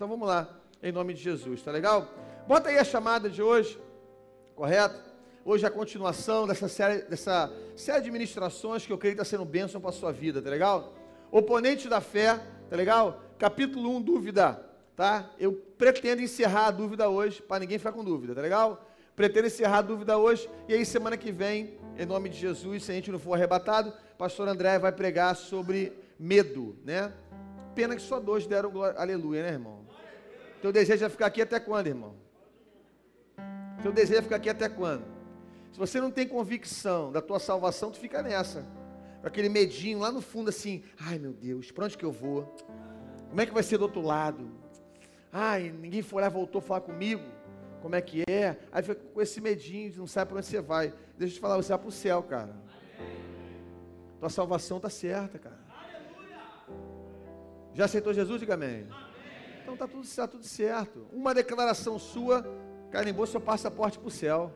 Então 0.00 0.08
vamos 0.08 0.26
lá, 0.26 0.48
em 0.82 0.90
nome 0.90 1.12
de 1.12 1.20
Jesus, 1.20 1.60
tá 1.60 1.70
legal? 1.70 2.08
Bota 2.48 2.70
aí 2.70 2.78
a 2.78 2.84
chamada 2.84 3.28
de 3.28 3.42
hoje, 3.42 3.78
correto? 4.54 4.98
Hoje 5.44 5.66
é 5.66 5.68
a 5.68 5.70
continuação 5.70 6.46
dessa 6.46 6.68
série, 6.68 7.02
dessa 7.02 7.52
série 7.76 8.00
de 8.00 8.10
ministrações 8.10 8.86
que 8.86 8.90
eu 8.94 8.96
creio 8.96 9.14
que 9.14 9.20
está 9.20 9.30
sendo 9.30 9.44
bênção 9.44 9.78
para 9.78 9.90
a 9.90 9.92
sua 9.92 10.10
vida, 10.10 10.40
tá 10.40 10.48
legal? 10.48 10.94
Oponente 11.30 11.86
da 11.86 12.00
fé, 12.00 12.40
tá 12.70 12.76
legal? 12.76 13.22
Capítulo 13.38 13.94
1, 13.96 14.00
dúvida, 14.00 14.64
tá? 14.96 15.30
Eu 15.38 15.52
pretendo 15.52 16.22
encerrar 16.22 16.68
a 16.68 16.70
dúvida 16.70 17.06
hoje, 17.10 17.42
para 17.42 17.60
ninguém 17.60 17.76
ficar 17.76 17.92
com 17.92 18.02
dúvida, 18.02 18.34
tá 18.34 18.40
legal? 18.40 18.82
Pretendo 19.14 19.48
encerrar 19.48 19.80
a 19.80 19.82
dúvida 19.82 20.16
hoje, 20.16 20.48
e 20.66 20.72
aí 20.72 20.86
semana 20.86 21.18
que 21.18 21.30
vem, 21.30 21.78
em 21.98 22.06
nome 22.06 22.30
de 22.30 22.38
Jesus, 22.38 22.84
se 22.84 22.90
a 22.90 22.94
gente 22.94 23.12
não 23.12 23.18
for 23.18 23.34
arrebatado, 23.34 23.92
pastor 24.16 24.48
André 24.48 24.78
vai 24.78 24.92
pregar 24.92 25.36
sobre 25.36 25.92
medo, 26.18 26.74
né? 26.86 27.12
Pena 27.74 27.94
que 27.94 28.00
só 28.00 28.18
dois 28.18 28.46
deram 28.46 28.70
glória, 28.70 28.98
aleluia, 28.98 29.42
né, 29.42 29.50
irmão? 29.50 29.79
Teu 30.60 30.72
desejo 30.72 31.04
é 31.04 31.08
ficar 31.08 31.26
aqui 31.26 31.42
até 31.42 31.58
quando, 31.58 31.86
irmão? 31.86 32.14
Teu 33.82 33.92
desejo 33.92 34.18
é 34.18 34.22
ficar 34.22 34.36
aqui 34.36 34.50
até 34.50 34.68
quando? 34.68 35.04
Se 35.72 35.78
você 35.78 36.00
não 36.00 36.10
tem 36.10 36.26
convicção 36.28 37.10
da 37.10 37.22
tua 37.22 37.38
salvação, 37.38 37.90
tu 37.90 37.98
fica 37.98 38.22
nessa. 38.22 38.66
Com 39.20 39.26
aquele 39.26 39.48
medinho 39.48 39.98
lá 39.98 40.10
no 40.10 40.20
fundo 40.20 40.50
assim, 40.50 40.82
ai 40.98 41.18
meu 41.18 41.32
Deus, 41.32 41.70
para 41.70 41.84
onde 41.84 41.96
que 41.96 42.04
eu 42.04 42.12
vou? 42.12 42.54
Como 43.28 43.40
é 43.40 43.46
que 43.46 43.52
vai 43.52 43.62
ser 43.62 43.78
do 43.78 43.82
outro 43.82 44.00
lado? 44.00 44.50
Ai, 45.32 45.70
ninguém 45.70 46.02
foi 46.02 46.22
lá, 46.22 46.28
voltou 46.28 46.60
falar 46.60 46.80
comigo. 46.80 47.22
Como 47.80 47.94
é 47.94 48.00
que 48.00 48.24
é? 48.28 48.58
Aí 48.72 48.82
fica 48.82 48.96
com 48.96 49.22
esse 49.22 49.40
medinho, 49.40 49.92
não 49.96 50.06
sabe 50.06 50.30
para 50.30 50.38
onde 50.38 50.46
você 50.46 50.60
vai. 50.60 50.92
Deixa 51.16 51.34
eu 51.34 51.36
te 51.36 51.40
falar, 51.40 51.56
você 51.56 51.68
vai 51.68 51.78
para 51.78 51.88
o 51.88 51.92
céu, 51.92 52.22
cara. 52.22 52.54
Tua 54.18 54.28
salvação 54.28 54.76
está 54.76 54.90
certa, 54.90 55.38
cara. 55.38 55.60
Já 57.72 57.84
aceitou 57.86 58.12
Jesus? 58.12 58.40
Diga 58.40 58.54
amém. 58.54 58.86
Então 59.62 59.74
está 59.74 59.86
tudo, 59.86 60.08
tá 60.08 60.28
tudo 60.28 60.44
certo. 60.44 61.06
Uma 61.12 61.34
declaração 61.34 61.98
sua 61.98 62.44
carimbou 62.90 63.26
seu 63.26 63.40
passaporte 63.40 63.98
para 63.98 64.08
o 64.08 64.10
céu. 64.10 64.52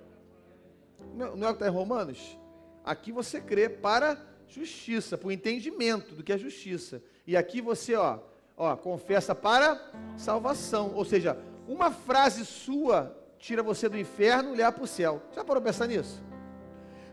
Não, 1.14 1.36
não 1.36 1.46
é 1.46 1.50
o 1.50 1.55
que 1.55 1.62
está 1.62 1.66
em 1.66 1.74
Romanos? 1.74 2.38
Aqui 2.84 3.12
você 3.12 3.41
crê 3.41 3.69
para 3.69 4.19
justiça, 4.48 5.16
para 5.16 5.28
o 5.28 5.33
entendimento 5.33 6.14
do 6.14 6.22
que 6.22 6.33
é 6.33 6.38
justiça. 6.38 7.02
E 7.27 7.36
aqui 7.36 7.61
você, 7.61 7.94
ó, 7.94 8.19
ó, 8.56 8.77
confessa 8.77 9.34
para 9.34 9.80
salvação. 10.16 10.92
Ou 10.94 11.05
seja, 11.05 11.39
uma 11.66 11.91
frase 11.91 12.44
sua 12.44 13.16
tira 13.39 13.62
você 13.62 13.89
do 13.89 13.98
inferno 13.98 14.55
e 14.55 14.56
leva 14.56 14.72
para 14.72 14.84
o 14.84 14.86
céu. 14.86 15.22
Já 15.34 15.44
parou 15.44 15.62
pensar 15.62 15.86
nisso? 15.86 16.22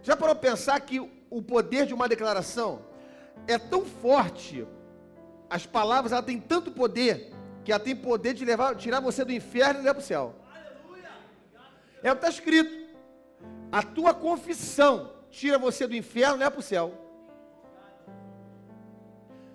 Já 0.02 0.16
parou 0.16 0.36
pensar 0.36 0.80
que 0.80 1.00
o 1.30 1.42
poder 1.42 1.86
de 1.86 1.94
uma 1.94 2.08
declaração 2.08 2.82
é 3.48 3.58
tão 3.58 3.86
forte, 3.86 4.68
as 5.50 5.66
palavras 5.66 6.20
têm 6.26 6.40
tanto 6.40 6.72
poder, 6.72 7.34
que 7.64 7.72
ela 7.72 7.80
tem 7.80 7.96
poder 7.96 8.34
de 8.34 8.44
levar, 8.44 8.76
tirar 8.76 9.00
você 9.00 9.24
do 9.24 9.32
inferno 9.32 9.80
e 9.80 9.84
levar 9.84 9.96
para 9.96 10.02
o 10.02 10.06
céu. 10.06 10.36
É 12.04 12.12
o 12.12 12.16
que 12.16 12.26
está 12.26 12.30
escrito. 12.30 12.82
A 13.72 13.84
tua 13.84 14.14
confissão 14.14 15.14
tira 15.30 15.58
você 15.58 15.88
do 15.88 15.96
inferno 15.96 16.36
e 16.36 16.40
leva 16.40 16.52
para 16.52 16.60
o 16.60 16.64
céu. 16.64 16.94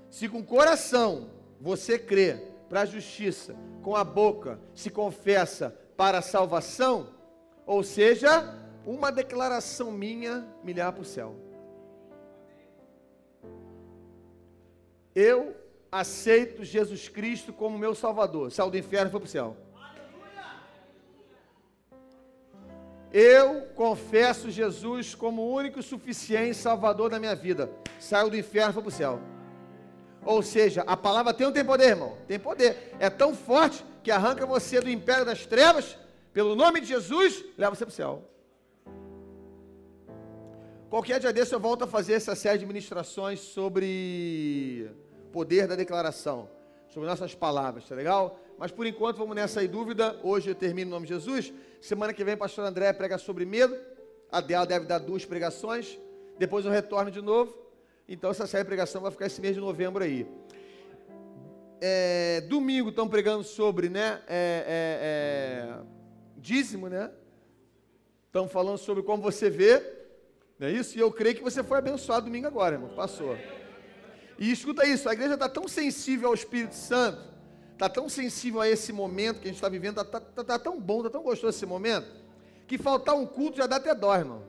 Se 0.09 0.29
com 0.29 0.39
o 0.39 0.45
coração 0.45 1.31
você 1.61 1.99
crê 1.99 2.41
para 2.69 2.83
a 2.83 2.87
justiça, 2.87 3.55
com 3.83 3.95
a 3.95 4.05
boca 4.05 4.59
se 4.75 4.91
confessa 4.91 5.77
para 5.97 6.19
a 6.19 6.23
salvação, 6.23 7.15
ou 7.67 7.83
seja, 7.83 8.55
uma 8.85 9.11
declaração 9.11 9.91
minha 9.91 10.47
me 10.63 10.73
leva 10.73 10.93
para 10.93 11.03
o 11.03 11.05
céu. 11.05 11.35
Eu 15.15 15.57
aceito 15.91 16.65
Jesus 16.65 17.09
Cristo 17.09 17.53
como 17.53 17.79
meu 17.79 17.95
Salvador. 17.95 18.51
Saiu 18.53 18.71
do 18.71 18.79
inferno 18.79 19.09
e 19.09 19.11
foi 19.11 19.21
para 19.21 19.27
o 19.27 19.31
céu. 19.31 19.57
Eu 23.13 23.63
confesso 23.75 24.51
Jesus 24.51 25.15
como 25.15 25.43
o 25.43 25.55
único 25.55 25.83
suficiente 25.83 26.57
Salvador 26.57 27.11
da 27.11 27.19
minha 27.19 27.35
vida. 27.35 27.71
Saiu 27.99 28.29
do 28.29 28.37
inferno 28.37 28.71
e 28.71 28.75
foi 28.75 28.83
para 28.83 28.89
o 28.89 28.93
céu. 28.93 29.21
Ou 30.25 30.43
seja, 30.43 30.83
a 30.87 30.97
palavra 30.97 31.33
tem 31.33 31.47
ou 31.47 31.53
tem 31.53 31.65
poder, 31.65 31.91
irmão? 31.91 32.17
Tem 32.27 32.39
poder. 32.39 32.95
É 32.99 33.09
tão 33.09 33.35
forte 33.35 33.85
que 34.03 34.11
arranca 34.11 34.45
você 34.45 34.81
do 34.81 34.91
império 34.91 35.25
das 35.25 35.47
trevas, 35.47 35.97
pelo 36.33 36.55
nome 36.55 36.81
de 36.81 36.89
Jesus, 36.89 37.45
leva 37.57 37.75
você 37.75 37.85
para 37.87 37.93
o 37.93 37.95
céu. 37.95 38.31
Qualquer 40.91 41.19
dia 41.21 41.33
desse 41.33 41.55
eu 41.55 41.61
volto 41.61 41.85
a 41.85 41.87
fazer 41.87 42.15
essa 42.15 42.35
série 42.35 42.59
de 42.59 42.67
ministrações 42.67 43.41
sobre 43.41 44.91
poder 45.37 45.69
da 45.69 45.77
declaração, 45.77 46.49
sobre 46.89 47.07
nossas 47.07 47.35
palavras, 47.35 47.87
tá 47.87 47.95
legal? 47.95 48.41
Mas 48.57 48.71
por 48.71 48.87
enquanto 48.87 49.19
vamos 49.19 49.37
nessa 49.37 49.61
aí 49.61 49.69
dúvida. 49.69 50.19
Hoje 50.23 50.49
eu 50.49 50.55
termino 50.55 50.89
em 50.89 50.91
nome 50.91 51.07
de 51.07 51.13
Jesus. 51.13 51.53
Semana 51.79 52.15
que 52.15 52.25
vem 52.25 52.39
pastor 52.39 52.65
André 52.65 52.91
prega 52.95 53.19
sobre 53.19 53.45
medo. 53.45 53.77
A 54.33 54.41
dela 54.41 54.65
deve 54.65 54.87
dar 54.87 54.97
duas 54.97 55.27
pregações. 55.27 55.99
Depois 56.39 56.65
eu 56.65 56.71
retorno 56.71 57.11
de 57.11 57.21
novo. 57.21 57.55
Então 58.09 58.31
essa 58.31 58.47
série 58.47 58.65
de 58.65 58.69
pregação 58.69 59.03
vai 59.03 59.11
ficar 59.11 59.27
esse 59.27 59.39
mês 59.43 59.55
de 59.55 59.61
novembro 59.61 60.03
aí. 60.03 60.27
É, 61.83 62.41
domingo 62.49 62.89
estão 62.89 63.07
pregando 63.07 63.45
sobre, 63.45 63.91
né? 63.91 64.23
É, 64.27 64.65
é, 64.67 65.69
é 65.69 65.79
dízimo, 66.39 66.89
né? 66.89 67.11
Estão 68.25 68.49
falando 68.49 68.79
sobre 68.79 69.03
como 69.03 69.23
você 69.23 69.51
vê, 69.51 69.83
não 70.59 70.67
é 70.69 70.73
isso? 70.73 70.97
E 70.97 71.01
eu 71.03 71.13
creio 71.13 71.37
que 71.37 71.43
você 71.43 71.63
foi 71.63 71.77
abençoado 71.77 72.25
domingo 72.25 72.47
agora, 72.47 72.77
irmão. 72.77 72.89
Passou. 72.97 73.37
E 74.39 74.51
escuta 74.51 74.87
isso, 74.87 75.09
a 75.09 75.13
igreja 75.13 75.35
está 75.35 75.49
tão 75.49 75.67
sensível 75.67 76.29
ao 76.29 76.35
Espírito 76.35 76.75
Santo, 76.75 77.21
está 77.73 77.89
tão 77.89 78.09
sensível 78.09 78.61
a 78.61 78.69
esse 78.69 78.93
momento 78.93 79.41
que 79.41 79.45
a 79.45 79.49
gente 79.49 79.57
está 79.57 79.69
vivendo, 79.69 80.01
está 80.01 80.05
tá, 80.05 80.21
tá, 80.21 80.45
tá 80.45 80.59
tão 80.59 80.79
bom, 80.79 80.99
está 80.99 81.11
tão 81.11 81.23
gostoso 81.23 81.57
esse 81.57 81.67
momento, 81.67 82.07
que 82.67 82.77
faltar 82.77 83.15
um 83.15 83.27
culto 83.27 83.57
já 83.57 83.67
dá 83.67 83.77
até 83.77 83.95
dó, 83.95 84.15
irmão. 84.15 84.43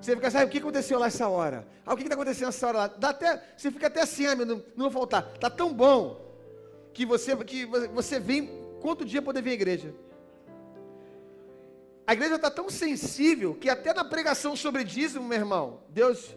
Você 0.00 0.14
fica, 0.14 0.30
sabe 0.30 0.46
o 0.46 0.48
que 0.48 0.58
aconteceu 0.58 0.98
lá 0.98 1.06
essa 1.06 1.28
hora? 1.28 1.66
Ah, 1.84 1.94
o 1.94 1.96
que 1.96 2.02
está 2.02 2.14
acontecendo 2.14 2.48
essa 2.48 2.66
hora 2.66 2.78
lá? 2.78 2.86
Dá 2.88 3.10
até, 3.10 3.42
você 3.56 3.70
fica 3.70 3.86
até 3.86 4.02
assim, 4.02 4.26
ah, 4.26 4.36
meu, 4.36 4.46
não, 4.46 4.62
não 4.76 4.90
vou 4.90 4.92
faltar. 4.92 5.32
Está 5.34 5.48
tão 5.48 5.72
bom 5.72 6.20
que 6.92 7.06
você, 7.06 7.36
que 7.44 7.64
você 7.64 8.18
vem, 8.18 8.50
quanto 8.80 9.04
dia 9.04 9.22
poder 9.22 9.42
vir 9.42 9.50
à 9.50 9.54
igreja? 9.54 9.94
A 12.06 12.12
igreja 12.12 12.36
está 12.36 12.50
tão 12.50 12.70
sensível 12.70 13.54
que 13.54 13.68
até 13.68 13.92
na 13.92 14.04
pregação 14.04 14.54
sobre 14.54 14.84
dízimo, 14.84 15.26
meu 15.26 15.38
irmão, 15.38 15.80
Deus 15.88 16.36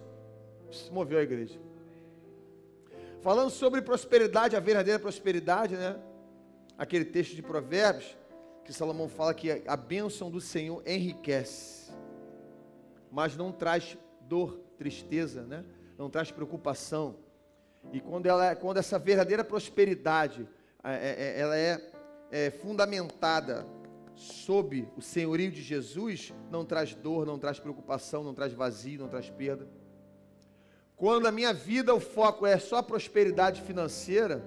moveu 0.92 1.20
a 1.20 1.22
igreja. 1.22 1.60
Falando 3.22 3.50
sobre 3.50 3.82
prosperidade, 3.82 4.56
a 4.56 4.62
verdadeira 4.62 4.98
prosperidade, 4.98 5.76
né? 5.76 6.00
Aquele 6.78 7.04
texto 7.04 7.36
de 7.36 7.42
Provérbios, 7.42 8.18
que 8.64 8.72
Salomão 8.72 9.10
fala 9.10 9.34
que 9.34 9.62
a 9.68 9.76
bênção 9.76 10.32
do 10.32 10.40
Senhor 10.40 10.82
enriquece, 10.88 11.92
mas 13.12 13.36
não 13.36 13.52
traz 13.52 13.98
dor, 14.22 14.62
tristeza, 14.78 15.42
né? 15.44 15.66
Não 15.98 16.10
traz 16.10 16.32
preocupação. 16.32 17.18
E 17.92 18.00
quando, 18.00 18.26
ela, 18.26 18.56
quando 18.56 18.78
essa 18.78 18.98
verdadeira 18.98 19.44
prosperidade, 19.44 20.48
é, 20.82 20.94
é, 20.94 21.24
é 21.24 21.40
ela 21.42 21.58
é, 21.58 21.92
é 22.32 22.50
fundamentada 22.52 23.68
sob 24.16 24.88
o 24.96 25.02
senhorio 25.02 25.52
de 25.52 25.62
Jesus, 25.62 26.34
não 26.50 26.64
traz 26.64 26.96
dor, 26.96 27.26
não 27.26 27.38
traz 27.38 27.60
preocupação, 27.60 28.24
não 28.24 28.34
traz 28.34 28.54
vazio, 28.54 29.00
não 29.00 29.10
traz 29.10 29.30
perda. 29.30 29.68
Quando 31.00 31.28
a 31.28 31.32
minha 31.32 31.54
vida, 31.54 31.96
o 31.96 32.00
foco 32.02 32.46
é 32.46 32.60
só 32.60 32.82
prosperidade 32.82 33.62
financeira, 33.62 34.44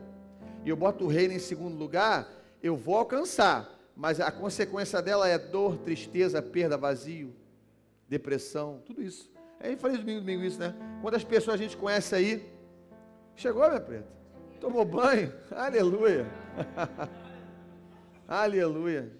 e 0.62 0.68
eu 0.68 0.76
boto 0.76 1.06
o 1.06 1.08
reino 1.08 1.32
em 1.32 1.38
segundo 1.38 1.78
lugar, 1.78 2.28
eu 2.62 2.76
vou 2.76 2.98
alcançar, 2.98 3.74
mas 3.96 4.20
a 4.20 4.30
consequência 4.30 5.00
dela 5.00 5.26
é 5.26 5.38
dor, 5.38 5.78
tristeza, 5.78 6.42
perda, 6.42 6.76
vazio, 6.76 7.34
depressão, 8.06 8.82
tudo 8.84 9.02
isso. 9.02 9.32
Aí 9.58 9.76
falei 9.76 9.96
domingo, 9.96 10.20
domingo 10.20 10.44
isso, 10.44 10.60
né? 10.60 10.74
Quantas 11.00 11.24
pessoas 11.24 11.54
a 11.54 11.56
gente 11.56 11.74
conhece 11.74 12.14
aí? 12.14 12.46
Chegou, 13.34 13.66
minha 13.66 13.80
preta? 13.80 14.08
Tomou 14.60 14.84
banho? 14.84 15.32
Aleluia! 15.56 16.26
Aleluia! 18.28 19.10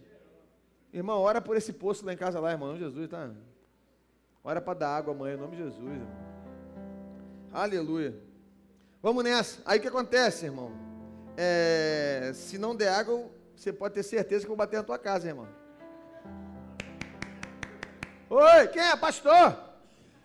Irmão, 0.92 1.18
ora 1.18 1.40
por 1.40 1.56
esse 1.56 1.72
poço 1.72 2.04
lá 2.04 2.12
em 2.12 2.16
casa 2.16 2.38
lá, 2.38 2.52
irmão, 2.52 2.76
Jesus, 2.76 3.08
tá? 3.08 3.30
Ora 4.44 4.60
para 4.60 4.78
dar 4.80 4.96
água 4.98 5.14
amanhã, 5.14 5.36
em 5.36 5.38
nome 5.38 5.56
de 5.56 5.62
Jesus, 5.62 5.80
irmão. 5.80 6.31
Aleluia. 7.52 8.14
Vamos 9.02 9.22
nessa. 9.24 9.60
Aí 9.66 9.78
o 9.78 9.82
que 9.82 9.88
acontece, 9.88 10.46
irmão? 10.46 10.72
É, 11.36 12.32
se 12.34 12.56
não 12.56 12.74
der 12.74 12.88
água, 12.88 13.30
você 13.54 13.70
pode 13.70 13.94
ter 13.94 14.02
certeza 14.02 14.40
que 14.40 14.46
eu 14.46 14.56
vou 14.56 14.56
bater 14.56 14.78
na 14.78 14.82
tua 14.82 14.98
casa, 14.98 15.28
irmão. 15.28 15.46
Oi, 18.30 18.68
quem 18.68 18.82
é? 18.82 18.96
Pastor? 18.96 19.58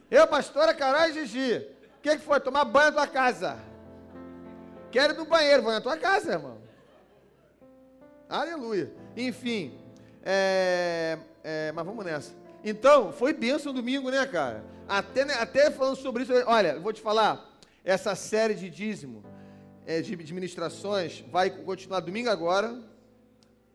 Eu, 0.10 0.26
pastora 0.26 0.74
Carol 0.74 1.10
e 1.10 1.14
Gigi. 1.14 1.68
O 1.98 2.02
que, 2.02 2.18
que 2.18 2.24
foi? 2.24 2.40
Tomar 2.40 2.64
banho 2.64 2.92
na 2.92 2.92
tua 2.94 3.08
casa. 3.08 3.58
Quero 4.90 5.14
ir 5.14 5.18
no 5.18 5.26
banheiro, 5.26 5.64
vou 5.64 5.74
na 5.74 5.82
tua 5.82 5.98
casa, 5.98 6.32
irmão. 6.32 6.58
Aleluia. 8.30 8.90
Enfim, 9.18 9.78
é, 10.24 11.18
é, 11.44 11.74
mas 11.74 11.86
vamos 11.86 12.06
nessa. 12.06 12.34
Então, 12.64 13.12
foi 13.12 13.34
bênção 13.34 13.74
domingo, 13.74 14.10
né, 14.10 14.26
cara? 14.26 14.64
Até, 14.88 15.26
né, 15.26 15.34
até 15.34 15.70
falando 15.70 15.98
sobre 15.98 16.24
isso, 16.24 16.32
olha, 16.46 16.74
eu 16.74 16.82
vou 16.82 16.94
te 16.94 17.02
falar, 17.02 17.58
essa 17.84 18.16
série 18.16 18.54
de 18.54 18.70
dízimo, 18.70 19.24
é, 19.86 20.02
de, 20.02 20.14
administrações, 20.14 21.24
vai 21.32 21.50
continuar 21.50 22.00
domingo 22.00 22.30
agora, 22.30 22.84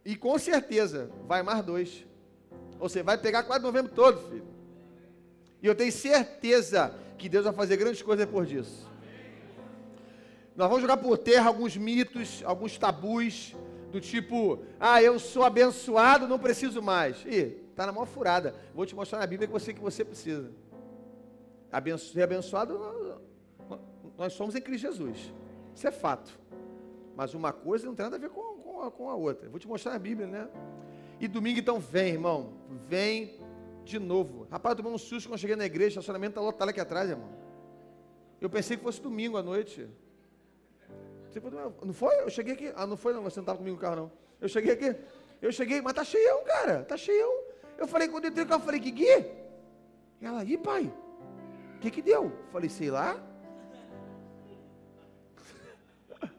E 0.05 0.17
com 0.17 0.37
certeza 0.37 1.11
vai 1.29 1.45
mais 1.45 1.65
dois. 1.65 2.05
Ou 2.81 2.89
seja, 2.89 3.05
vai 3.05 3.17
pegar 3.17 3.45
quase 3.45 3.63
novembro 3.63 3.93
todo, 3.95 4.19
filho. 4.29 4.45
E 5.63 5.67
eu 5.67 5.77
tenho 5.77 5.93
certeza 5.93 6.93
que 7.17 7.29
Deus 7.29 7.45
vai 7.45 7.53
fazer 7.53 7.77
grandes 7.77 8.03
coisas 8.03 8.27
depois 8.27 8.49
disso. 8.49 8.91
Nós 10.57 10.69
vamos 10.69 10.83
jogar 10.83 10.97
por 10.97 11.17
terra 11.17 11.47
alguns 11.47 11.77
mitos, 11.77 12.43
alguns 12.45 12.77
tabus, 12.77 13.55
do 13.93 14.01
tipo, 14.01 14.65
ah, 14.81 15.01
eu 15.01 15.19
sou 15.21 15.45
abençoado, 15.45 16.27
não 16.27 16.39
preciso 16.39 16.83
mais. 16.83 17.25
Ih, 17.25 17.51
tá 17.77 17.87
na 17.87 17.93
mão 17.93 18.05
furada. 18.05 18.55
Vou 18.75 18.85
te 18.85 18.95
mostrar 18.95 19.21
na 19.21 19.27
Bíblia 19.27 19.47
que 19.47 19.53
você 19.53 19.73
que 19.73 19.81
você 19.81 20.05
precisa. 20.05 20.51
Ser 21.99 22.23
abençoado, 22.23 23.21
nós 24.19 24.33
somos 24.35 24.55
em 24.55 24.61
Cristo 24.61 24.83
Jesus. 24.83 25.33
Isso 25.75 25.87
é 25.87 25.91
fato. 25.91 26.39
Mas 27.17 27.35
uma 27.35 27.53
coisa 27.53 27.87
não 27.87 27.95
tem 27.95 28.05
nada 28.05 28.17
a 28.17 28.19
ver 28.19 28.31
com, 28.31 28.59
com, 28.59 28.83
a, 28.83 28.91
com 28.91 29.11
a 29.11 29.15
outra. 29.15 29.49
Vou 29.49 29.59
te 29.59 29.67
mostrar 29.67 29.93
na 29.93 29.99
Bíblia, 29.99 30.27
né? 30.27 30.49
E 31.21 31.29
domingo 31.29 31.59
então 31.59 31.79
vem, 31.79 32.13
irmão. 32.13 32.53
Vem 32.87 33.41
de 33.85 33.99
novo. 33.99 34.47
Rapaz, 34.51 34.73
eu 34.73 34.77
tomei 34.79 34.93
um 34.93 34.99
susto 34.99 35.29
quando 35.29 35.39
cheguei 35.39 35.57
na 35.57 35.65
igreja, 35.65 35.89
o 35.89 36.01
estacionamento 36.01 36.33
está 36.33 36.41
lotado 36.41 36.69
aqui 36.69 36.81
atrás, 36.81 37.09
irmão. 37.09 37.29
Eu 38.41 38.51
pensei 38.51 38.77
que 38.77 38.83
fosse 38.83 39.01
domingo 39.01 39.37
à 39.37 39.43
noite. 39.43 39.89
Não 41.85 41.93
foi? 41.93 42.21
Eu 42.21 42.29
cheguei 42.29 42.55
aqui. 42.55 42.73
Ah, 42.77 42.87
não 42.87 42.97
foi 42.97 43.13
não, 43.15 43.23
você 43.23 43.39
não 43.39 43.45
estava 43.45 43.59
comigo 43.59 43.77
no 43.77 43.81
carro, 43.81 43.97
não. 43.97 44.13
Eu 44.41 44.49
cheguei 44.49 44.73
aqui. 44.73 44.97
Eu 45.41 45.53
cheguei, 45.53 45.81
mas 45.81 45.93
tá 45.95 46.05
cheião, 46.05 46.45
cara. 46.45 46.85
Tá 46.85 46.97
cheião. 46.97 47.45
Eu 47.79 47.87
falei, 47.87 48.09
quando 48.09 48.25
eu 48.25 48.31
entrei 48.31 48.45
no 48.45 48.51
carro, 48.51 48.63
eu 48.63 48.67
falei, 48.67 48.81
E 50.21 50.27
ela, 50.27 50.41
aí, 50.41 50.59
pai? 50.59 50.93
Que 51.83 51.91
que 51.91 52.01
deu? 52.01 52.27
Eu 52.27 52.33
falei, 52.53 52.71
sei 52.71 52.93
lá. 52.93 53.21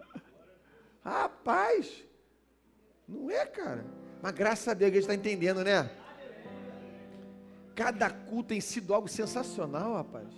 Rapaz, 1.04 2.06
não 3.06 3.30
é, 3.30 3.46
cara. 3.46 3.86
Mas 4.22 4.32
graças 4.32 4.66
a 4.70 4.74
Deus 4.74 4.90
a 4.90 4.94
gente 4.94 5.02
está 5.02 5.14
entendendo, 5.14 5.62
né? 5.62 5.92
Cada 7.76 8.10
culto 8.10 8.50
tem 8.50 8.62
sido 8.62 8.94
algo 8.94 9.10
sensacional, 9.10 9.96
rapaz. 9.96 10.30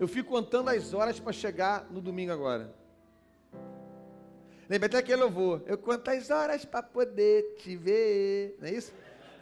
Eu 0.00 0.08
fico 0.08 0.30
contando 0.30 0.70
as 0.70 0.94
horas 0.94 1.20
para 1.20 1.34
chegar 1.34 1.86
no 1.90 2.00
domingo 2.00 2.32
agora. 2.32 2.74
Lembra 4.70 4.86
até 4.86 4.96
aquele 4.96 5.20
louvor. 5.20 5.62
Eu 5.66 5.76
conto 5.76 6.08
as 6.08 6.30
horas 6.30 6.64
para 6.64 6.82
poder 6.82 7.56
te 7.58 7.76
ver. 7.76 8.56
Não 8.58 8.68
é 8.68 8.72
isso? 8.72 8.94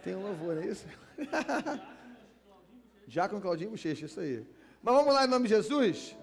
Tem 0.03 0.17
um 0.17 0.23
louvor, 0.23 0.57
não 0.57 0.63
é 0.63 0.67
isso? 0.67 0.87
Já 3.07 3.29
com 3.29 3.41
Claudinho 3.41 3.71
Bochecha, 3.71 4.07
isso 4.07 4.19
aí. 4.19 4.45
Mas 4.83 4.95
vamos 4.97 5.15
lá 5.15 5.25
em 5.25 5.29
nome 5.29 5.47
de 5.47 5.55
Jesus? 5.55 6.17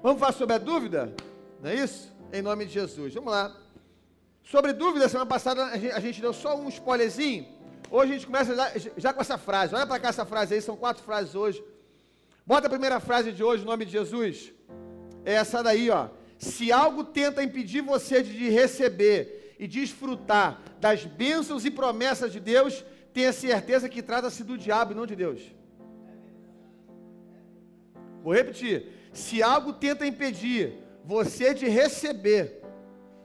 Vamos 0.00 0.20
falar 0.20 0.32
sobre 0.32 0.54
a 0.54 0.58
dúvida? 0.58 1.12
Não 1.60 1.70
é 1.70 1.74
isso? 1.74 2.08
Em 2.32 2.40
nome 2.40 2.64
de 2.64 2.72
Jesus. 2.72 3.12
Vamos 3.14 3.32
lá. 3.32 3.52
Sobre 4.44 4.72
dúvida, 4.72 5.08
semana 5.08 5.26
passada 5.26 5.64
a 5.64 6.00
gente, 6.00 6.20
deu 6.20 6.32
só 6.32 6.56
um 6.56 6.68
spoilerzinho. 6.68 7.48
Hoje 7.90 8.12
a 8.12 8.14
gente 8.14 8.26
começa 8.26 8.54
já, 8.54 8.72
já 8.96 9.12
com 9.12 9.20
essa 9.20 9.36
frase. 9.36 9.74
Olha 9.74 9.88
para 9.88 9.98
cá 9.98 10.08
essa 10.08 10.24
frase 10.24 10.54
aí, 10.54 10.62
são 10.62 10.76
quatro 10.76 11.02
frases 11.02 11.34
hoje. 11.34 11.64
Bota 12.46 12.68
a 12.68 12.70
primeira 12.70 13.00
frase 13.00 13.32
de 13.32 13.42
hoje, 13.42 13.64
em 13.64 13.66
nome 13.66 13.84
de 13.84 13.90
Jesus. 13.90 14.52
É 15.24 15.34
essa 15.34 15.60
daí, 15.60 15.90
ó. 15.90 16.08
Se 16.38 16.70
algo 16.70 17.02
tenta 17.02 17.42
impedir 17.42 17.80
você 17.80 18.22
de 18.22 18.48
receber 18.48 19.56
e 19.58 19.66
desfrutar 19.66 20.62
das 20.80 21.04
bênçãos 21.04 21.64
e 21.64 21.70
promessas 21.72 22.32
de 22.32 22.38
Deus, 22.38 22.84
tenha 23.12 23.32
certeza 23.32 23.88
que 23.88 24.00
trata-se 24.00 24.44
do 24.44 24.56
diabo 24.56 24.92
e 24.92 24.94
não 24.94 25.06
de 25.06 25.16
Deus. 25.16 25.40
Vou 28.22 28.32
repetir. 28.32 28.88
Se 29.12 29.42
algo 29.42 29.72
tenta 29.72 30.06
impedir 30.06 30.74
você 31.04 31.54
de 31.54 31.68
receber, 31.68 32.62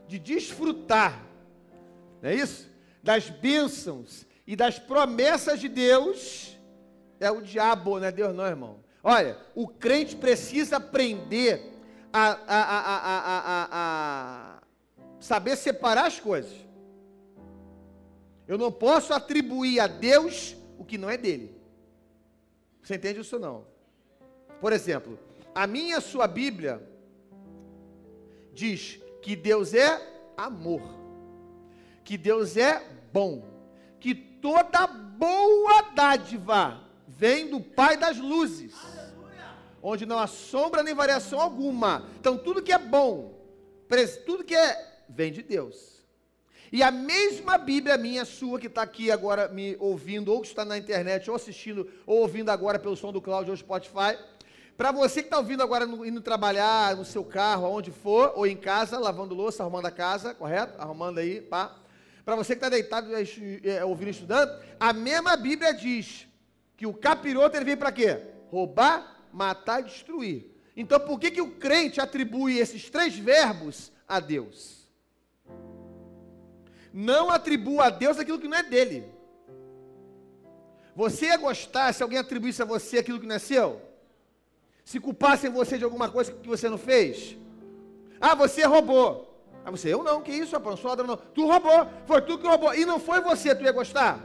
de 0.07 0.17
desfrutar, 0.17 1.25
não 2.21 2.29
é 2.29 2.35
isso? 2.35 2.69
Das 3.03 3.29
bênçãos 3.29 4.25
e 4.47 4.55
das 4.55 4.79
promessas 4.79 5.59
de 5.59 5.67
Deus, 5.67 6.57
é 7.19 7.29
o 7.29 7.41
diabo, 7.41 7.99
não 7.99 8.07
é 8.07 8.11
Deus 8.11 8.35
não, 8.35 8.45
irmão. 8.45 8.79
Olha, 9.03 9.37
o 9.53 9.67
crente 9.67 10.15
precisa 10.15 10.77
aprender 10.77 11.73
a, 12.11 12.39
a, 12.47 13.65
a, 13.71 14.61
saber 15.19 15.55
separar 15.55 16.07
as 16.07 16.19
coisas. 16.19 16.53
Eu 18.47 18.57
não 18.57 18.71
posso 18.71 19.13
atribuir 19.13 19.79
a 19.79 19.87
Deus 19.87 20.55
o 20.77 20.85
que 20.85 20.97
não 20.97 21.09
é 21.09 21.17
dele. 21.17 21.55
Você 22.81 22.95
entende 22.95 23.19
isso 23.19 23.37
não? 23.37 23.65
Por 24.59 24.73
exemplo, 24.73 25.19
a 25.53 25.67
minha 25.67 26.01
sua 26.01 26.27
Bíblia 26.27 26.81
diz 28.53 28.99
que 29.21 29.35
Deus 29.35 29.73
é 29.73 30.01
amor, 30.37 30.81
que 32.03 32.17
Deus 32.17 32.57
é 32.57 32.83
bom, 33.11 33.43
que 33.99 34.13
toda 34.13 34.87
boa 34.87 35.81
dádiva 35.93 36.81
vem 37.07 37.49
do 37.49 37.59
Pai 37.61 37.97
das 37.97 38.17
luzes 38.17 38.73
onde 39.87 40.03
não 40.03 40.17
há 40.17 40.25
sombra 40.25 40.81
nem 40.81 40.95
variação 40.95 41.39
alguma. 41.39 42.09
Então, 42.19 42.35
tudo 42.35 42.63
que 42.63 42.73
é 42.73 42.77
bom, 42.79 43.39
tudo 44.25 44.43
que 44.43 44.55
é, 44.55 45.03
vem 45.07 45.31
de 45.31 45.43
Deus. 45.43 46.03
E 46.71 46.81
a 46.81 46.89
mesma 46.89 47.55
Bíblia 47.59 47.95
minha, 47.95 48.25
sua, 48.25 48.59
que 48.59 48.65
está 48.65 48.81
aqui 48.81 49.11
agora 49.11 49.47
me 49.47 49.77
ouvindo, 49.79 50.33
ou 50.33 50.41
que 50.41 50.47
está 50.47 50.65
na 50.65 50.75
internet, 50.75 51.29
ou 51.29 51.35
assistindo, 51.35 51.87
ou 52.03 52.21
ouvindo 52.21 52.49
agora 52.49 52.79
pelo 52.79 52.95
som 52.95 53.13
do 53.13 53.21
Cláudio 53.21 53.51
ou 53.51 53.57
Spotify, 53.57 54.17
para 54.77 54.91
você 54.91 55.21
que 55.21 55.27
está 55.27 55.37
ouvindo 55.37 55.63
agora, 55.63 55.85
indo 55.85 56.19
trabalhar 56.19 56.97
no 56.97 57.05
seu 57.05 57.23
carro, 57.23 57.65
aonde 57.65 57.91
for, 57.91 58.33
ou 58.35 58.45
em 58.45 58.57
casa, 58.57 58.99
lavando 58.99 59.33
louça, 59.33 59.63
arrumando 59.63 59.85
a 59.85 59.91
casa, 59.91 60.33
correto? 60.33 60.79
Arrumando 60.81 61.19
aí, 61.19 61.39
pá. 61.39 61.77
Para 62.25 62.35
você 62.35 62.53
que 62.53 62.57
está 62.57 62.69
deitado, 62.69 63.09
é, 63.63 63.85
ouvindo 63.85 64.09
estudando, 64.09 64.51
a 64.77 64.91
mesma 64.91 65.37
Bíblia 65.37 65.73
diz 65.73 66.27
que 66.75 66.85
o 66.85 66.93
capiroto 66.93 67.55
ele 67.55 67.63
vem 67.63 67.77
para 67.77 67.91
quê? 67.91 68.19
Roubar, 68.49 69.23
matar 69.31 69.79
e 69.79 69.83
destruir. 69.83 70.51
Então, 70.75 70.99
por 70.99 71.19
que, 71.19 71.31
que 71.31 71.41
o 71.41 71.51
crente 71.51 72.01
atribui 72.01 72.57
esses 72.57 72.89
três 72.89 73.17
verbos 73.17 73.93
a 74.05 74.19
Deus? 74.19 74.89
Não 76.91 77.29
atribua 77.29 77.85
a 77.85 77.89
Deus 77.89 78.19
aquilo 78.19 78.39
que 78.39 78.47
não 78.47 78.57
é 78.57 78.63
dele. 78.63 79.05
Você 80.95 81.27
ia 81.27 81.37
gostar 81.37 81.93
se 81.93 82.03
alguém 82.03 82.19
atribuísse 82.19 82.61
a 82.61 82.65
você 82.65 82.97
aquilo 82.97 83.19
que 83.19 83.27
não 83.27 83.35
é 83.35 83.39
seu? 83.39 83.81
Se 84.85 84.99
culpassem 84.99 85.49
você 85.49 85.79
de 85.79 85.83
alguma 85.83 86.09
coisa 86.09 86.31
que 86.31 86.47
você 86.47 86.69
não 86.69 86.77
fez? 86.77 87.35
Ah, 88.21 88.35
você 88.35 88.63
roubou. 88.63 89.35
Ah, 89.65 89.71
você, 89.71 89.91
eu 89.91 90.03
não, 90.03 90.21
que 90.21 90.31
isso, 90.31 90.53
rapaz, 90.53 90.75
não 90.75 90.77
sou 90.77 90.89
ladrão 90.89 91.07
não. 91.07 91.17
Tu 91.17 91.43
roubou, 91.43 91.89
foi 92.05 92.21
tu 92.21 92.37
que 92.37 92.47
roubou. 92.47 92.73
E 92.75 92.85
não 92.85 92.99
foi 92.99 93.19
você, 93.19 93.55
tu 93.55 93.63
ia 93.63 93.71
gostar? 93.71 94.19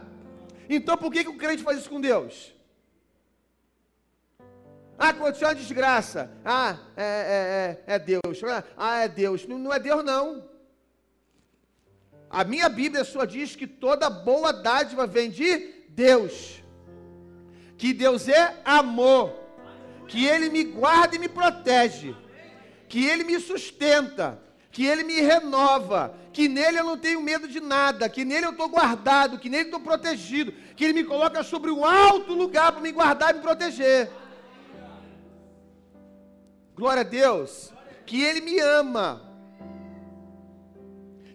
Então 0.69 0.99
por 0.99 1.11
que, 1.11 1.25
que 1.25 1.31
o 1.31 1.39
crente 1.39 1.63
faz 1.63 1.79
isso 1.79 1.89
com 1.89 1.99
Deus? 1.99 2.55
Ah, 4.99 5.09
aconteceu 5.09 5.49
uma 5.49 5.55
desgraça. 5.55 6.31
Ah, 6.45 6.77
é, 6.95 7.83
é, 7.87 7.93
é, 7.93 7.95
é 7.95 7.99
Deus. 7.99 8.43
Ah, 8.77 8.99
é 8.99 9.09
Deus. 9.09 9.47
Não, 9.47 9.59
não 9.59 9.73
é 9.73 9.79
Deus, 9.79 10.05
não. 10.05 10.45
A 12.29 12.45
minha 12.45 12.69
Bíblia 12.69 13.03
só 13.03 13.25
diz 13.25 13.57
que 13.57 13.67
toda 13.67 14.11
boa 14.11 14.53
dádiva 14.53 15.07
vem 15.07 15.31
de 15.31 15.87
Deus. 15.89 16.63
Que 17.79 17.95
Deus 17.95 18.29
é 18.29 18.61
amor. 18.63 19.40
Que 20.11 20.27
Ele 20.27 20.51
me 20.51 20.65
guarda 20.65 21.15
e 21.15 21.21
me 21.21 21.29
protege. 21.29 22.17
Que 22.89 23.07
Ele 23.07 23.23
me 23.23 23.39
sustenta. 23.39 24.43
Que 24.73 24.85
Ele 24.85 25.05
me 25.05 25.21
renova. 25.21 26.13
Que 26.33 26.49
nele 26.49 26.81
eu 26.81 26.85
não 26.85 26.99
tenho 26.99 27.23
medo 27.23 27.47
de 27.47 27.61
nada. 27.61 28.09
Que 28.09 28.25
nele 28.25 28.47
eu 28.47 28.51
estou 28.51 28.69
guardado. 28.69 29.39
Que 29.39 29.49
nele 29.49 29.67
estou 29.67 29.79
protegido. 29.79 30.53
Que 30.75 30.83
Ele 30.83 30.95
me 30.95 31.05
coloca 31.05 31.45
sobre 31.45 31.71
um 31.71 31.85
alto 31.85 32.35
lugar 32.35 32.73
para 32.73 32.81
me 32.81 32.91
guardar 32.91 33.31
e 33.31 33.35
me 33.35 33.41
proteger. 33.41 34.11
Glória 36.75 37.03
a 37.03 37.05
Deus. 37.05 37.73
Que 38.05 38.21
Ele 38.21 38.41
me 38.41 38.59
ama. 38.59 39.23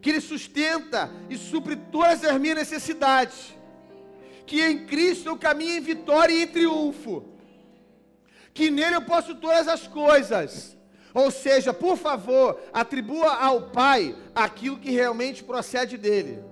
Que 0.01 0.09
Ele 0.09 0.19
sustenta 0.19 1.09
e 1.29 1.37
supre 1.37 1.77
todas 1.77 2.25
as 2.25 2.37
minhas 2.37 2.57
necessidades. 2.57 3.55
Que 4.45 4.61
em 4.61 4.85
Cristo 4.85 5.29
eu 5.29 5.37
caminho 5.37 5.77
em 5.77 5.81
vitória 5.81 6.33
e 6.33 6.43
em 6.43 6.47
triunfo. 6.47 7.34
Que 8.55 8.71
nele 8.71 8.95
eu 8.95 9.01
posso 9.03 9.35
todas 9.35 9.67
as 9.67 9.85
coisas. 9.85 10.75
Ou 11.13 11.29
seja, 11.29 11.73
por 11.73 11.95
favor, 11.95 12.59
atribua 12.73 13.35
ao 13.35 13.69
Pai 13.69 14.15
aquilo 14.33 14.79
que 14.79 14.89
realmente 14.89 15.43
procede 15.43 15.97
dele. 15.97 16.43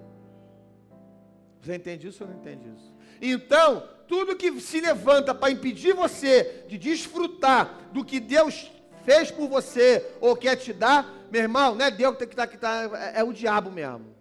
Você 1.60 1.76
entende 1.76 2.08
isso 2.10 2.24
ou 2.24 2.30
não 2.30 2.38
entende 2.38 2.70
isso? 2.70 2.94
Então, 3.22 3.88
tudo 4.08 4.36
que 4.36 4.60
se 4.60 4.82
levanta 4.82 5.34
para 5.34 5.52
impedir 5.52 5.94
você 5.94 6.66
de 6.68 6.78
desfrutar 6.78 7.90
do 7.94 8.04
que 8.04 8.20
Deus 8.20 8.70
fez 9.04 9.32
por 9.32 9.48
você 9.48 10.06
ou 10.20 10.36
quer 10.36 10.58
te 10.58 10.74
dar, 10.74 11.28
meu 11.32 11.42
irmão, 11.42 11.74
não 11.76 11.86
é 11.86 11.92
Deus 11.92 12.16
que 12.18 12.24
está, 12.26 12.46
que 12.46 12.58
tá, 12.58 12.90
é, 13.16 13.22
é 13.22 13.24
o 13.24 13.34
diabo 13.34 13.72
mesmo. 13.72 14.14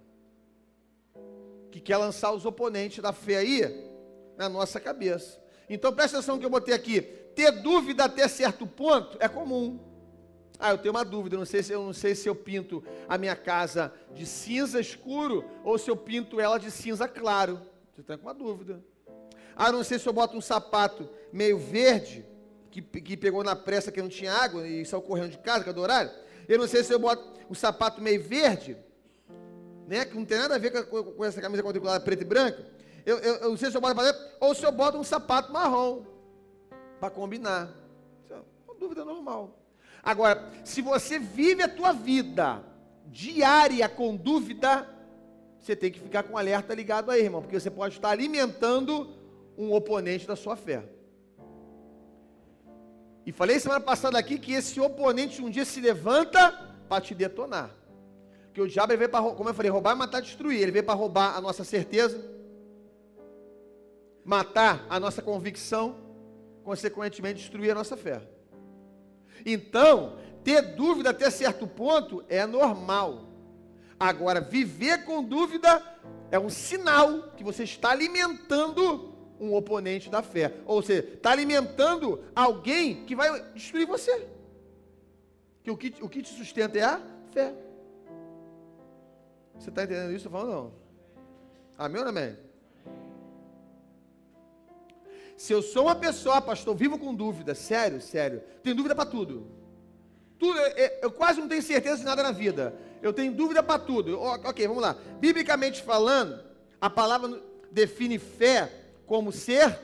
Que 1.71 1.81
quer 1.81 1.97
lançar 1.97 2.33
os 2.33 2.45
oponentes 2.47 3.03
da 3.03 3.13
fé 3.13 3.39
aí 3.39 3.91
na 4.37 4.49
nossa 4.49 4.79
cabeça. 4.79 5.41
Então 5.69 5.93
presta 5.93 6.19
atenção 6.19 6.39
que 6.39 6.45
eu 6.45 6.51
botei 6.51 6.75
aqui. 6.75 7.22
Ter 7.35 7.51
dúvida 7.51 8.05
até 8.05 8.29
certo 8.29 8.67
ponto 8.67 9.17
é 9.21 9.29
comum. 9.29 9.79
Ah, 10.59 10.71
eu 10.71 10.79
tenho 10.79 10.95
uma 10.95 11.05
dúvida, 11.05 11.37
não 11.37 11.45
sei 11.45 11.63
se 11.63 11.73
eu 11.73 11.83
não 11.83 11.93
sei 11.93 12.15
se 12.15 12.29
eu 12.29 12.37
pinto 12.37 12.85
a 13.09 13.19
minha 13.19 13.35
casa 13.35 13.93
de 14.15 14.25
cinza 14.25 14.81
escuro 14.81 15.45
ou 15.65 15.77
se 15.77 15.91
eu 15.91 15.97
pinto 15.97 16.41
ela 16.41 16.59
de 16.59 16.71
cinza 16.71 17.09
claro. 17.09 17.61
Você 17.93 18.01
está 18.01 18.17
com 18.17 18.27
uma 18.27 18.35
dúvida. 18.35 18.81
Ah, 19.57 19.73
não 19.73 19.83
sei 19.83 19.99
se 19.99 20.09
eu 20.09 20.13
boto 20.13 20.37
um 20.37 20.41
sapato 20.41 21.09
meio 21.33 21.59
verde, 21.59 22.25
que, 22.71 22.81
que 22.81 23.17
pegou 23.17 23.43
na 23.43 23.57
pressa 23.57 23.91
que 23.91 24.01
não 24.01 24.09
tinha 24.09 24.33
água 24.33 24.67
e 24.67 24.85
saiu 24.85 25.03
correndo 25.03 25.31
de 25.31 25.39
casa, 25.39 25.65
que 25.65 25.71
é 25.71 25.73
do 25.73 25.81
horário. 25.81 26.11
Eu 26.49 26.59
não 26.59 26.67
sei 26.67 26.85
se 26.85 26.93
eu 26.93 26.99
boto 26.99 27.41
um 27.51 27.55
sapato 27.55 28.01
meio 28.01 28.23
verde, 28.23 28.77
né, 29.87 30.05
que 30.05 30.15
não 30.15 30.25
tem 30.25 30.39
nada 30.39 30.55
a 30.55 30.59
ver 30.59 30.87
com, 30.87 31.03
com 31.03 31.25
essa 31.25 31.41
camisa 31.41 31.63
quadriculada 31.63 32.03
preta 32.03 32.23
e 32.23 32.27
branca. 32.27 32.65
Eu, 33.05 33.19
eu, 33.19 33.35
eu, 33.35 33.51
não 33.51 33.57
sei 33.57 33.71
se 33.71 33.77
eu 33.77 33.81
boto 33.81 34.01
ou 34.41 34.55
se 34.55 34.65
eu 34.65 34.73
boto 34.73 34.97
um 34.97 35.05
sapato 35.05 35.53
marrom 35.53 36.05
para 37.03 37.11
combinar. 37.11 37.69
É 38.31 38.37
uma 38.65 38.77
dúvida 38.79 39.05
normal. 39.05 39.59
Agora, 40.05 40.49
se 40.65 40.81
você 40.81 41.19
vive 41.19 41.61
a 41.61 41.69
tua 41.69 41.93
vida 41.93 42.63
diária 43.07 43.89
com 43.89 44.15
dúvida, 44.15 44.89
você 45.59 45.75
tem 45.75 45.91
que 45.91 45.99
ficar 45.99 46.23
com 46.23 46.39
alerta 46.39 46.73
ligado 46.73 47.11
aí, 47.11 47.25
irmão, 47.25 47.43
porque 47.43 47.59
você 47.59 47.73
pode 47.73 47.97
estar 47.97 48.11
alimentando 48.11 49.17
um 49.59 49.73
oponente 49.73 50.29
da 50.29 50.37
sua 50.37 50.55
fé. 50.55 50.85
E 53.27 53.33
falei 53.33 53.59
semana 53.59 53.81
passada 53.81 54.17
aqui 54.17 54.39
que 54.39 54.53
esse 54.53 54.79
oponente 54.79 55.43
um 55.43 55.51
dia 55.51 55.65
se 55.65 55.81
levanta 55.81 56.53
para 56.89 57.03
te 57.03 57.17
detonar. 57.17 57.75
Que 58.55 58.61
o 58.61 58.69
diabo 58.69 58.97
veio 58.97 59.11
para, 59.11 59.29
como 59.33 59.49
eu 59.49 59.55
falei, 59.55 59.73
roubar, 59.73 59.97
matar, 59.97 60.23
destruir. 60.23 60.63
Ele 60.63 60.71
veio 60.71 60.85
para 60.85 60.95
roubar 60.95 61.37
a 61.37 61.41
nossa 61.41 61.65
certeza, 61.65 62.25
matar 64.25 64.87
a 64.89 65.01
nossa 65.01 65.21
convicção, 65.21 66.12
consequentemente 66.63 67.41
destruir 67.41 67.71
a 67.71 67.75
nossa 67.75 67.97
fé. 67.97 68.23
Então, 69.45 70.17
ter 70.45 70.75
dúvida 70.75 71.11
até 71.11 71.31
certo 71.31 71.67
ponto 71.67 72.25
é 72.29 72.47
normal. 72.47 73.29
Agora, 73.99 74.41
viver 74.41 75.05
com 75.05 75.23
dúvida 75.23 75.83
é 76.31 76.39
um 76.39 76.49
sinal 76.49 77.31
que 77.37 77.45
você 77.45 77.65
está 77.65 77.91
alimentando 77.91 79.13
um 79.39 79.55
oponente 79.55 80.09
da 80.09 80.23
fé. 80.23 80.55
Ou 80.65 80.83
seja, 80.83 81.07
está 81.15 81.31
alimentando 81.31 82.25
alguém 82.35 83.05
que 83.05 83.15
vai 83.15 83.43
destruir 83.53 83.87
você. 83.87 84.29
Que 85.63 85.71
o 85.71 85.77
que, 85.77 85.95
o 86.01 86.09
que 86.09 86.23
te 86.23 86.33
sustenta 86.33 86.79
é 86.79 86.83
a 86.83 87.01
fé. 87.33 87.55
Você 89.59 89.69
está 89.69 89.85
entendendo 89.85 90.13
isso? 90.13 90.29
Falando 90.31 90.51
não? 90.51 90.73
Amém 91.79 91.99
ou 91.99 92.05
não 92.05 92.11
amém? 92.11 92.37
Se 95.43 95.53
eu 95.53 95.61
sou 95.61 95.87
uma 95.87 95.97
pessoa, 95.97 96.41
pastor, 96.41 96.73
vivo 96.77 96.97
com 96.97 97.13
dúvida, 97.13 97.53
sério, 97.53 98.01
sério, 98.01 98.45
tenho 98.63 98.77
dúvida 98.77 98.95
para 98.95 99.11
tudo. 99.11 99.49
tudo 100.39 100.57
eu, 100.57 100.91
eu, 101.03 101.11
quase 101.11 101.41
não 101.41 101.49
tenho 101.49 101.61
certeza 101.61 101.97
de 101.97 102.05
nada 102.05 102.23
na 102.23 102.31
vida 102.31 102.73
eu 103.03 103.13
tenho 103.13 103.33
dúvida 103.35 103.61
para 103.61 103.81
tudo. 103.81 104.21
Ok, 104.21 104.69
vamos 104.69 104.81
lá. 104.81 104.97
Biblicamente 105.19 105.83
falando, 105.83 106.41
a 106.81 106.89
palavra 106.89 107.43
define 107.73 108.21
fé 108.21 108.71
como 109.05 109.33
ser. 109.33 109.77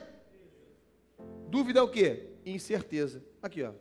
Dúvida 1.49 1.81
é 1.81 1.83
o 1.83 1.89
quê? 1.89 2.29
Incerteza. 2.45 3.21
Aqui, 3.41 3.61
ó. 3.61 3.73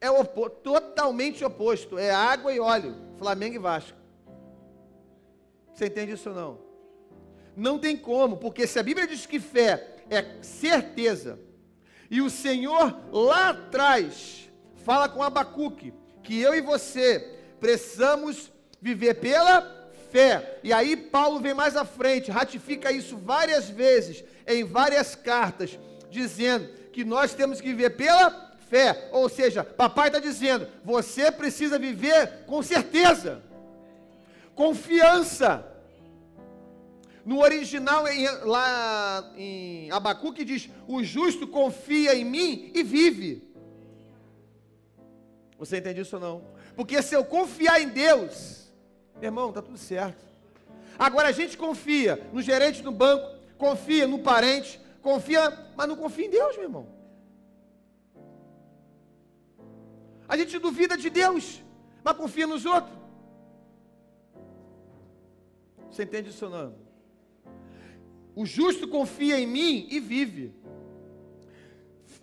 É 0.00 0.08
opo 0.08 0.48
totalmente 0.48 1.44
oposto. 1.44 1.98
É 1.98 2.12
água 2.12 2.52
e 2.52 2.60
óleo. 2.60 2.94
Flamengo 3.16 3.56
e 3.56 3.58
Vasco. 3.58 3.98
Você 5.74 5.86
entende 5.86 6.12
isso 6.12 6.28
ou 6.28 6.36
não? 6.36 6.60
Não 7.56 7.76
tem 7.76 7.96
como, 7.96 8.36
porque 8.36 8.68
se 8.68 8.78
a 8.78 8.84
Bíblia 8.84 9.08
diz 9.08 9.26
que 9.26 9.40
fé 9.40 9.97
é 10.10 10.24
certeza, 10.42 11.38
e 12.10 12.20
o 12.22 12.30
Senhor 12.30 12.98
lá 13.12 13.50
atrás 13.50 14.48
fala 14.84 15.08
com 15.08 15.22
Abacuque 15.22 15.92
que 16.22 16.40
eu 16.40 16.54
e 16.54 16.60
você 16.60 17.36
precisamos 17.60 18.52
viver 18.80 19.14
pela 19.14 19.90
fé. 20.10 20.58
E 20.62 20.72
aí 20.72 20.96
Paulo 20.96 21.40
vem 21.40 21.54
mais 21.54 21.76
à 21.76 21.84
frente, 21.84 22.30
ratifica 22.30 22.92
isso 22.92 23.16
várias 23.16 23.68
vezes, 23.68 24.24
em 24.46 24.64
várias 24.64 25.14
cartas, 25.14 25.78
dizendo 26.10 26.68
que 26.92 27.04
nós 27.04 27.34
temos 27.34 27.60
que 27.60 27.68
viver 27.68 27.90
pela 27.90 28.52
fé. 28.68 29.08
Ou 29.12 29.28
seja, 29.28 29.64
papai 29.64 30.08
está 30.08 30.18
dizendo, 30.18 30.66
você 30.84 31.30
precisa 31.30 31.78
viver 31.78 32.44
com 32.46 32.62
certeza, 32.62 33.42
confiança. 34.54 35.66
No 37.24 37.40
original, 37.40 38.06
em, 38.08 38.26
lá 38.44 39.32
em 39.36 39.90
Abacuque 39.90 40.44
diz: 40.44 40.68
O 40.86 41.02
justo 41.02 41.46
confia 41.46 42.14
em 42.14 42.24
mim 42.24 42.70
e 42.74 42.82
vive. 42.82 43.46
Você 45.58 45.78
entende 45.78 46.00
isso 46.00 46.16
ou 46.16 46.22
não? 46.22 46.44
Porque 46.76 47.02
se 47.02 47.14
eu 47.14 47.24
confiar 47.24 47.80
em 47.80 47.88
Deus, 47.88 48.70
meu 49.16 49.24
irmão, 49.24 49.48
está 49.48 49.60
tudo 49.60 49.76
certo. 49.76 50.24
Agora 50.98 51.28
a 51.28 51.32
gente 51.32 51.56
confia 51.56 52.28
no 52.32 52.40
gerente 52.40 52.82
do 52.82 52.92
banco, 52.92 53.36
confia 53.56 54.06
no 54.06 54.20
parente, 54.20 54.80
confia, 55.02 55.50
mas 55.76 55.88
não 55.88 55.96
confia 55.96 56.26
em 56.26 56.30
Deus, 56.30 56.54
meu 56.56 56.64
irmão. 56.64 56.88
A 60.28 60.36
gente 60.36 60.58
duvida 60.58 60.96
de 60.96 61.10
Deus, 61.10 61.62
mas 62.04 62.16
confia 62.16 62.46
nos 62.46 62.64
outros. 62.64 62.96
Você 65.90 66.04
entende 66.04 66.30
isso 66.30 66.44
ou 66.44 66.50
não? 66.50 66.87
O 68.38 68.46
justo 68.46 68.86
confia 68.86 69.36
em 69.40 69.48
mim 69.48 69.88
e 69.90 69.98
vive. 69.98 70.54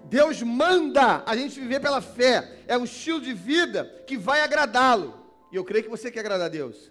Deus 0.06 0.42
manda 0.42 1.22
a 1.26 1.36
gente 1.36 1.60
viver 1.60 1.82
pela 1.82 2.00
fé. 2.00 2.60
É 2.70 2.78
um 2.78 2.86
estilo 2.86 3.20
de 3.20 3.34
vida 3.34 3.84
que 4.08 4.16
vai 4.16 4.40
agradá-lo. 4.40 5.14
E 5.52 5.58
eu 5.58 5.66
creio 5.66 5.84
que 5.84 5.90
você 5.90 6.10
quer 6.10 6.22
agradar 6.22 6.46
a 6.46 6.50
Deus. 6.50 6.90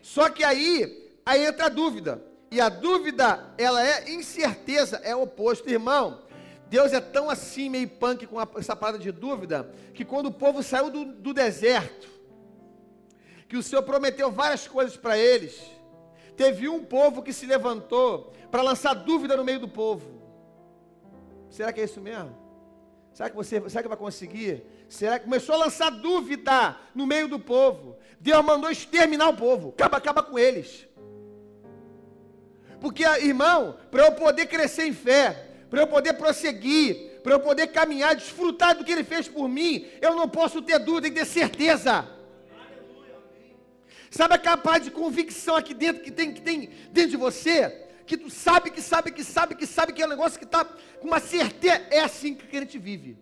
Só 0.00 0.30
que 0.30 0.44
aí, 0.44 1.10
aí 1.26 1.44
entra 1.44 1.66
a 1.66 1.68
dúvida. 1.68 2.22
E 2.48 2.60
a 2.60 2.68
dúvida, 2.68 3.44
ela 3.58 3.84
é 3.84 4.12
incerteza, 4.12 4.98
é 5.02 5.16
oposto. 5.16 5.68
Irmão, 5.68 6.22
Deus 6.68 6.92
é 6.92 7.00
tão 7.00 7.28
assim, 7.28 7.68
meio 7.68 7.88
punk 7.88 8.24
com 8.24 8.40
essa 8.56 8.76
parada 8.76 9.00
de 9.00 9.10
dúvida, 9.10 9.68
que 9.92 10.04
quando 10.04 10.26
o 10.26 10.32
povo 10.32 10.62
saiu 10.62 10.90
do, 10.90 11.04
do 11.06 11.34
deserto, 11.34 12.08
que 13.48 13.56
o 13.56 13.64
Senhor 13.64 13.82
prometeu 13.82 14.30
várias 14.30 14.68
coisas 14.68 14.96
para 14.96 15.18
eles, 15.18 15.60
teve 16.36 16.68
um 16.68 16.84
povo 16.84 17.22
que 17.22 17.32
se 17.32 17.46
levantou 17.46 18.32
para 18.50 18.62
lançar 18.62 18.94
dúvida 18.94 19.36
no 19.36 19.44
meio 19.44 19.60
do 19.60 19.68
povo. 19.68 20.22
Será 21.50 21.72
que 21.72 21.80
é 21.80 21.84
isso 21.84 22.00
mesmo? 22.00 22.36
Será 23.12 23.30
que 23.30 23.36
você 23.36 23.60
será 23.68 23.82
que 23.82 23.88
vai 23.88 23.96
conseguir? 23.96 24.64
Será 24.88 25.18
que 25.18 25.24
começou 25.24 25.54
a 25.54 25.58
lançar 25.58 25.90
dúvida 25.90 26.76
no 26.94 27.06
meio 27.06 27.28
do 27.28 27.38
povo? 27.38 27.96
Deus 28.20 28.44
mandou 28.44 28.70
exterminar 28.70 29.28
o 29.28 29.36
povo, 29.36 29.68
acaba, 29.70 29.96
acaba 29.98 30.22
com 30.22 30.38
eles. 30.38 30.86
Porque, 32.80 33.02
irmão, 33.02 33.76
para 33.90 34.06
eu 34.06 34.12
poder 34.12 34.46
crescer 34.46 34.86
em 34.86 34.92
fé, 34.92 35.48
para 35.70 35.80
eu 35.80 35.86
poder 35.86 36.14
prosseguir, 36.14 37.20
para 37.22 37.32
eu 37.32 37.40
poder 37.40 37.68
caminhar, 37.68 38.14
desfrutar 38.14 38.76
do 38.76 38.84
que 38.84 38.92
Ele 38.92 39.02
fez 39.02 39.26
por 39.26 39.48
mim, 39.48 39.86
eu 40.00 40.14
não 40.14 40.28
posso 40.28 40.60
ter 40.60 40.78
dúvida 40.78 41.08
e 41.08 41.10
ter 41.10 41.24
certeza. 41.24 42.06
Sabe 44.16 44.34
aquela 44.34 44.56
parte 44.56 44.84
de 44.84 44.90
convicção 45.00 45.56
aqui 45.56 45.74
dentro 45.74 46.02
que 46.04 46.12
tem, 46.18 46.32
que 46.32 46.42
tem 46.48 46.70
dentro 46.96 47.10
de 47.10 47.16
você? 47.16 47.84
que 48.06 48.16
tu 48.18 48.30
sabe, 48.30 48.70
que 48.70 48.82
sabe, 48.82 49.10
que 49.10 49.24
sabe, 49.24 49.54
que 49.54 49.66
sabe 49.66 49.92
que 49.92 50.02
é 50.02 50.06
um 50.06 50.10
negócio 50.10 50.38
que 50.38 50.44
está 50.44 50.64
com 50.64 51.06
uma 51.08 51.20
certeza. 51.20 51.86
É 51.90 52.00
assim 52.00 52.34
que 52.34 52.44
o 52.44 52.48
crente 52.48 52.78
vive. 52.78 53.18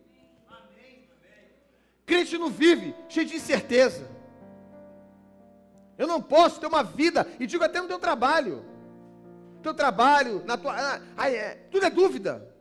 Crente 2.04 2.37
não 2.37 2.50
vive 2.50 2.94
cheio 3.08 3.26
de 3.26 3.37
incerteza. 3.37 4.11
Eu 5.96 6.06
não 6.06 6.20
posso 6.20 6.58
ter 6.58 6.66
uma 6.66 6.82
vida, 6.82 7.26
e 7.38 7.46
digo 7.46 7.62
até 7.62 7.80
no 7.80 7.87
teu 7.87 7.99
trabalho. 7.99 8.64
Teu 9.62 9.72
trabalho, 9.72 10.42
na 10.44 10.56
tua. 10.56 10.75
Ah, 10.75 11.00
ai, 11.16 11.37
é, 11.37 11.54
tudo 11.70 11.87
é 11.87 11.90
dúvida. 11.90 12.52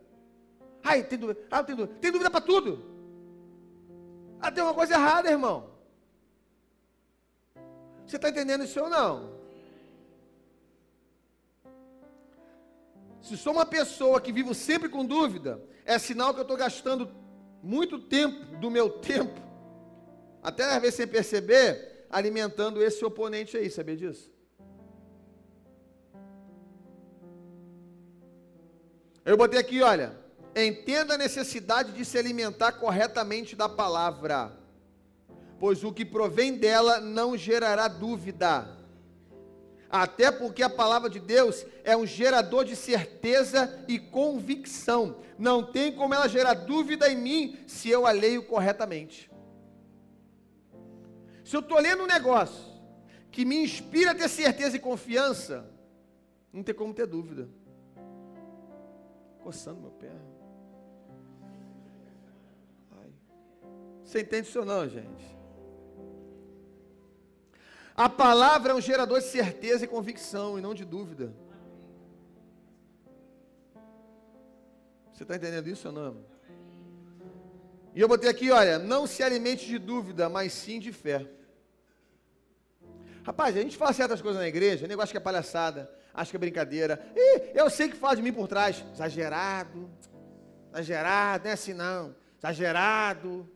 Ai, 0.83 1.03
tem 1.03 1.17
dúvida. 1.17 1.41
Ah, 1.49 1.63
tem 1.63 1.75
dúvida. 1.75 1.97
Tem 1.99 2.11
dúvida 2.11 2.29
para 2.29 2.41
tudo. 2.41 2.85
Ah, 4.39 4.51
tem 4.51 4.63
uma 4.63 4.75
coisa 4.75 4.93
errada, 4.93 5.29
irmão. 5.29 5.70
Você 8.11 8.17
está 8.17 8.27
entendendo 8.27 8.65
isso 8.65 8.77
ou 8.77 8.89
não? 8.89 9.31
Se 13.21 13.37
sou 13.37 13.53
uma 13.53 13.65
pessoa 13.65 14.19
que 14.19 14.33
vivo 14.33 14.53
sempre 14.53 14.89
com 14.89 15.05
dúvida, 15.05 15.63
é 15.85 15.97
sinal 15.97 16.33
que 16.33 16.41
eu 16.41 16.41
estou 16.41 16.57
gastando 16.57 17.09
muito 17.63 17.97
tempo 17.97 18.57
do 18.57 18.69
meu 18.69 18.89
tempo, 18.89 19.39
até 20.43 20.65
às 20.65 20.81
vezes 20.81 20.95
sem 20.95 21.07
perceber, 21.07 22.05
alimentando 22.09 22.83
esse 22.83 23.05
oponente 23.05 23.55
aí, 23.55 23.69
sabia 23.69 23.95
disso? 23.95 24.29
Eu 29.23 29.37
botei 29.37 29.57
aqui, 29.57 29.81
olha, 29.81 30.19
entenda 30.53 31.13
a 31.13 31.17
necessidade 31.17 31.93
de 31.93 32.03
se 32.03 32.17
alimentar 32.17 32.73
corretamente 32.73 33.55
da 33.55 33.69
palavra, 33.69 34.51
pois 35.61 35.81
o 35.83 35.93
que 35.93 36.03
provém 36.03 36.57
dela 36.57 36.99
não 36.99 37.37
gerará 37.37 37.87
dúvida 37.87 38.81
até 39.91 40.31
porque 40.31 40.63
a 40.63 40.69
palavra 40.69 41.09
de 41.09 41.19
Deus 41.19 41.65
é 41.83 41.95
um 41.97 42.05
gerador 42.05 42.63
de 42.63 42.77
certeza 42.77 43.83
e 43.89 43.99
convicção. 43.99 45.17
Não 45.37 45.69
tem 45.69 45.91
como 45.91 46.13
ela 46.13 46.29
gerar 46.29 46.53
dúvida 46.53 47.11
em 47.11 47.17
mim 47.17 47.59
se 47.67 47.89
eu 47.89 48.07
a 48.07 48.11
leio 48.11 48.41
corretamente. 48.43 49.29
Se 51.43 51.55
eu 51.57 51.59
estou 51.59 51.77
lendo 51.77 52.03
um 52.03 52.07
negócio 52.07 52.71
que 53.29 53.43
me 53.43 53.61
inspira 53.61 54.11
a 54.11 54.15
ter 54.15 54.29
certeza 54.29 54.77
e 54.77 54.79
confiança, 54.79 55.69
não 56.53 56.63
tem 56.63 56.73
como 56.73 56.93
ter 56.93 57.05
dúvida. 57.05 57.49
Coçando 59.43 59.81
meu 59.81 59.91
pé. 59.91 60.11
Ai. 62.91 63.11
Você 64.05 64.21
entende 64.21 64.47
isso 64.47 64.59
ou 64.59 64.65
não, 64.65 64.87
gente? 64.87 65.40
A 68.01 68.09
palavra 68.09 68.71
é 68.71 68.75
um 68.75 68.81
gerador 68.81 69.19
de 69.19 69.27
certeza 69.27 69.85
e 69.85 69.87
convicção, 69.87 70.57
e 70.57 70.61
não 70.61 70.73
de 70.73 70.83
dúvida. 70.83 71.31
Você 75.13 75.21
está 75.21 75.35
entendendo 75.35 75.67
isso 75.67 75.87
ou 75.87 75.93
não? 75.93 76.25
E 77.93 78.01
eu 78.01 78.07
botei 78.07 78.27
aqui, 78.27 78.49
olha, 78.49 78.79
não 78.79 79.05
se 79.05 79.21
alimente 79.21 79.67
de 79.67 79.77
dúvida, 79.77 80.27
mas 80.29 80.51
sim 80.51 80.79
de 80.79 80.91
fé. 80.91 81.27
Rapaz, 83.23 83.55
a 83.55 83.61
gente 83.61 83.77
fala 83.77 83.93
certas 83.93 84.19
coisas 84.19 84.41
na 84.41 84.47
igreja, 84.47 84.87
negócio 84.87 85.11
que 85.11 85.17
é 85.17 85.21
palhaçada, 85.21 85.87
acha 86.11 86.31
que 86.31 86.37
é 86.37 86.39
brincadeira. 86.39 86.99
E 87.15 87.51
eu 87.53 87.69
sei 87.69 87.87
que 87.87 87.95
fala 87.95 88.15
de 88.15 88.23
mim 88.23 88.33
por 88.33 88.47
trás. 88.47 88.83
Exagerado, 88.95 89.87
exagerado, 90.73 91.43
não 91.43 91.51
é 91.51 91.53
assim 91.53 91.73
não. 91.75 92.15
Exagerado, 92.39 93.47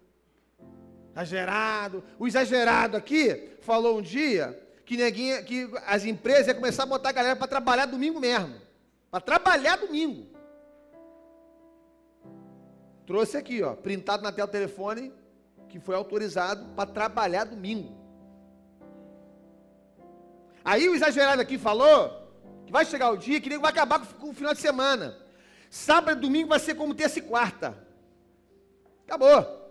exagerado. 1.15 2.03
O 2.19 2.27
exagerado 2.27 2.97
aqui 2.97 3.51
falou 3.61 3.99
um 3.99 4.01
dia 4.01 4.61
que, 4.85 4.97
neguinha, 4.97 5.41
que 5.41 5.69
as 5.87 6.03
empresas 6.03 6.47
iam 6.47 6.55
começar 6.55 6.83
a 6.83 6.87
botar 6.87 7.09
a 7.09 7.13
galera 7.13 7.35
para 7.35 7.47
trabalhar 7.47 7.85
domingo 7.85 8.19
mesmo. 8.19 8.55
Para 9.09 9.21
trabalhar 9.21 9.77
domingo. 9.77 10.27
Trouxe 13.05 13.37
aqui, 13.37 13.63
ó, 13.63 13.75
printado 13.75 14.23
na 14.23 14.31
tela 14.31 14.47
do 14.47 14.51
telefone, 14.51 15.13
que 15.69 15.79
foi 15.79 15.95
autorizado 15.95 16.65
para 16.75 16.89
trabalhar 16.89 17.45
domingo. 17.45 17.95
Aí 20.63 20.89
o 20.89 20.95
exagerado 20.95 21.41
aqui 21.41 21.57
falou 21.57 22.23
que 22.65 22.71
vai 22.71 22.83
chegar 22.83 23.11
o 23.11 23.17
dia 23.17 23.39
que 23.39 23.49
nem 23.49 23.59
vai 23.59 23.71
acabar 23.71 23.99
com 24.05 24.29
o 24.29 24.33
final 24.33 24.53
de 24.53 24.59
semana. 24.59 25.15
Sábado 25.69 26.17
e 26.17 26.21
domingo 26.21 26.49
vai 26.49 26.59
ser 26.59 26.75
como 26.75 26.95
terça 26.95 27.19
e 27.19 27.21
quarta. 27.21 27.77
Acabou. 29.05 29.64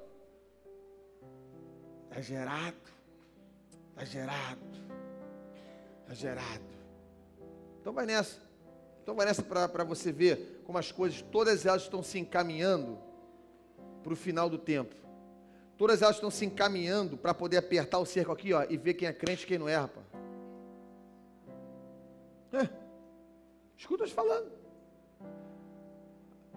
Exagerado. 2.16 2.76
Exagerado. 3.96 4.60
Exagerado. 6.06 6.64
Então 7.80 7.92
vai 7.92 8.06
nessa. 8.06 8.38
Então 9.02 9.14
vai 9.14 9.26
nessa 9.26 9.42
para 9.42 9.84
você 9.84 10.10
ver 10.10 10.62
como 10.64 10.78
as 10.78 10.90
coisas, 10.90 11.20
todas 11.20 11.66
elas 11.66 11.82
estão 11.82 12.02
se 12.02 12.18
encaminhando 12.18 12.98
para 14.02 14.12
o 14.12 14.16
final 14.16 14.48
do 14.48 14.58
tempo. 14.58 14.94
Todas 15.76 16.02
elas 16.02 16.16
estão 16.16 16.30
se 16.30 16.44
encaminhando 16.44 17.16
para 17.16 17.34
poder 17.34 17.56
apertar 17.56 17.98
o 17.98 18.06
cerco 18.06 18.32
aqui, 18.32 18.52
ó, 18.52 18.64
e 18.68 18.76
ver 18.76 18.94
quem 18.94 19.08
é 19.08 19.12
crente 19.12 19.44
e 19.44 19.46
quem 19.46 19.58
não 19.58 19.68
é, 19.68 19.76
rapaz. 19.76 20.06
É. 22.52 22.68
Escuta 23.76 24.06
te 24.06 24.14
falando. 24.14 24.52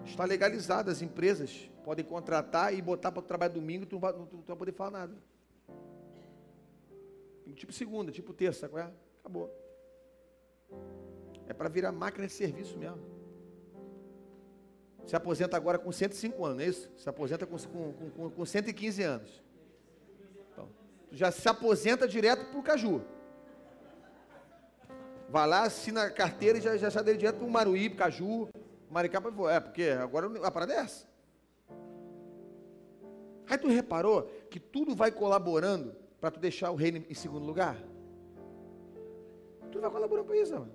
Está 0.06 0.24
legalizado, 0.24 0.92
as 0.92 1.02
empresas 1.02 1.70
podem 1.84 2.06
contratar 2.06 2.74
e 2.74 2.82
botar 2.82 3.12
para 3.12 3.22
trabalho 3.24 3.54
domingo, 3.54 3.86
tu 3.86 3.94
não, 3.96 4.00
vai, 4.00 4.14
tu 4.14 4.28
não 4.32 4.44
vai 4.44 4.56
poder 4.56 4.72
falar 4.72 4.92
nada. 4.92 5.18
Tipo 7.54 7.74
segunda, 7.74 8.12
tipo 8.12 8.34
terça, 8.34 8.68
qual 8.68 8.84
é? 8.84 8.92
Acabou. 9.20 9.52
É 11.48 11.54
para 11.54 11.70
virar 11.70 11.92
máquina 11.92 12.28
de 12.28 12.34
serviço 12.34 12.78
mesmo. 12.78 13.18
Se 15.06 15.16
aposenta 15.16 15.56
agora 15.56 15.80
com 15.80 15.92
105 15.92 16.46
anos, 16.46 16.58
não 16.58 16.64
é 16.66 16.68
isso? 16.68 16.92
Se 16.98 17.08
aposenta 17.08 17.46
com, 17.46 17.58
com, 17.58 18.10
com, 18.10 18.30
com 18.30 18.46
115 18.46 19.04
anos. 19.04 19.44
Então, 20.52 20.70
já 21.12 21.32
se 21.32 21.48
aposenta 21.48 22.08
direto 22.08 22.46
para 22.46 22.60
o 22.60 22.64
Caju. 22.64 23.02
Vai 25.30 25.48
lá, 25.48 25.64
assina 25.64 26.04
a 26.04 26.12
carteira 26.12 26.58
e 26.58 26.62
já, 26.62 26.76
já 26.76 26.92
sai 26.92 27.04
dele 27.04 27.18
direto 27.18 27.38
para 27.38 27.48
o 27.48 27.50
Maruí, 27.50 27.90
para 27.90 28.06
Caju, 28.06 28.50
Maricá, 28.90 29.22
é, 29.50 29.60
porque 29.60 29.84
agora 29.84 30.28
a 30.46 30.52
parada 30.52 30.74
é 30.74 30.78
essa. 30.78 31.08
Aí 33.50 33.58
tu 33.58 33.70
reparou 33.70 34.24
que 34.50 34.60
tudo 34.60 34.94
vai 34.94 35.10
colaborando 35.10 35.96
para 36.20 36.32
tu 36.32 36.40
deixar 36.40 36.72
o 36.72 36.76
reino 36.76 37.06
em 37.10 37.14
segundo 37.14 37.46
lugar? 37.46 37.78
Tudo 39.72 39.82
vai 39.82 39.92
colaborando 39.92 40.28
para 40.28 40.38
isso, 40.38 40.54
mano. 40.54 40.72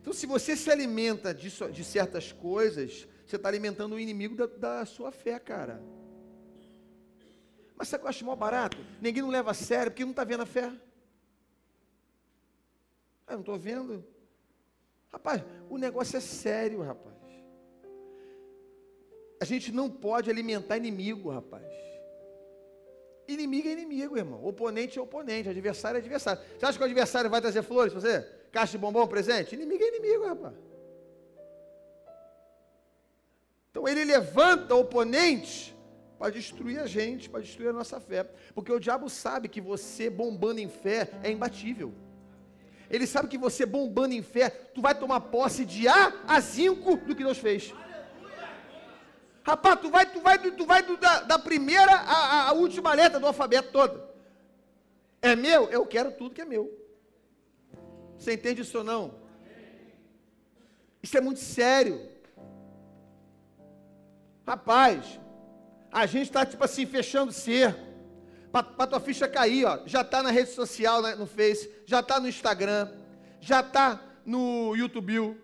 Então, 0.00 0.12
se 0.12 0.26
você 0.26 0.54
se 0.54 0.70
alimenta 0.70 1.32
de, 1.32 1.48
de 1.72 1.84
certas 1.84 2.30
coisas, 2.30 3.08
você 3.24 3.36
está 3.36 3.48
alimentando 3.48 3.94
o 3.94 3.98
inimigo 3.98 4.34
da, 4.36 4.46
da, 4.46 4.84
sua 4.84 5.10
fé, 5.10 5.38
cara. 5.38 5.82
Mas 7.74 7.88
sabe 7.88 8.00
o 8.00 8.02
que 8.02 8.06
eu 8.06 8.10
acho 8.10 8.24
mal 8.26 8.36
barato? 8.36 8.76
Ninguém 9.00 9.22
não 9.22 9.30
leva 9.30 9.52
a 9.52 9.54
sério 9.54 9.90
porque 9.90 10.04
não 10.04 10.10
está 10.10 10.22
vendo 10.22 10.42
a 10.42 10.46
fé. 10.46 10.70
Ah, 13.26 13.32
não 13.32 13.40
estou 13.40 13.58
vendo. 13.58 14.04
Rapaz, 15.10 15.42
o 15.70 15.78
negócio 15.78 16.18
é 16.18 16.20
sério, 16.20 16.82
rapaz. 16.82 17.14
A 19.40 19.44
gente 19.44 19.72
não 19.72 19.90
pode 19.90 20.28
alimentar 20.28 20.76
inimigo, 20.76 21.30
rapaz. 21.30 21.64
Inimigo 23.26 23.68
é 23.68 23.72
inimigo, 23.72 24.16
irmão. 24.16 24.44
Oponente 24.44 24.98
é 24.98 25.02
oponente. 25.02 25.48
Adversário 25.48 25.96
é 25.96 26.00
adversário. 26.00 26.42
Você 26.58 26.66
acha 26.66 26.78
que 26.78 26.82
o 26.82 26.86
adversário 26.86 27.30
vai 27.30 27.40
trazer 27.40 27.62
flores 27.62 27.92
para 27.92 28.00
você? 28.00 28.20
Caixa 28.52 28.72
de 28.72 28.78
bombom 28.78 29.06
presente? 29.06 29.54
Inimigo 29.54 29.82
é 29.82 29.88
inimigo, 29.88 30.26
rapaz. 30.26 30.54
Então 33.70 33.88
ele 33.88 34.04
levanta 34.04 34.74
oponentes 34.74 35.74
para 36.18 36.30
destruir 36.30 36.78
a 36.78 36.86
gente, 36.86 37.28
para 37.28 37.40
destruir 37.40 37.68
a 37.68 37.72
nossa 37.72 37.98
fé. 37.98 38.24
Porque 38.54 38.70
o 38.70 38.78
diabo 38.78 39.08
sabe 39.08 39.48
que 39.48 39.60
você 39.60 40.08
bombando 40.08 40.60
em 40.60 40.68
fé 40.68 41.10
é 41.22 41.30
imbatível. 41.30 41.92
Ele 42.90 43.06
sabe 43.06 43.28
que 43.28 43.38
você 43.38 43.66
bombando 43.66 44.14
em 44.14 44.22
fé, 44.22 44.50
tu 44.50 44.80
vai 44.80 44.94
tomar 44.94 45.20
posse 45.20 45.64
de 45.64 45.88
A 45.88 46.12
a 46.28 46.40
5 46.40 46.98
do 46.98 47.16
que 47.16 47.24
Deus 47.24 47.38
fez. 47.38 47.74
Rapaz, 49.44 49.78
tu 49.78 49.90
vai, 49.90 50.06
tu 50.10 50.20
vai, 50.22 50.38
tu 50.38 50.64
vai 50.64 50.82
do, 50.82 50.96
da, 50.96 51.20
da, 51.20 51.38
primeira 51.38 51.92
à, 51.92 52.48
à 52.48 52.52
última 52.52 52.94
letra 52.94 53.20
do 53.20 53.26
alfabeto 53.26 53.70
todo. 53.70 54.02
É 55.20 55.36
meu? 55.36 55.68
Eu 55.68 55.84
quero 55.84 56.12
tudo 56.12 56.34
que 56.34 56.40
é 56.40 56.46
meu. 56.46 56.72
Você 58.18 58.32
entende 58.32 58.62
isso 58.62 58.78
ou 58.78 58.84
não? 58.84 59.14
Isso 61.02 61.18
é 61.18 61.20
muito 61.20 61.40
sério. 61.40 62.08
Rapaz, 64.46 65.20
a 65.92 66.06
gente 66.06 66.24
está 66.28 66.46
tipo 66.46 66.64
assim, 66.64 66.86
fechando 66.86 67.30
cerco. 67.30 67.84
Para 68.50 68.86
tua 68.86 69.00
ficha 69.00 69.28
cair, 69.28 69.66
ó. 69.66 69.80
Já 69.84 70.00
está 70.00 70.22
na 70.22 70.30
rede 70.30 70.50
social, 70.50 71.02
né, 71.02 71.14
no 71.16 71.26
Face, 71.26 71.70
já 71.84 72.00
está 72.00 72.18
no 72.18 72.28
Instagram, 72.28 72.88
já 73.40 73.60
está 73.60 74.00
no 74.24 74.74
YouTube, 74.74 75.36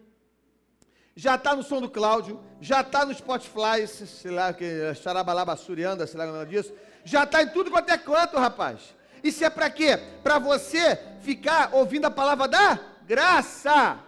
já 1.21 1.35
está 1.35 1.55
no 1.55 1.63
som 1.63 1.83
do 1.83 1.91
Cláudio, 1.91 2.41
já 2.63 2.81
está 2.81 3.05
no 3.05 3.13
Spotify, 3.13 3.87
sei 3.87 4.31
lá, 4.31 4.55
que 4.55 4.95
xarabalaba 4.95 5.55
surianda, 5.55 6.07
sei 6.07 6.19
lá 6.19 6.25
como 6.25 6.39
é 6.39 6.47
disso. 6.47 6.73
Já 7.05 7.25
está 7.25 7.43
em 7.43 7.49
tudo 7.49 7.71
quanto 7.71 7.91
é 7.91 7.99
canto, 7.99 8.39
rapaz. 8.39 8.97
Isso 9.23 9.45
é 9.45 9.51
para 9.51 9.69
quê? 9.69 9.99
Para 10.23 10.39
você 10.39 10.99
ficar 11.21 11.75
ouvindo 11.75 12.07
a 12.07 12.11
palavra 12.11 12.49
da 12.49 12.81
graça. 13.07 13.99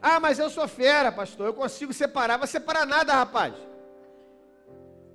Ah, 0.00 0.20
mas 0.20 0.38
eu 0.38 0.48
sou 0.48 0.68
fera, 0.68 1.10
pastor. 1.10 1.46
Eu 1.46 1.54
consigo 1.54 1.92
separar. 1.92 2.36
Vai 2.36 2.46
separar 2.46 2.86
nada, 2.86 3.12
rapaz. 3.12 3.52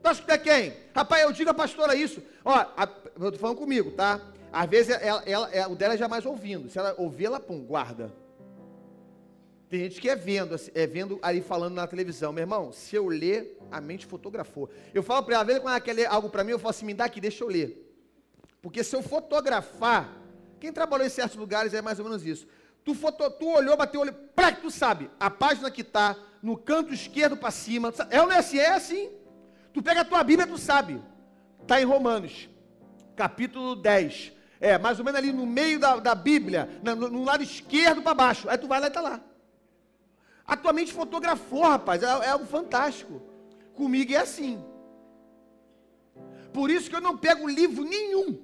Tu 0.04 0.10
acha 0.10 0.22
que 0.22 0.32
é 0.32 0.38
quem? 0.38 0.74
Rapaz, 0.94 1.24
eu 1.24 1.32
digo 1.32 1.50
a 1.50 1.54
pastora 1.54 1.96
isso. 1.96 2.22
Ó, 2.44 2.54
a, 2.54 2.90
eu 3.18 3.32
tô 3.32 3.38
falando 3.38 3.56
comigo, 3.56 3.92
tá? 3.92 4.20
Às 4.52 4.70
vezes 4.70 5.00
ela, 5.00 5.24
ela, 5.26 5.50
ela, 5.54 5.72
o 5.72 5.76
dela 5.78 5.94
é 5.94 5.98
jamais 5.98 6.26
ouvindo. 6.26 6.70
Se 6.70 6.78
ela 6.78 6.94
ouvir, 6.98 7.28
ela 7.28 7.40
pum, 7.40 7.64
guarda. 7.64 8.12
Tem 9.70 9.82
gente 9.82 10.02
que 10.02 10.10
é 10.10 10.16
vendo, 10.16 10.56
assim, 10.56 10.72
é 10.74 10.88
vendo 10.88 11.20
ali 11.22 11.42
falando 11.42 11.76
na 11.76 11.86
televisão. 11.86 12.34
Meu 12.34 12.42
irmão, 12.42 12.72
se 12.72 12.96
eu 12.96 13.08
ler, 13.08 13.56
a 13.72 13.80
mente 13.80 14.04
fotografou. 14.04 14.68
Eu 14.96 15.04
falo 15.04 15.22
para 15.22 15.36
ela, 15.36 15.44
vezes 15.44 15.62
quando 15.62 15.74
ela 15.74 15.80
quer 15.80 15.94
ler 15.94 16.08
algo 16.08 16.28
para 16.28 16.44
mim, 16.44 16.52
eu 16.52 16.60
falo 16.60 16.72
assim, 16.72 16.88
me 16.88 16.94
dá 16.94 17.06
aqui, 17.06 17.22
deixa 17.22 17.44
eu 17.44 17.48
ler. 17.48 17.86
Porque 18.64 18.84
se 18.84 18.96
eu 18.96 19.04
fotografar, 19.04 20.18
quem 20.60 20.74
trabalhou 20.74 21.06
em 21.06 21.10
certos 21.10 21.38
lugares 21.38 21.76
é 21.76 21.84
mais 21.84 22.00
ou 22.00 22.06
menos 22.06 22.26
isso. 22.26 22.48
Tu, 22.84 22.96
foto, 22.96 23.30
tu 23.30 23.48
olhou, 23.48 23.78
bateu 23.78 24.02
o 24.02 24.04
olho, 24.04 24.14
pra 24.36 24.52
que 24.52 24.62
tu 24.62 24.72
sabe, 24.72 25.08
a 25.20 25.30
página 25.30 25.70
que 25.70 25.82
está 25.82 26.18
no 26.42 26.58
canto 26.58 26.92
esquerdo 26.92 27.38
para 27.38 27.52
cima, 27.52 27.94
é 28.10 28.18
não 28.18 28.32
é 28.32 28.40
assim? 28.40 28.58
É 28.58 28.72
assim. 28.72 29.12
Tu 29.72 29.84
pega 29.84 30.02
a 30.02 30.06
tua 30.06 30.24
Bíblia, 30.24 30.48
tu 30.48 30.58
sabe. 30.58 31.00
Está 31.62 31.80
em 31.80 31.86
Romanos, 31.86 32.50
capítulo 33.16 33.76
10. 33.76 34.34
É, 34.60 34.80
mais 34.80 34.98
ou 34.98 35.06
menos 35.06 35.20
ali 35.20 35.32
no 35.32 35.46
meio 35.46 35.80
da, 35.80 35.98
da 35.98 36.16
Bíblia, 36.16 36.68
no, 36.84 36.96
no 36.96 37.24
lado 37.24 37.44
esquerdo 37.44 38.02
para 38.02 38.16
baixo. 38.16 38.50
Aí 38.50 38.58
tu 38.58 38.68
vai 38.68 38.80
lá 38.80 38.88
e 38.88 38.90
está 38.90 39.00
lá. 39.00 39.22
A 40.50 40.58
tua 40.58 40.74
mente 40.74 40.92
fotografou, 40.92 41.62
rapaz, 41.62 42.02
é, 42.02 42.08
é 42.08 42.30
algo 42.30 42.46
fantástico. 42.48 43.22
Comigo 43.76 44.12
é 44.12 44.18
assim. 44.18 44.60
Por 46.52 46.72
isso 46.72 46.90
que 46.90 46.96
eu 46.96 47.02
não 47.02 47.16
pego 47.16 47.48
livro 47.48 47.84
nenhum 47.84 48.44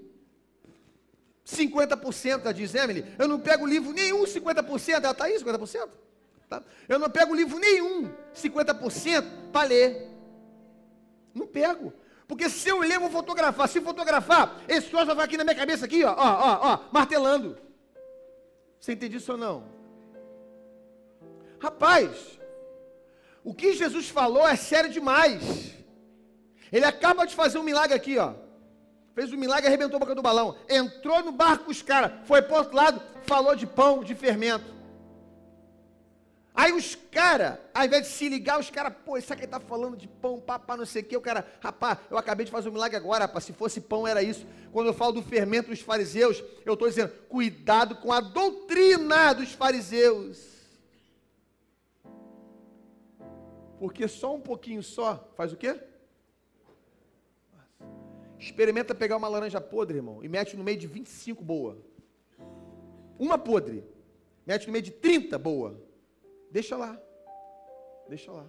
50%, 1.43 2.53
diz 2.53 2.75
Emily, 2.75 3.03
eu 3.17 3.27
não 3.27 3.39
pego 3.39 3.65
livro 3.65 3.91
nenhum 3.91 4.23
50%, 4.23 4.89
ela 4.89 5.11
está 5.11 5.25
aí 5.25 5.35
50%? 5.39 5.89
Tá? 6.47 6.61
Eu 6.87 6.99
não 6.99 7.09
pego 7.09 7.33
livro 7.33 7.57
nenhum 7.57 8.11
50% 8.35 9.25
para 9.51 9.67
ler. 9.67 10.07
Não 11.33 11.47
pego. 11.47 11.91
Porque 12.27 12.47
se 12.51 12.69
eu 12.69 12.79
ler, 12.81 12.99
vou 12.99 13.09
fotografar. 13.09 13.67
Se 13.67 13.81
fotografar, 13.81 14.61
esse 14.67 14.91
troço 14.91 15.15
vai 15.15 15.25
aqui 15.25 15.37
na 15.37 15.43
minha 15.43 15.55
cabeça, 15.55 15.85
aqui, 15.85 16.03
ó, 16.03 16.11
ó, 16.11 16.15
ó, 16.17 16.59
ó, 16.61 16.79
martelando. 16.91 17.57
Você 18.79 18.93
entende 18.93 19.17
isso 19.17 19.31
ou 19.31 19.37
não? 19.39 19.74
Rapaz, 21.65 22.11
o 23.43 23.51
que 23.51 23.73
Jesus 23.73 24.07
falou 24.07 24.47
é 24.47 24.55
sério 24.55 24.87
demais. 24.87 25.73
Ele 26.71 26.85
acaba 26.85 27.25
de 27.25 27.33
fazer 27.33 27.57
um 27.57 27.63
milagre 27.63 27.95
aqui, 27.95 28.19
ó. 28.19 28.35
Fez 29.15 29.33
um 29.33 29.37
milagre, 29.37 29.65
arrebentou 29.65 29.97
a 29.97 29.99
boca 29.99 30.13
do 30.13 30.21
balão. 30.21 30.55
Entrou 30.69 31.23
no 31.23 31.31
barco 31.31 31.65
com 31.65 31.71
os 31.71 31.81
caras, 31.81 32.11
foi 32.27 32.43
para 32.43 32.57
outro 32.57 32.75
lado, 32.75 33.01
falou 33.23 33.55
de 33.55 33.65
pão, 33.65 34.03
de 34.03 34.13
fermento. 34.13 34.75
Aí 36.53 36.71
os 36.71 36.93
caras, 36.93 37.57
ao 37.73 37.83
invés 37.83 38.03
de 38.03 38.09
se 38.09 38.29
ligar, 38.29 38.59
os 38.59 38.69
caras, 38.69 38.93
pô, 39.03 39.17
isso 39.17 39.33
aqui 39.33 39.47
tá 39.47 39.59
falando 39.59 39.97
de 39.97 40.07
pão, 40.07 40.39
papá, 40.39 40.77
não 40.77 40.85
sei 40.85 41.01
o 41.01 41.05
que. 41.05 41.17
O 41.17 41.21
cara, 41.21 41.47
rapaz, 41.61 41.97
eu 42.11 42.17
acabei 42.19 42.45
de 42.45 42.51
fazer 42.51 42.69
um 42.69 42.73
milagre 42.73 42.95
agora, 42.95 43.25
rapaz. 43.25 43.43
Se 43.43 43.53
fosse 43.53 43.81
pão, 43.81 44.05
era 44.05 44.21
isso. 44.21 44.45
Quando 44.71 44.85
eu 44.85 44.93
falo 44.93 45.13
do 45.13 45.23
fermento 45.23 45.71
dos 45.71 45.81
fariseus, 45.81 46.43
eu 46.63 46.73
estou 46.73 46.87
dizendo, 46.87 47.11
cuidado 47.27 47.95
com 47.95 48.13
a 48.13 48.19
doutrina 48.19 49.33
dos 49.33 49.51
fariseus. 49.51 50.54
Porque 53.85 54.07
só 54.07 54.33
um 54.33 54.41
pouquinho 54.41 54.81
só 54.81 55.29
faz 55.35 55.53
o 55.53 55.55
quê? 55.55 55.79
Experimenta 58.39 58.95
pegar 58.95 59.15
uma 59.15 59.27
laranja 59.27 59.61
podre, 59.61 59.97
irmão, 59.97 60.23
e 60.23 60.27
mete 60.27 60.57
no 60.57 60.63
meio 60.63 60.79
de 60.79 60.87
25 60.87 61.43
boa. 61.43 61.77
Uma 63.19 63.37
podre. 63.37 63.83
Mete 64.43 64.65
no 64.65 64.73
meio 64.73 64.83
de 64.83 64.89
30 64.89 65.37
boa. 65.37 65.79
Deixa 66.49 66.75
lá. 66.75 66.99
Deixa 68.09 68.31
lá. 68.31 68.47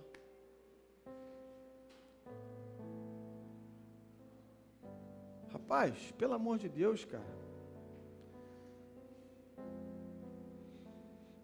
Rapaz, 5.53 6.15
pelo 6.17 6.33
amor 6.33 6.57
de 6.57 6.71
Deus, 6.71 7.05
cara. 7.05 7.37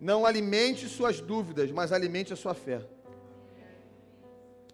Não 0.00 0.24
alimente 0.24 0.88
suas 0.88 1.20
dúvidas, 1.20 1.70
mas 1.70 1.92
alimente 1.92 2.32
a 2.32 2.36
sua 2.36 2.54
fé. 2.54 2.82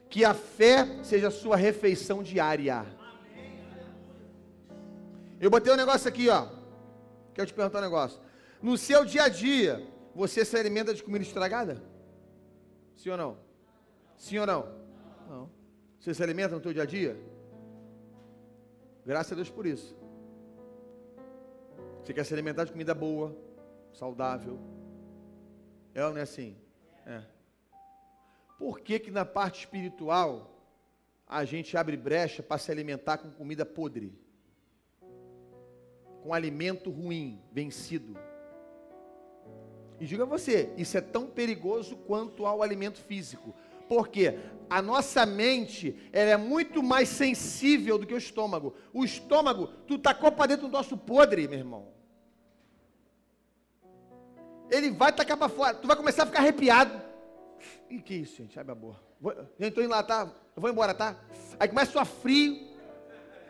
Que 0.08 0.24
a 0.24 0.34
fé 0.34 1.02
seja 1.02 1.28
a 1.28 1.30
sua 1.30 1.56
refeição 1.56 2.22
diária. 2.22 2.86
Eu 5.40 5.50
botei 5.50 5.72
um 5.72 5.76
negócio 5.76 6.08
aqui, 6.08 6.28
ó. 6.28 6.48
Quero 7.34 7.46
te 7.46 7.54
perguntar 7.54 7.78
um 7.78 7.82
negócio. 7.82 8.20
No 8.60 8.76
seu 8.76 9.04
dia 9.04 9.24
a 9.24 9.28
dia, 9.28 9.86
você 10.14 10.44
se 10.44 10.56
alimenta 10.56 10.92
de 10.92 11.02
comida 11.02 11.24
estragada? 11.24 11.80
Sim 12.96 13.10
ou 13.10 13.16
não? 13.16 13.38
Sim 14.16 14.38
ou 14.38 14.46
não? 14.46 14.68
Não. 15.28 15.50
Você 16.00 16.12
se 16.12 16.22
alimenta 16.22 16.56
no 16.56 16.62
seu 16.62 16.72
dia 16.72 16.82
a 16.82 16.86
dia? 16.86 17.16
Graças 19.06 19.32
a 19.32 19.36
Deus 19.36 19.50
por 19.50 19.64
isso. 19.64 19.96
Você 22.02 22.12
quer 22.12 22.24
se 22.24 22.32
alimentar 22.32 22.64
de 22.64 22.72
comida 22.72 22.94
boa, 22.94 23.36
saudável. 23.92 24.58
É 25.94 26.04
ou 26.04 26.10
não 26.10 26.18
é 26.18 26.22
assim? 26.22 26.56
É. 27.06 27.22
Por 28.58 28.80
que 28.80 28.98
que 28.98 29.10
na 29.10 29.24
parte 29.24 29.60
espiritual 29.60 30.50
a 31.26 31.44
gente 31.44 31.76
abre 31.76 31.96
brecha 31.96 32.42
para 32.42 32.58
se 32.58 32.72
alimentar 32.72 33.18
com 33.18 33.30
comida 33.30 33.64
podre? 33.64 34.12
Com 36.22 36.34
alimento 36.34 36.90
ruim, 36.90 37.40
vencido? 37.52 38.18
E 40.00 40.06
diga 40.06 40.26
você, 40.26 40.72
isso 40.76 40.98
é 40.98 41.00
tão 41.00 41.26
perigoso 41.26 41.96
quanto 41.96 42.44
ao 42.44 42.60
alimento 42.60 42.98
físico. 42.98 43.54
Porque 43.88 44.38
a 44.68 44.82
nossa 44.82 45.24
mente 45.24 45.96
ela 46.12 46.32
é 46.32 46.36
muito 46.36 46.82
mais 46.82 47.08
sensível 47.08 47.96
do 47.96 48.06
que 48.06 48.14
o 48.14 48.18
estômago. 48.18 48.74
O 48.92 49.04
estômago, 49.04 49.68
tu 49.86 49.98
tacou 49.98 50.32
para 50.32 50.46
dentro 50.48 50.66
do 50.66 50.72
nosso 50.72 50.96
podre, 50.96 51.46
meu 51.46 51.58
irmão. 51.58 51.88
Ele 54.70 54.90
vai 54.90 55.12
tacar 55.12 55.36
para 55.36 55.48
fora. 55.48 55.74
Tu 55.74 55.86
vai 55.86 55.96
começar 55.96 56.24
a 56.24 56.26
ficar 56.26 56.40
arrepiado. 56.40 57.07
E 57.90 58.00
que 58.00 58.14
isso, 58.14 58.36
gente? 58.36 58.58
Abre 58.58 58.72
a 58.72 58.74
boa. 58.74 58.96
Vou, 59.20 59.34
gente, 59.58 59.74
tô 59.74 59.80
indo 59.80 59.90
lá, 59.90 60.02
tá? 60.02 60.28
Eu 60.54 60.60
vou 60.60 60.70
embora, 60.70 60.94
tá? 60.94 61.16
Aí 61.58 61.68
começa 61.68 61.90
a 61.90 61.92
suar 61.92 62.06
frio. 62.06 62.68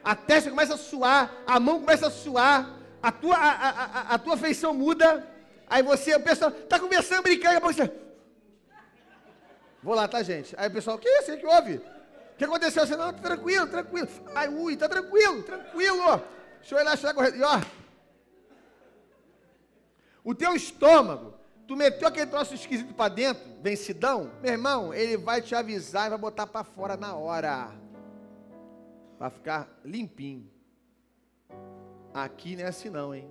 A 0.03 0.15
testa 0.15 0.51
começa 0.51 0.75
a 0.75 0.79
suar. 0.79 1.33
A 1.47 1.61
mão 1.61 1.81
começa 1.81 2.07
a 2.07 2.11
suar. 2.11 2.79
A 3.03 3.13
tua, 3.13 3.37
a, 3.37 3.51
a, 3.51 3.71
a, 3.71 4.15
a 4.15 4.19
tua 4.19 4.37
feição 4.37 4.73
muda. 4.75 5.27
Aí 5.69 5.83
você, 5.83 6.15
o 6.15 6.21
pessoal, 6.21 6.51
tá 6.51 6.79
conversando, 6.79 7.23
brincando, 7.23 7.57
e 7.57 7.61
você. 7.61 7.93
Vou 9.83 9.95
lá, 9.95 10.09
tá, 10.09 10.23
gente? 10.23 10.55
Aí 10.59 10.69
o 10.69 10.73
pessoal, 10.73 10.97
o 10.97 10.99
que 10.99 11.09
é 11.09 11.21
isso? 11.21 11.33
O 11.33 11.39
que 11.39 11.47
houve? 11.47 11.75
O 11.77 12.37
que 12.39 12.45
aconteceu? 12.45 12.87
Você, 12.87 12.97
não, 12.97 13.13
tá 13.13 13.21
tranquilo, 13.21 13.67
tranquilo. 13.67 14.09
Ai, 14.35 14.49
ui, 14.49 14.77
tá 14.77 14.89
tranquilo, 14.89 15.43
tranquilo, 15.43 16.01
ó. 16.01 16.21
Deixa 16.61 16.75
eu 16.75 16.81
ir 16.81 16.85
lá, 16.85 16.95
deixa 16.95 17.09
eu 17.09 17.15
correr. 17.15 17.37
E 17.37 17.43
ó. 17.43 17.61
O 20.25 20.35
teu 20.35 20.55
estômago, 20.55 21.38
tu 21.69 21.77
meteu 21.77 22.09
aquele 22.09 22.27
troço 22.27 22.55
esquisito 22.55 22.95
para 22.95 23.15
dentro, 23.15 23.45
vencidão, 23.61 24.33
meu 24.43 24.53
irmão, 24.53 24.95
ele 24.95 25.19
vai 25.19 25.43
te 25.43 25.55
avisar 25.55 26.07
e 26.07 26.11
vai 26.11 26.19
botar 26.19 26.47
para 26.47 26.65
fora 26.65 26.97
na 26.97 27.15
hora. 27.15 27.71
Vai 29.19 29.29
ficar 29.29 29.69
limpinho. 29.85 30.51
Aqui 32.15 32.57
não 32.57 32.65
é 32.65 32.69
assim 32.69 32.89
não, 32.89 33.15
hein? 33.15 33.31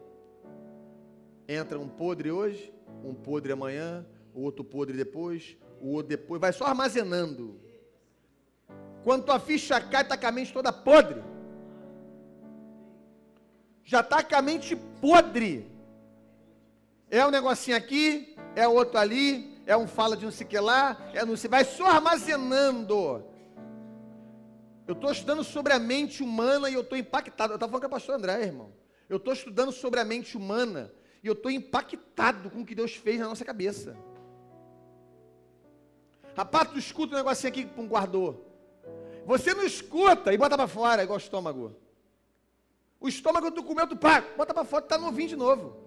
Entra 1.48 1.80
um 1.80 1.90
podre 1.90 2.30
hoje, 2.30 2.72
um 3.04 3.16
podre 3.16 3.52
amanhã, 3.52 4.06
o 4.36 4.42
outro 4.42 4.64
podre 4.64 4.96
depois, 4.96 5.58
o 5.82 5.94
outro 5.94 6.10
depois, 6.10 6.40
vai 6.40 6.54
só 6.54 6.66
armazenando. 6.66 7.60
Quando 9.04 9.26
tua 9.26 9.40
ficha 9.40 9.82
cai, 9.82 10.04
está 10.04 10.16
com 10.16 10.28
a 10.28 10.32
mente 10.32 10.54
toda 10.54 10.72
podre. 10.72 11.24
Já 13.84 14.02
está 14.02 14.24
com 14.24 14.36
a 14.36 14.42
mente 14.44 14.76
podre. 14.76 15.77
É 17.10 17.26
um 17.26 17.32
negocinho 17.32 17.78
aqui, 17.78 18.36
é 18.56 18.68
outro 18.68 18.98
ali, 18.98 19.62
é 19.66 19.76
um 19.78 19.88
fala 19.88 20.18
de 20.18 20.26
não 20.26 20.32
sei 20.32 20.46
que 20.46 20.60
lá, 20.60 20.98
é 21.14 21.26
não 21.26 21.38
sei, 21.38 21.50
vai 21.50 21.64
só 21.64 21.86
armazenando. 21.86 23.24
Eu 24.88 24.94
estou 24.94 25.12
estudando 25.12 25.44
sobre 25.44 25.74
a 25.74 25.80
mente 25.80 26.24
humana 26.24 26.70
e 26.70 26.74
eu 26.74 26.82
estou 26.82 26.98
impactado. 26.98 27.54
Eu 27.54 27.56
estava 27.56 27.70
falando 27.72 27.82
com 27.82 27.88
a 27.88 27.98
pastor 27.98 28.16
André, 28.16 28.42
irmão. 28.44 28.72
Eu 29.10 29.18
estou 29.18 29.34
estudando 29.34 29.72
sobre 29.72 30.00
a 30.00 30.06
mente 30.06 30.38
humana 30.38 30.92
e 31.22 31.28
eu 31.28 31.34
estou 31.34 31.52
impactado 31.52 32.50
com 32.50 32.62
o 32.62 32.66
que 32.66 32.74
Deus 32.74 32.96
fez 32.96 33.20
na 33.20 33.28
nossa 33.28 33.44
cabeça. 33.44 33.98
Rapaz, 36.36 36.70
tu 36.70 36.80
escuta 36.80 37.16
um 37.16 37.18
negocinho 37.18 37.52
aqui 37.52 37.66
com 37.66 37.84
um 37.84 37.88
guardou. 37.88 38.46
Você 39.26 39.54
não 39.54 39.64
escuta 39.64 40.34
e 40.34 40.38
bota 40.38 40.56
para 40.56 40.68
fora, 40.68 41.04
igual 41.04 41.18
o 41.18 41.22
estômago. 41.22 41.76
O 43.00 43.10
estômago 43.10 43.52
tu 43.52 43.64
comeu, 43.64 43.88
tu 43.88 43.98
pá, 43.98 44.24
bota 44.38 44.54
para 44.54 44.64
fora, 44.64 44.84
está 44.84 44.98
novinho 44.98 45.30
de 45.30 45.36
novo. 45.36 45.87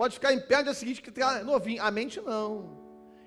Pode 0.00 0.14
ficar 0.14 0.32
em 0.32 0.40
pé 0.40 0.56
no 0.56 0.64
dia 0.64 0.72
seguinte 0.72 1.02
que 1.02 1.10
está 1.10 1.44
novinho. 1.44 1.82
A 1.82 1.90
mente 1.90 2.22
não. 2.22 2.70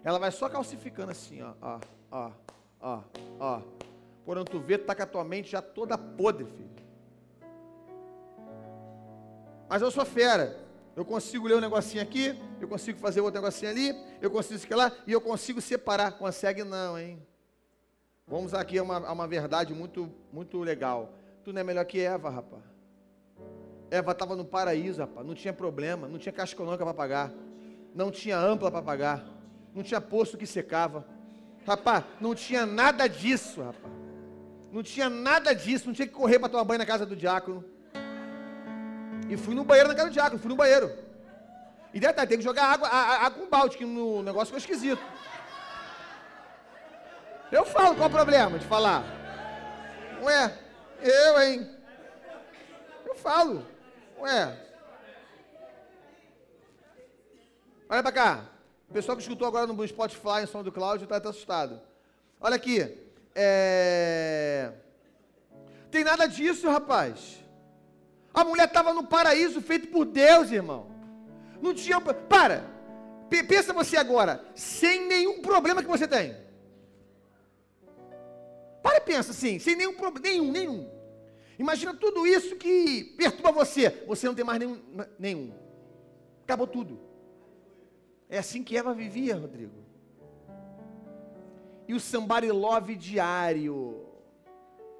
Ela 0.03 0.17
vai 0.17 0.31
só 0.31 0.49
calcificando 0.49 1.11
assim, 1.11 1.39
ó, 1.39 1.53
ó, 1.61 1.79
ó, 2.09 2.31
ó, 2.81 3.03
ó. 3.39 4.43
Tu 4.43 4.59
vê, 4.59 4.79
tá 4.79 4.95
com 4.95 5.03
a 5.03 5.05
tua 5.05 5.23
mente 5.23 5.51
já 5.51 5.61
toda 5.61 5.95
podre, 5.99 6.45
filho. 6.45 6.71
Mas 9.69 9.83
eu 9.83 9.91
sou 9.91 10.03
fera. 10.03 10.65
Eu 10.95 11.05
consigo 11.05 11.47
ler 11.47 11.57
um 11.57 11.61
negocinho 11.61 12.01
aqui, 12.01 12.35
eu 12.59 12.67
consigo 12.67 12.97
fazer 12.97 13.21
outro 13.21 13.39
negocinho 13.39 13.69
ali, 13.69 13.95
eu 14.19 14.31
consigo 14.31 14.55
isso 14.55 14.75
lá, 14.75 14.91
e 15.05 15.11
eu 15.11 15.21
consigo 15.21 15.61
separar. 15.61 16.13
Consegue 16.13 16.63
não, 16.63 16.97
hein? 16.97 17.21
Vamos 18.25 18.51
aqui 18.51 18.79
a 18.79 18.83
uma, 18.83 18.97
a 18.97 19.13
uma 19.13 19.27
verdade 19.27 19.75
muito, 19.75 20.11
muito 20.31 20.59
legal. 20.63 21.13
Tu 21.43 21.53
não 21.53 21.61
é 21.61 21.63
melhor 21.63 21.85
que 21.85 21.99
Eva, 21.99 22.31
rapaz. 22.31 22.72
Eva 23.93 24.11
estava 24.11 24.35
no 24.35 24.43
paraíso, 24.43 25.01
rapaz. 25.01 25.23
Não 25.23 25.35
tinha 25.35 25.53
problema, 25.53 26.07
não 26.07 26.17
tinha 26.17 26.33
caixa 26.33 26.55
econômica 26.55 26.83
para 26.83 26.95
pagar. 26.95 27.31
Não 27.93 28.09
tinha 28.09 28.35
ampla 28.35 28.71
para 28.71 28.81
pagar. 28.81 29.23
Não 29.71 29.83
tinha 29.83 30.01
poço 30.01 30.35
que 30.35 30.47
secava. 30.47 31.05
Rapaz, 31.63 32.03
não 32.19 32.33
tinha 32.33 32.65
nada 32.65 33.07
disso, 33.07 33.61
rapaz. 33.61 33.93
Não 34.71 34.81
tinha 34.81 35.11
nada 35.11 35.53
disso. 35.53 35.85
Não 35.85 35.93
tinha 35.93 36.07
que 36.07 36.13
correr 36.13 36.39
para 36.39 36.49
tomar 36.49 36.63
banho 36.63 36.79
na 36.79 36.87
casa 36.87 37.05
do 37.05 37.15
diácono. 37.15 37.63
E 39.29 39.37
fui 39.37 39.53
no 39.53 39.63
banheiro 39.63 39.89
na 39.89 39.93
casa 39.93 40.09
do 40.09 40.13
diácono, 40.13 40.39
fui 40.39 40.49
no 40.49 40.55
banheiro. 40.55 40.91
E 41.93 41.99
detalhe, 41.99 42.27
tem 42.27 42.39
que 42.39 42.43
jogar 42.43 42.65
água, 42.65 42.87
água 42.87 43.41
com 43.43 43.47
balde, 43.47 43.77
que 43.77 43.85
no 43.85 44.23
negócio 44.23 44.47
ficou 44.47 44.57
esquisito. 44.57 45.03
Eu 47.51 47.63
falo, 47.63 47.95
qual 47.95 48.09
o 48.09 48.11
problema 48.11 48.57
de 48.57 48.65
falar? 48.65 49.03
Ué, 50.23 50.57
eu, 50.99 51.39
hein? 51.39 51.69
Eu 53.05 53.13
falo. 53.13 53.72
Ué. 54.23 54.57
Olha 57.89 58.01
pra 58.01 58.11
cá. 58.11 58.45
O 58.89 58.93
pessoal 58.93 59.17
que 59.17 59.23
escutou 59.23 59.45
agora 59.45 59.67
no 59.67 59.87
Spotify, 59.87 60.43
em 60.43 60.45
som 60.47 60.63
do 60.63 60.71
Cláudio, 60.71 61.03
está 61.03 61.17
até 61.17 61.27
assustado. 61.27 61.81
Olha 62.39 62.55
aqui. 62.55 62.97
É... 63.35 64.71
Tem 65.91 66.05
nada 66.05 66.25
disso, 66.25 66.69
rapaz. 66.69 67.43
A 68.33 68.45
mulher 68.45 68.67
estava 68.67 68.93
no 68.93 69.05
paraíso 69.05 69.61
feito 69.61 69.87
por 69.87 70.05
Deus, 70.05 70.51
irmão. 70.51 70.87
Não 71.61 71.73
tinha. 71.73 71.99
Para! 72.01 72.71
Pensa 73.29 73.73
você 73.73 73.97
agora, 73.97 74.43
sem 74.55 75.05
nenhum 75.07 75.41
problema 75.41 75.81
que 75.81 75.87
você 75.87 76.07
tem. 76.07 76.37
Para 78.81 78.97
e 78.97 79.01
pensa 79.01 79.31
assim, 79.31 79.59
sem 79.59 79.75
nenhum 79.75 79.95
problema, 79.95 80.29
nenhum, 80.29 80.51
nenhum. 80.51 81.02
Imagina 81.57 81.93
tudo 81.93 82.25
isso 82.25 82.55
que 82.55 83.03
perturba 83.17 83.51
você. 83.51 83.89
Você 84.07 84.27
não 84.27 84.35
tem 84.35 84.45
mais 84.45 84.59
nenhum. 84.59 84.81
nenhum. 85.19 85.53
Acabou 86.43 86.67
tudo. 86.67 86.99
É 88.29 88.37
assim 88.39 88.63
que 88.63 88.77
Eva 88.77 88.93
vivia, 88.93 89.35
Rodrigo. 89.35 89.83
E 91.87 91.93
o 91.93 91.99
somebody 91.99 92.51
love 92.51 92.95
diário. 92.95 94.05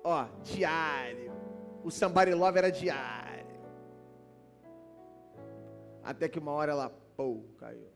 Ó, 0.04 0.26
diário. 0.44 1.32
O 1.84 1.90
somebody 1.90 2.34
love 2.34 2.58
era 2.58 2.72
diário. 2.72 3.24
Até 6.04 6.28
que 6.28 6.38
uma 6.38 6.52
hora 6.52 6.74
ela, 6.74 6.90
pô, 7.16 7.44
caiu. 7.58 7.88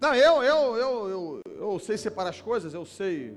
Não, 0.00 0.14
eu, 0.14 0.42
eu, 0.42 0.76
eu, 0.76 1.08
eu, 1.08 1.42
eu 1.46 1.78
sei 1.78 1.96
separar 1.96 2.30
as 2.30 2.40
coisas, 2.40 2.74
eu 2.74 2.84
sei. 2.84 3.36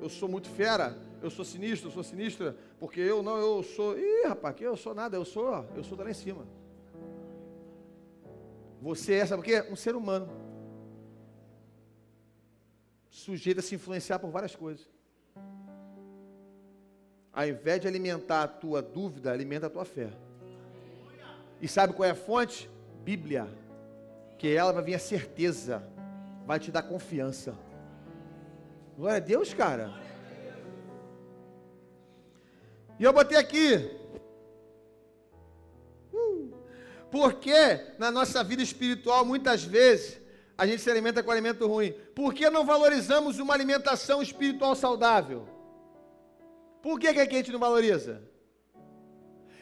Eu 0.00 0.08
sou 0.08 0.28
muito 0.28 0.48
fera, 0.48 0.96
eu 1.22 1.30
sou 1.30 1.44
sinistro, 1.44 1.88
eu 1.88 1.92
sou 1.92 2.02
sinistra, 2.02 2.56
porque 2.80 3.00
eu 3.00 3.22
não, 3.22 3.36
eu 3.38 3.62
sou. 3.62 3.96
Ih, 3.96 4.26
rapaz, 4.26 4.56
que 4.56 4.64
eu 4.64 4.76
sou 4.76 4.94
nada, 4.94 5.16
eu 5.16 5.24
sou, 5.24 5.64
eu 5.76 5.84
sou 5.84 5.96
lá 5.96 6.10
em 6.10 6.14
cima. 6.14 6.44
Você 8.80 9.14
é, 9.14 9.24
sabe 9.24 9.40
o 9.40 9.44
quê? 9.44 9.64
Um 9.70 9.76
ser 9.76 9.94
humano. 9.94 10.28
Sujeito 13.08 13.60
a 13.60 13.62
se 13.62 13.76
influenciar 13.76 14.18
por 14.18 14.30
várias 14.30 14.56
coisas. 14.56 14.90
Ao 17.32 17.46
invés 17.46 17.80
de 17.80 17.86
alimentar 17.86 18.42
a 18.42 18.48
tua 18.48 18.82
dúvida, 18.82 19.30
alimenta 19.30 19.68
a 19.68 19.70
tua 19.70 19.84
fé. 19.84 20.10
E 21.60 21.68
sabe 21.68 21.94
qual 21.94 22.08
é 22.08 22.10
a 22.10 22.16
fonte? 22.16 22.68
Bíblia. 23.04 23.46
Que 24.36 24.52
ela 24.56 24.72
vai 24.72 24.82
vir 24.82 24.94
a 24.94 24.98
certeza, 24.98 25.88
vai 26.44 26.58
te 26.58 26.72
dar 26.72 26.82
confiança. 26.82 27.54
Glória 28.96 29.18
a 29.18 29.20
Deus, 29.20 29.54
cara. 29.54 29.92
E 33.02 33.04
eu 33.04 33.12
botei 33.12 33.36
aqui. 33.36 33.90
Uh, 36.12 36.54
porque 37.10 37.80
na 37.98 38.12
nossa 38.12 38.44
vida 38.44 38.62
espiritual, 38.62 39.24
muitas 39.24 39.64
vezes, 39.64 40.20
a 40.56 40.64
gente 40.68 40.82
se 40.82 40.88
alimenta 40.88 41.20
com 41.20 41.32
alimento 41.32 41.66
ruim. 41.66 41.90
Por 42.14 42.32
que 42.32 42.48
não 42.48 42.64
valorizamos 42.64 43.40
uma 43.40 43.54
alimentação 43.54 44.22
espiritual 44.22 44.76
saudável? 44.76 45.48
Por 46.80 47.00
que, 47.00 47.12
que 47.12 47.18
a 47.18 47.24
gente 47.24 47.50
não 47.50 47.58
valoriza? 47.58 48.22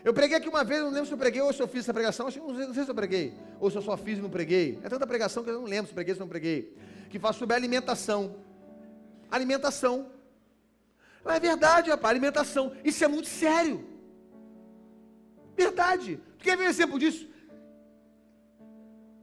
Eu 0.05 0.13
preguei 0.13 0.37
aqui 0.37 0.49
uma 0.51 0.63
vez, 0.63 0.83
não 0.83 0.91
lembro 0.91 1.07
se 1.07 1.13
eu 1.13 1.17
preguei 1.17 1.41
ou 1.41 1.51
se 1.51 1.63
eu 1.63 1.69
fiz 1.69 1.81
essa 1.81 1.95
pregação, 1.95 2.27
acho 2.27 2.39
que 2.39 2.47
não 2.47 2.55
sei, 2.55 2.67
não 2.67 2.75
sei 2.75 2.85
se 2.85 2.91
eu 2.91 2.95
preguei, 2.95 3.33
ou 3.59 3.71
se 3.71 3.79
eu 3.79 3.83
só 3.83 3.97
fiz 3.97 4.19
e 4.19 4.21
não 4.21 4.29
preguei. 4.29 4.79
É 4.83 4.89
tanta 4.91 5.07
pregação 5.07 5.43
que 5.43 5.49
eu 5.49 5.55
não 5.55 5.65
lembro 5.65 5.89
se 5.89 5.95
preguei 5.95 6.13
ou 6.13 6.17
se 6.17 6.21
não 6.21 6.29
preguei. 6.29 6.77
Que 7.09 7.19
fala 7.19 7.33
sobre 7.33 7.57
alimentação. 7.57 8.37
Alimentação. 9.31 10.20
Não 11.25 11.33
é 11.33 11.41
verdade, 11.41 11.91
rapaz, 11.91 12.11
alimentação. 12.11 12.73
Isso 12.85 13.05
é 13.05 13.09
muito 13.09 13.29
sério. 13.29 13.85
Verdade. 15.57 16.21
Quer 16.39 16.57
ver 16.57 16.65
um 16.65 16.69
exemplo 16.69 16.99
disso? 16.99 17.29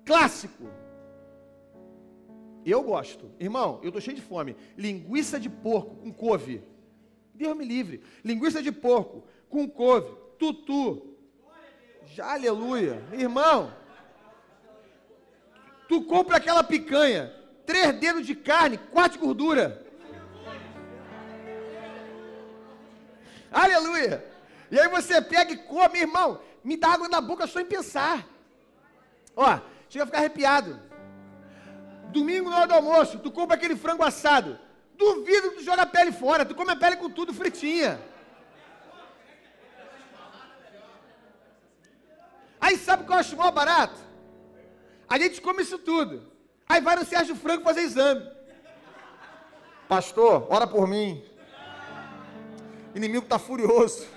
Clássico. 0.05 0.69
Eu 2.65 2.83
gosto. 2.83 3.31
Irmão, 3.39 3.79
eu 3.81 3.89
estou 3.89 4.01
cheio 4.01 4.15
de 4.15 4.21
fome. 4.21 4.55
Linguiça 4.77 5.39
de 5.39 5.49
porco 5.49 5.95
com 5.95 6.13
couve. 6.13 6.63
Deus 7.33 7.55
me 7.55 7.65
livre. 7.65 8.03
Linguiça 8.23 8.61
de 8.61 8.71
porco 8.71 9.23
com 9.49 9.67
couve 9.67 10.27
tutu. 10.37 11.15
Já, 12.05 12.33
aleluia. 12.33 13.03
Irmão, 13.11 13.73
tu 15.87 16.03
compra 16.03 16.37
aquela 16.37 16.63
picanha, 16.63 17.33
três 17.65 17.93
dedos 17.99 18.25
de 18.25 18.35
carne, 18.35 18.77
quatro 18.77 19.19
de 19.19 19.25
gordura. 19.25 19.85
Aleluia. 23.51 24.25
E 24.69 24.79
aí 24.79 24.87
você 24.89 25.21
pega 25.21 25.53
e 25.53 25.57
come, 25.57 25.99
irmão, 25.99 26.41
me 26.63 26.75
dá 26.75 26.89
água 26.89 27.07
na 27.07 27.21
boca 27.21 27.47
só 27.47 27.59
em 27.59 27.65
pensar. 27.65 28.25
Ó, 29.35 29.59
chega 29.89 30.03
a 30.03 30.07
ficar 30.07 30.19
arrepiado. 30.19 30.79
Domingo 32.09 32.49
na 32.49 32.57
hora 32.57 32.67
do 32.67 32.73
almoço, 32.73 33.19
tu 33.19 33.31
compra 33.31 33.55
aquele 33.55 33.75
frango 33.75 34.03
assado. 34.03 34.59
Duvido 34.97 35.51
que 35.51 35.57
tu 35.57 35.63
joga 35.63 35.83
a 35.83 35.85
pele 35.85 36.11
fora, 36.11 36.45
tu 36.45 36.55
come 36.55 36.71
a 36.71 36.75
pele 36.75 36.95
com 36.95 37.09
tudo 37.09 37.33
fritinha. 37.33 38.01
Aí 42.59 42.77
sabe 42.77 43.03
o 43.03 43.05
que 43.05 43.11
eu 43.11 43.17
acho 43.17 43.37
maior 43.37 43.51
barato? 43.51 43.99
A 45.07 45.17
gente 45.17 45.39
come 45.39 45.61
isso 45.61 45.77
tudo. 45.77 46.31
Aí 46.67 46.81
vai 46.81 46.95
no 46.95 47.05
Sérgio 47.05 47.35
Franco 47.35 47.63
fazer 47.63 47.81
exame. 47.81 48.29
Pastor, 49.87 50.47
ora 50.49 50.67
por 50.67 50.85
mim. 50.87 51.23
Inimigo 52.97 53.23
está 53.23 53.37
furioso. 53.37 54.07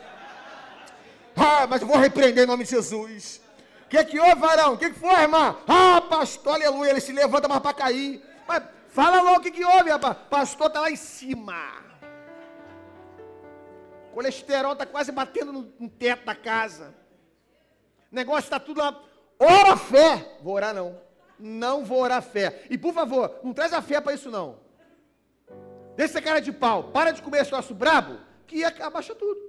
Ah, 1.37 1.66
mas 1.66 1.83
eu 1.83 1.87
vou 1.87 1.99
repreender 1.99 2.45
em 2.45 2.47
nome 2.47 2.64
de 2.64 2.71
Jesus. 2.71 3.40
O 3.85 3.88
que, 3.88 4.03
que 4.05 4.19
houve, 4.19 4.37
varão? 4.37 4.75
O 4.75 4.79
que, 4.79 4.90
que 4.90 4.99
foi, 4.99 5.21
irmã? 5.21 5.57
Ah, 5.69 6.01
pastor, 6.01 6.55
aleluia. 6.55 6.90
Ele 6.90 7.01
se 7.01 7.12
levanta 7.12 7.47
mais 7.47 7.61
para 7.61 7.75
cair. 7.75 8.23
Mas 8.49 8.62
fala 8.88 9.21
logo 9.21 9.38
o 9.38 9.40
que, 9.40 9.51
que 9.51 9.64
houve, 9.64 9.90
rapaz. 9.90 10.16
Pastor 10.31 10.69
está 10.69 10.81
lá 10.81 10.90
em 10.90 10.97
cima. 10.97 11.55
O 14.11 14.14
colesterol 14.14 14.73
está 14.73 14.87
quase 14.87 15.12
batendo 15.12 15.53
no, 15.53 15.73
no 15.79 15.88
teto 15.88 16.25
da 16.25 16.35
casa. 16.35 16.95
O 18.11 18.14
negócio 18.14 18.45
está 18.45 18.59
tudo 18.59 18.81
lá. 18.81 18.99
Ora 19.38 19.77
fé. 19.77 20.38
Vou 20.43 20.55
orar 20.55 20.75
não. 20.75 20.99
Não 21.38 21.85
vou 21.85 22.01
orar 22.01 22.23
fé. 22.23 22.64
E 22.71 22.79
por 22.79 22.95
favor, 22.95 23.40
não 23.43 23.53
traz 23.53 23.73
a 23.73 23.83
fé 23.83 24.01
para 24.01 24.14
isso 24.14 24.31
não. 24.31 24.59
Deixa 25.97 26.14
essa 26.14 26.23
cara 26.23 26.40
de 26.40 26.51
pau. 26.51 26.85
Para 26.85 27.11
de 27.11 27.21
comer 27.21 27.43
esse 27.43 27.53
nosso 27.53 27.75
brabo, 27.75 28.19
que 28.50 28.64
abaixa 28.64 29.14
tudo. 29.14 29.40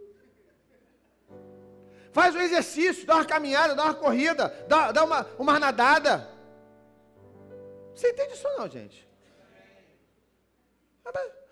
Faz 2.12 2.36
um 2.36 2.42
exercício, 2.42 3.06
dá 3.06 3.16
uma 3.16 3.26
caminhada, 3.26 3.74
dá 3.74 3.86
uma 3.86 3.94
corrida, 3.94 4.50
dá, 4.68 4.92
dá 4.92 5.04
uma, 5.04 5.26
uma 5.40 5.60
nadada. 5.60 6.30
Você 7.96 8.10
entende 8.12 8.34
isso 8.34 8.48
não, 8.58 8.70
gente? 8.70 9.10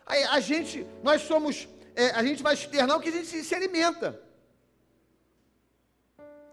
Aí, 0.05 0.23
a 0.23 0.39
gente, 0.39 0.85
nós 1.03 1.21
somos, 1.21 1.67
é, 1.95 2.09
a 2.11 2.23
gente 2.23 2.43
vai 2.43 2.53
externar 2.53 2.97
o 2.97 3.01
que 3.01 3.09
a 3.09 3.11
gente 3.11 3.27
se, 3.27 3.43
se 3.43 3.55
alimenta 3.55 4.29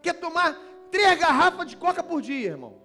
quer 0.07 0.15
tomar 0.15 0.57
três 0.91 1.19
garrafas 1.19 1.67
de 1.67 1.77
coca 1.77 2.03
por 2.03 2.23
dia, 2.23 2.51
irmão. 2.51 2.81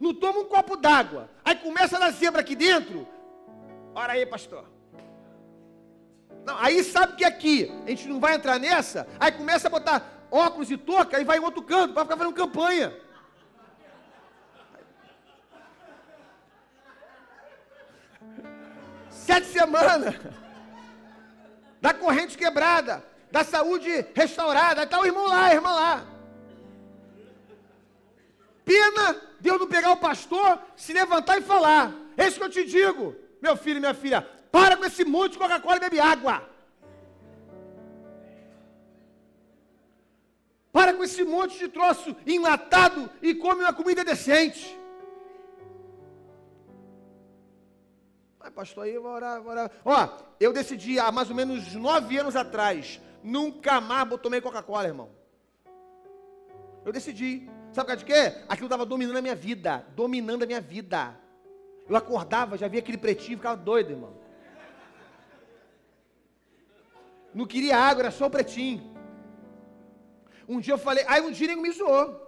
Não 0.00 0.14
toma 0.14 0.40
um 0.40 0.44
copo 0.46 0.76
d'água. 0.76 1.28
Aí 1.44 1.56
começa 1.56 1.96
a 1.96 2.00
dar 2.00 2.10
zebra 2.10 2.40
aqui 2.40 2.56
dentro. 2.56 3.06
Ora 3.94 4.14
aí, 4.14 4.24
pastor. 4.24 4.64
Não, 6.48 6.58
aí 6.58 6.82
sabe 6.82 7.14
que 7.14 7.26
aqui 7.26 7.70
a 7.84 7.90
gente 7.90 8.08
não 8.08 8.18
vai 8.18 8.34
entrar 8.34 8.58
nessa. 8.58 9.06
Aí 9.20 9.30
começa 9.30 9.68
a 9.68 9.70
botar 9.70 10.02
óculos 10.30 10.70
e 10.70 10.78
touca 10.78 11.20
e 11.20 11.24
vai 11.24 11.36
em 11.36 11.42
outro 11.42 11.62
canto 11.62 11.92
para 11.92 12.04
ficar 12.04 12.16
fazendo 12.16 12.34
campanha. 12.34 12.96
Sete 19.10 19.46
semanas 19.48 20.14
da 21.82 21.92
corrente 21.92 22.38
quebrada, 22.38 23.04
da 23.30 23.44
saúde 23.44 24.06
restaurada. 24.14 24.84
Está 24.84 24.98
o 24.98 25.04
irmão 25.04 25.26
lá, 25.26 25.44
a 25.44 25.54
irmã 25.54 25.70
lá 25.70 26.06
pena 28.68 29.16
Deus 29.40 29.58
não 29.58 29.66
pegar 29.66 29.92
o 29.92 29.96
pastor, 29.96 30.58
se 30.76 30.92
levantar 30.92 31.38
e 31.38 31.42
falar. 31.42 31.90
É 32.16 32.26
isso 32.26 32.38
que 32.38 32.44
eu 32.44 32.50
te 32.50 32.64
digo, 32.66 33.16
meu 33.40 33.56
filho 33.56 33.78
e 33.78 33.80
minha 33.80 33.94
filha. 33.94 34.28
Para 34.50 34.76
com 34.76 34.84
esse 34.84 35.04
monte 35.04 35.32
de 35.32 35.38
Coca-Cola 35.38 35.76
e 35.76 35.80
bebe 35.80 36.00
água. 36.00 36.48
Para 40.72 40.94
com 40.94 41.02
esse 41.02 41.24
monte 41.24 41.58
de 41.58 41.68
troço 41.68 42.16
enlatado 42.26 43.10
e 43.20 43.34
come 43.34 43.62
uma 43.62 43.72
comida 43.72 44.04
decente. 44.04 44.78
Mas, 48.38 48.50
pastor, 48.50 48.84
aí 48.84 48.94
eu 48.94 49.02
vou 49.02 49.12
orar, 49.12 49.42
vou 49.42 49.52
orar. 49.52 49.70
Ó, 49.84 50.08
eu 50.38 50.52
decidi 50.52 50.98
há 50.98 51.10
mais 51.10 51.28
ou 51.30 51.36
menos 51.36 51.74
nove 51.74 52.16
anos 52.16 52.36
atrás, 52.36 53.00
nunca 53.22 53.80
mais 53.80 54.08
tomei 54.20 54.40
Coca-Cola, 54.40 54.86
irmão. 54.86 55.10
Eu 56.84 56.92
decidi. 56.92 57.50
Sabe 57.72 57.84
por 57.84 57.86
causa 57.86 57.96
de 57.96 58.04
quê? 58.04 58.44
Aquilo 58.48 58.66
estava 58.66 58.86
dominando 58.86 59.18
a 59.18 59.22
minha 59.22 59.34
vida. 59.34 59.84
Dominando 59.94 60.44
a 60.44 60.46
minha 60.46 60.60
vida. 60.60 61.14
Eu 61.88 61.96
acordava, 61.96 62.56
já 62.56 62.68
via 62.68 62.80
aquele 62.80 62.98
pretinho, 62.98 63.36
ficava 63.36 63.56
doido, 63.56 63.90
irmão. 63.90 64.14
Não 67.34 67.46
queria 67.46 67.76
água, 67.76 68.02
era 68.04 68.10
só 68.10 68.26
o 68.26 68.30
pretinho. 68.30 68.96
Um 70.48 70.60
dia 70.60 70.74
eu 70.74 70.78
falei, 70.78 71.04
aí 71.06 71.20
um 71.20 71.30
dia 71.30 71.50
ele 71.50 71.60
me 71.60 71.70
zoou. 71.70 72.26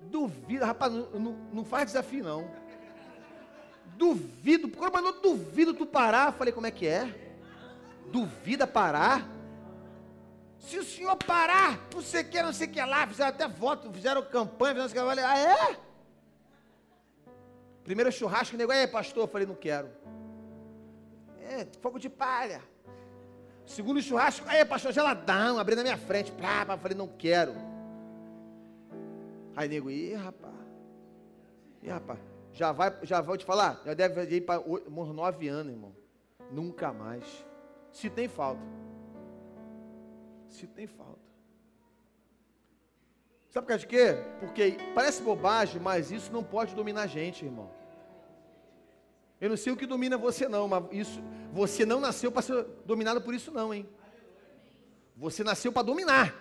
Duvido, 0.00 0.64
rapaz, 0.64 0.92
não, 0.92 1.10
não, 1.10 1.32
não 1.52 1.64
faz 1.64 1.86
desafio 1.86 2.22
não. 2.22 2.48
Duvido, 3.96 4.70
mas 4.92 5.02
não 5.02 5.20
duvido 5.20 5.74
tu 5.74 5.84
parar. 5.84 6.28
Eu 6.28 6.32
falei, 6.32 6.52
como 6.52 6.66
é 6.66 6.70
que 6.70 6.86
é? 6.86 7.32
Duvida 8.12 8.66
parar? 8.66 9.28
Se 10.60 10.78
o 10.78 10.84
senhor 10.84 11.16
parar, 11.16 11.80
não 11.92 12.02
sei 12.02 12.22
que, 12.24 12.42
não 12.42 12.52
sei 12.52 12.68
o 12.68 12.70
que 12.70 12.80
lá, 12.80 13.06
fizeram 13.06 13.30
até 13.30 13.48
voto, 13.48 13.92
fizeram 13.92 14.22
campanha, 14.22 14.74
fizeram 14.74 15.08
que 15.08 15.20
lá. 15.20 15.30
Ah, 15.30 15.38
é? 15.38 15.76
Primeiro 17.82 18.12
churrasco, 18.12 18.56
nego, 18.56 18.70
aí, 18.70 18.86
pastor, 18.86 19.24
eu 19.24 19.28
falei, 19.28 19.46
não 19.46 19.54
quero. 19.54 19.88
É, 21.40 21.66
fogo 21.80 21.98
de 21.98 22.08
palha. 22.08 22.62
Segundo 23.68 24.00
churrasco, 24.00 24.48
aí, 24.48 24.64
pastor, 24.64 24.92
geladão, 24.92 25.58
abrindo 25.58 25.78
na 25.78 25.82
minha 25.84 25.98
frente. 25.98 26.32
Pá, 26.32 26.64
falei, 26.78 26.96
não 26.96 27.06
quero. 27.06 27.54
Aí, 29.54 29.68
nego, 29.68 29.90
ih, 29.90 30.14
rapaz. 30.14 30.54
Ih, 31.82 31.90
rapaz. 31.90 32.18
Já 32.54 32.72
vai, 32.72 32.92
já 33.02 33.20
vou 33.20 33.36
te 33.36 33.44
falar, 33.44 33.80
já 33.84 33.92
deve 33.92 34.36
ir 34.36 34.40
para 34.40 34.58
uns 34.60 35.14
nove 35.14 35.48
anos, 35.48 35.72
irmão. 35.72 35.94
Nunca 36.50 36.94
mais. 36.94 37.24
Se 37.92 38.08
tem 38.08 38.26
falta. 38.26 38.62
Se 40.48 40.66
tem 40.66 40.86
falta. 40.86 41.28
Sabe 43.50 43.66
por 43.66 43.68
causa 43.68 43.80
de 43.80 43.86
quê? 43.86 44.16
Porque 44.40 44.78
parece 44.94 45.22
bobagem, 45.22 45.80
mas 45.80 46.10
isso 46.10 46.32
não 46.32 46.42
pode 46.42 46.74
dominar 46.74 47.02
a 47.02 47.06
gente, 47.06 47.44
irmão. 47.44 47.70
Eu 49.40 49.50
não 49.50 49.56
sei 49.56 49.72
o 49.72 49.76
que 49.76 49.86
domina 49.86 50.16
você 50.18 50.48
não, 50.48 50.66
mas 50.66 50.84
isso, 50.90 51.22
você 51.52 51.86
não 51.86 52.00
nasceu 52.00 52.32
para 52.32 52.42
ser 52.42 52.64
dominado 52.84 53.20
por 53.20 53.34
isso 53.34 53.52
não, 53.52 53.72
hein? 53.72 53.88
Você 55.16 55.44
nasceu 55.44 55.72
para 55.72 55.82
dominar. 55.82 56.34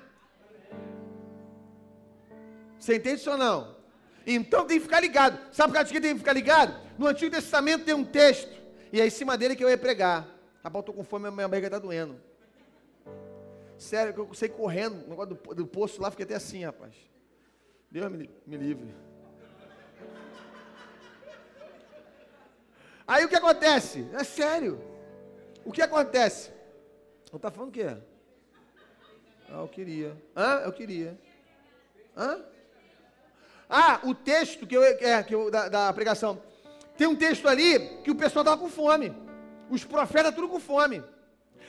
Você 2.80 2.96
entende 2.96 3.22
isso 3.22 3.32
ou 3.32 3.38
não? 3.38 3.76
Então 4.26 4.66
tem 4.66 4.78
que 4.78 4.84
ficar 4.84 5.00
ligado. 5.00 5.40
Sabe 5.54 5.74
por 5.74 5.86
que 5.86 6.02
tem 6.02 6.14
que 6.14 6.20
ficar 6.20 6.34
ligado? 6.34 6.80
No 6.98 7.08
Antigo 7.08 7.32
Testamento 7.32 7.86
tem 7.86 7.94
um 7.94 8.04
texto, 8.04 8.52
e 8.92 9.00
é 9.00 9.06
em 9.06 9.10
cima 9.10 9.38
dele 9.38 9.56
que 9.56 9.64
eu 9.64 9.70
ia 9.70 9.78
pregar. 9.78 10.28
Rapaz, 10.64 10.82
estou 10.82 10.96
com 10.96 11.04
fome, 11.04 11.30
minha 11.32 11.48
barriga 11.48 11.68
está 11.68 11.80
doendo. 11.80 12.20
Sério, 13.78 14.14
que 14.14 14.20
eu 14.20 14.34
saí 14.34 14.50
correndo, 14.50 15.06
o 15.06 15.10
negócio 15.10 15.36
do, 15.36 15.56
do 15.56 15.68
poço 15.68 16.02
lá, 16.02 16.10
fiquei 16.10 16.26
até 16.26 16.36
assim, 16.36 16.66
rapaz. 16.66 16.96
Deus 17.92 18.12
me, 18.12 18.30
me 18.46 18.58
livre. 18.58 18.94
Aí 23.08 23.24
o 23.24 23.30
que 23.30 23.36
acontece? 23.36 24.06
É 24.14 24.24
sério. 24.24 24.82
O 25.64 25.72
que 25.72 25.82
acontece? 25.82 26.52
Eu 27.32 27.40
tá 27.40 27.50
falando 27.50 27.70
o 27.70 27.74
quê? 27.74 27.96
Ah, 29.50 29.62
eu 29.62 29.68
queria. 29.68 30.16
Hã? 30.36 30.62
Eu 30.66 30.74
queria. 30.74 31.18
Hã? 32.16 32.42
Ah, 33.70 34.00
o 34.04 34.14
texto 34.14 34.68
que 34.68 34.76
eu, 34.76 34.84
é, 34.84 35.24
que 35.24 35.34
eu, 35.34 35.50
da, 35.50 35.70
da 35.70 35.94
pregação. 35.94 36.42
Tem 36.98 37.08
um 37.08 37.16
texto 37.16 37.48
ali 37.48 37.80
que 38.04 38.12
o 38.12 38.16
pessoal 38.16 38.44
estava 38.44 38.60
com 38.60 38.70
fome. 38.70 39.16
Os 39.70 39.86
profetas 39.86 40.36
tudo 40.36 40.50
com 40.50 40.60
fome. 40.60 41.04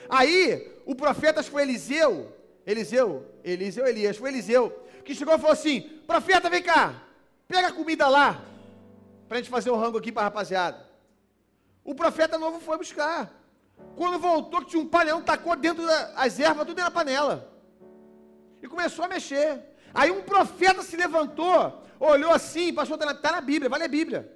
Aí, 0.09 0.75
o 0.85 0.95
profeta, 0.95 1.43
foi 1.43 1.61
Eliseu, 1.61 2.35
Eliseu, 2.65 3.25
Eliseu, 3.43 3.85
Elias, 3.85 4.17
foi 4.17 4.29
Eliseu, 4.29 4.71
que 5.05 5.13
chegou 5.13 5.35
e 5.35 5.37
falou 5.37 5.53
assim: 5.53 5.81
Profeta, 6.07 6.49
vem 6.49 6.63
cá, 6.63 7.03
pega 7.47 7.67
a 7.67 7.71
comida 7.73 8.07
lá, 8.07 8.43
para 9.27 9.37
a 9.37 9.41
gente 9.41 9.51
fazer 9.51 9.69
um 9.69 9.77
rango 9.77 9.97
aqui 9.97 10.11
para 10.11 10.23
a 10.23 10.25
rapaziada. 10.25 10.88
O 11.89 11.95
profeta 11.95 12.37
novo 12.37 12.59
foi 12.59 12.77
buscar. 12.77 13.31
Quando 13.95 14.19
voltou, 14.19 14.63
tinha 14.63 14.79
um 14.79 14.87
panelão, 14.87 15.23
tacou 15.23 15.55
dentro 15.55 15.83
das 15.87 16.39
ervas, 16.39 16.67
tudo 16.67 16.79
na 16.79 16.91
panela. 16.91 17.51
E 18.61 18.67
começou 18.67 19.05
a 19.05 19.07
mexer. 19.07 19.59
Aí 19.91 20.11
um 20.11 20.21
profeta 20.21 20.83
se 20.83 20.95
levantou, 20.95 21.83
olhou 21.99 22.31
assim, 22.31 22.71
pastor, 22.71 22.93
está 22.95 23.07
na, 23.07 23.15
tá 23.15 23.31
na 23.31 23.41
Bíblia, 23.41 23.71
vale 23.71 23.85
a 23.85 23.87
Bíblia. 23.87 24.31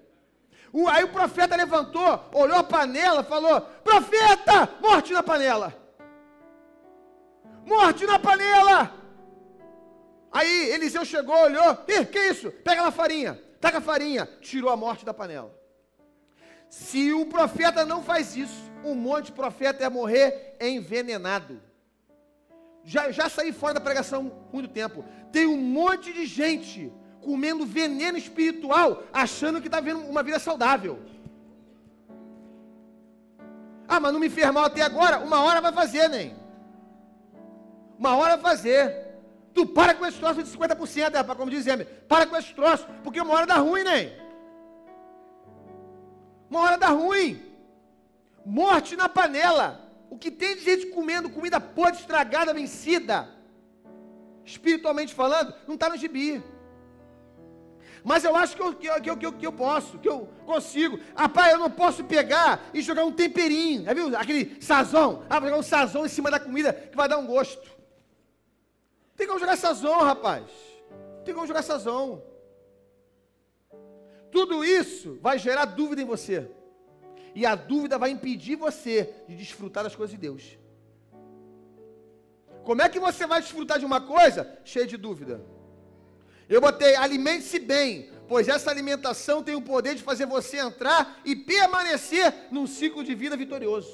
O, 0.72 0.90
aí 0.90 1.04
o 1.04 1.12
profeta 1.12 1.56
levantou, 1.56 2.28
olhou 2.34 2.58
a 2.58 2.64
panela, 2.64 3.24
falou: 3.24 3.62
Profeta, 3.84 4.68
morte 4.82 5.14
na 5.14 5.22
panela. 5.22 5.72
Morte 7.68 8.04
na 8.08 8.18
panela. 8.18 8.92
Aí 10.32 10.72
Eliseu 10.72 11.06
chegou, 11.06 11.36
olhou: 11.36 11.78
Ih, 11.88 12.04
que 12.04 12.18
isso? 12.30 12.50
Pega 12.50 12.82
a 12.82 12.90
farinha, 12.90 13.40
taca 13.62 13.78
a 13.78 13.82
farinha, 13.82 14.28
tirou 14.42 14.72
a 14.72 14.76
morte 14.76 15.06
da 15.06 15.14
panela. 15.14 15.63
Se 16.74 17.14
o 17.14 17.28
profeta 17.28 17.86
não 17.86 18.02
faz 18.02 18.36
isso, 18.36 18.64
um 18.84 18.96
monte 18.96 19.28
de 19.28 19.34
profeta 19.34 19.84
ia 19.84 19.92
morrer 19.92 20.58
envenenado. 20.60 21.62
Já, 22.84 23.12
já 23.12 23.30
saí 23.30 23.52
fora 23.52 23.76
da 23.76 23.80
pregação 23.80 24.32
muito 24.52 24.68
tempo. 24.68 25.06
Tem 25.32 25.46
um 25.46 25.56
monte 25.56 26.12
de 26.12 26.26
gente 26.26 26.92
comendo 27.22 27.64
veneno 27.64 28.18
espiritual, 28.18 29.04
achando 29.14 29.62
que 29.62 29.68
está 29.68 29.80
vendo 29.80 30.00
uma 30.00 30.24
vida 30.24 30.40
saudável. 30.40 31.00
Ah, 33.88 34.00
mas 34.00 34.12
não 34.12 34.20
me 34.20 34.28
fez 34.28 34.52
mal 34.52 34.66
até 34.66 34.82
agora. 34.82 35.20
Uma 35.20 35.44
hora 35.44 35.62
vai 35.62 35.72
fazer, 35.72 36.08
nem. 36.08 36.36
Uma 38.00 38.16
hora 38.18 38.36
vai 38.36 38.52
fazer. 38.52 39.14
Tu 39.54 39.64
para 39.68 39.94
com 39.94 40.08
esse 40.08 40.18
troço 40.18 40.42
de 40.42 40.50
50%, 40.50 41.14
rapaz, 41.14 41.38
como 41.38 41.52
diz 41.52 41.66
Zé. 41.66 41.78
Para 41.84 42.26
com 42.26 42.36
esse 42.36 42.52
troço, 42.56 42.88
porque 43.04 43.22
uma 43.22 43.36
hora 43.36 43.46
dá 43.46 43.58
ruim, 43.58 43.84
nem. 43.84 44.23
Uma 46.54 46.62
hora 46.62 46.78
dá 46.78 46.90
ruim. 46.90 47.42
Morte 48.46 48.96
na 48.96 49.10
panela. 49.10 49.82
O 50.12 50.20
que 50.20 50.30
tem 50.30 50.56
de 50.56 50.64
gente 50.64 50.86
comendo 50.86 51.28
comida 51.28 51.60
podre, 51.60 52.00
estragada, 52.00 52.54
vencida, 52.54 53.28
espiritualmente 54.46 55.16
falando, 55.16 55.52
não 55.68 55.74
está 55.74 55.90
no 55.90 55.98
gibi. 55.98 56.44
Mas 58.04 58.24
eu 58.24 58.36
acho 58.36 58.56
que 58.56 58.62
eu, 58.62 58.72
que, 58.76 58.88
eu, 58.88 59.18
que, 59.18 59.26
eu, 59.26 59.34
que 59.34 59.48
eu 59.48 59.52
posso, 59.52 59.98
que 59.98 60.08
eu 60.08 60.30
consigo. 60.46 61.00
Rapaz, 61.16 61.54
eu 61.54 61.58
não 61.58 61.72
posso 61.72 62.04
pegar 62.04 62.62
e 62.72 62.84
jogar 62.84 63.04
um 63.04 63.12
temperinho. 63.12 63.92
Viu? 63.96 64.16
Aquele 64.16 64.62
sazão. 64.62 65.24
Ah, 65.28 65.40
vou 65.40 65.50
jogar 65.50 65.60
um 65.60 65.64
sazão 65.64 66.06
em 66.06 66.10
cima 66.10 66.30
da 66.30 66.40
comida 66.40 66.72
que 66.72 66.96
vai 66.96 67.10
dar 67.10 67.18
um 67.18 67.26
gosto. 67.26 67.68
Tem 69.16 69.26
como 69.26 69.40
jogar 69.40 69.58
sazão, 69.58 70.02
rapaz. 70.02 70.44
Tem 71.26 71.34
como 71.34 71.48
jogar 71.48 71.64
sazão. 71.64 72.22
Tudo 74.34 74.66
isso 74.66 75.20
vai 75.22 75.38
gerar 75.38 75.66
dúvida 75.66 76.02
em 76.02 76.06
você. 76.06 76.50
E 77.36 77.46
a 77.46 77.54
dúvida 77.54 78.00
vai 78.00 78.10
impedir 78.10 78.56
você 78.56 79.14
de 79.28 79.36
desfrutar 79.36 79.84
das 79.84 79.96
coisas 79.96 80.12
de 80.16 80.20
Deus. 80.20 80.58
Como 82.64 82.82
é 82.82 82.90
que 82.90 83.00
você 83.00 83.28
vai 83.28 83.40
desfrutar 83.42 83.78
de 83.78 83.86
uma 83.86 84.02
coisa 84.02 84.60
cheia 84.66 84.88
de 84.88 84.98
dúvida? 84.98 85.46
Eu 86.50 86.60
botei 86.60 86.96
alimente-se 86.96 87.60
bem, 87.60 88.10
pois 88.28 88.48
essa 88.48 88.72
alimentação 88.72 89.44
tem 89.44 89.56
o 89.56 89.62
poder 89.62 89.94
de 89.94 90.02
fazer 90.02 90.26
você 90.26 90.58
entrar 90.58 91.22
e 91.24 91.36
permanecer 91.36 92.34
num 92.52 92.66
ciclo 92.66 93.04
de 93.04 93.14
vida 93.14 93.38
vitorioso. 93.38 93.94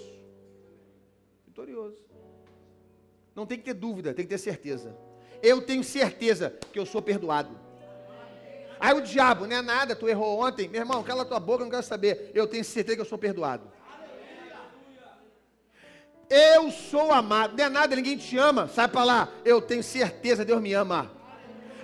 Vitorioso. 1.45 1.97
Não 3.36 3.45
tem 3.45 3.58
que 3.58 3.65
ter 3.65 3.73
dúvida, 3.73 4.13
tem 4.13 4.25
que 4.25 4.30
ter 4.30 4.38
certeza. 4.38 4.95
Eu 5.43 5.62
tenho 5.62 5.84
certeza 5.84 6.58
que 6.71 6.80
eu 6.80 6.86
sou 6.86 7.02
perdoado. 7.02 7.68
Aí 8.79 8.93
o 8.93 9.01
diabo, 9.01 9.45
não 9.45 9.57
é 9.57 9.61
nada, 9.61 9.95
tu 9.95 10.07
errou 10.07 10.39
ontem. 10.41 10.67
Meu 10.67 10.81
irmão, 10.81 11.03
cala 11.03 11.25
tua 11.25 11.39
boca, 11.39 11.63
não 11.63 11.71
quero 11.71 11.83
saber. 11.83 12.31
Eu 12.33 12.47
tenho 12.47 12.63
certeza 12.63 12.95
que 12.95 13.01
eu 13.01 13.05
sou 13.05 13.17
perdoado. 13.17 13.69
Eu 16.29 16.71
sou 16.71 17.11
amado. 17.11 17.57
Não 17.57 17.65
é 17.65 17.69
nada, 17.69 17.95
ninguém 17.95 18.17
te 18.17 18.37
ama. 18.37 18.67
Sai 18.67 18.87
para 18.87 19.03
lá. 19.03 19.29
Eu 19.43 19.61
tenho 19.61 19.83
certeza, 19.83 20.45
Deus 20.45 20.61
me 20.61 20.73
ama. 20.73 21.11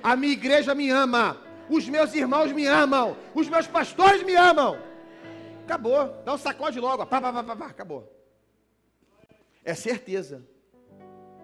A 0.01 0.15
minha 0.15 0.34
igreja 0.34 0.73
me 0.75 0.89
ama. 0.89 1.41
Os 1.69 1.89
meus 1.89 2.13
irmãos 2.13 2.51
me 2.51 2.65
amam. 2.65 3.17
Os 3.34 3.49
meus 3.49 3.67
pastores 3.67 4.23
me 4.23 4.36
amam. 4.36 4.79
Acabou. 5.63 6.21
Dá 6.23 6.36
um 6.36 6.38
sacode 6.38 6.79
logo. 6.79 7.05
Pá, 7.08 7.19
pá, 7.19 7.34
pá, 7.34 7.43
pá, 7.43 7.55
pá. 7.55 7.65
Acabou. 7.65 8.12
É 9.63 9.73
certeza. 9.73 10.47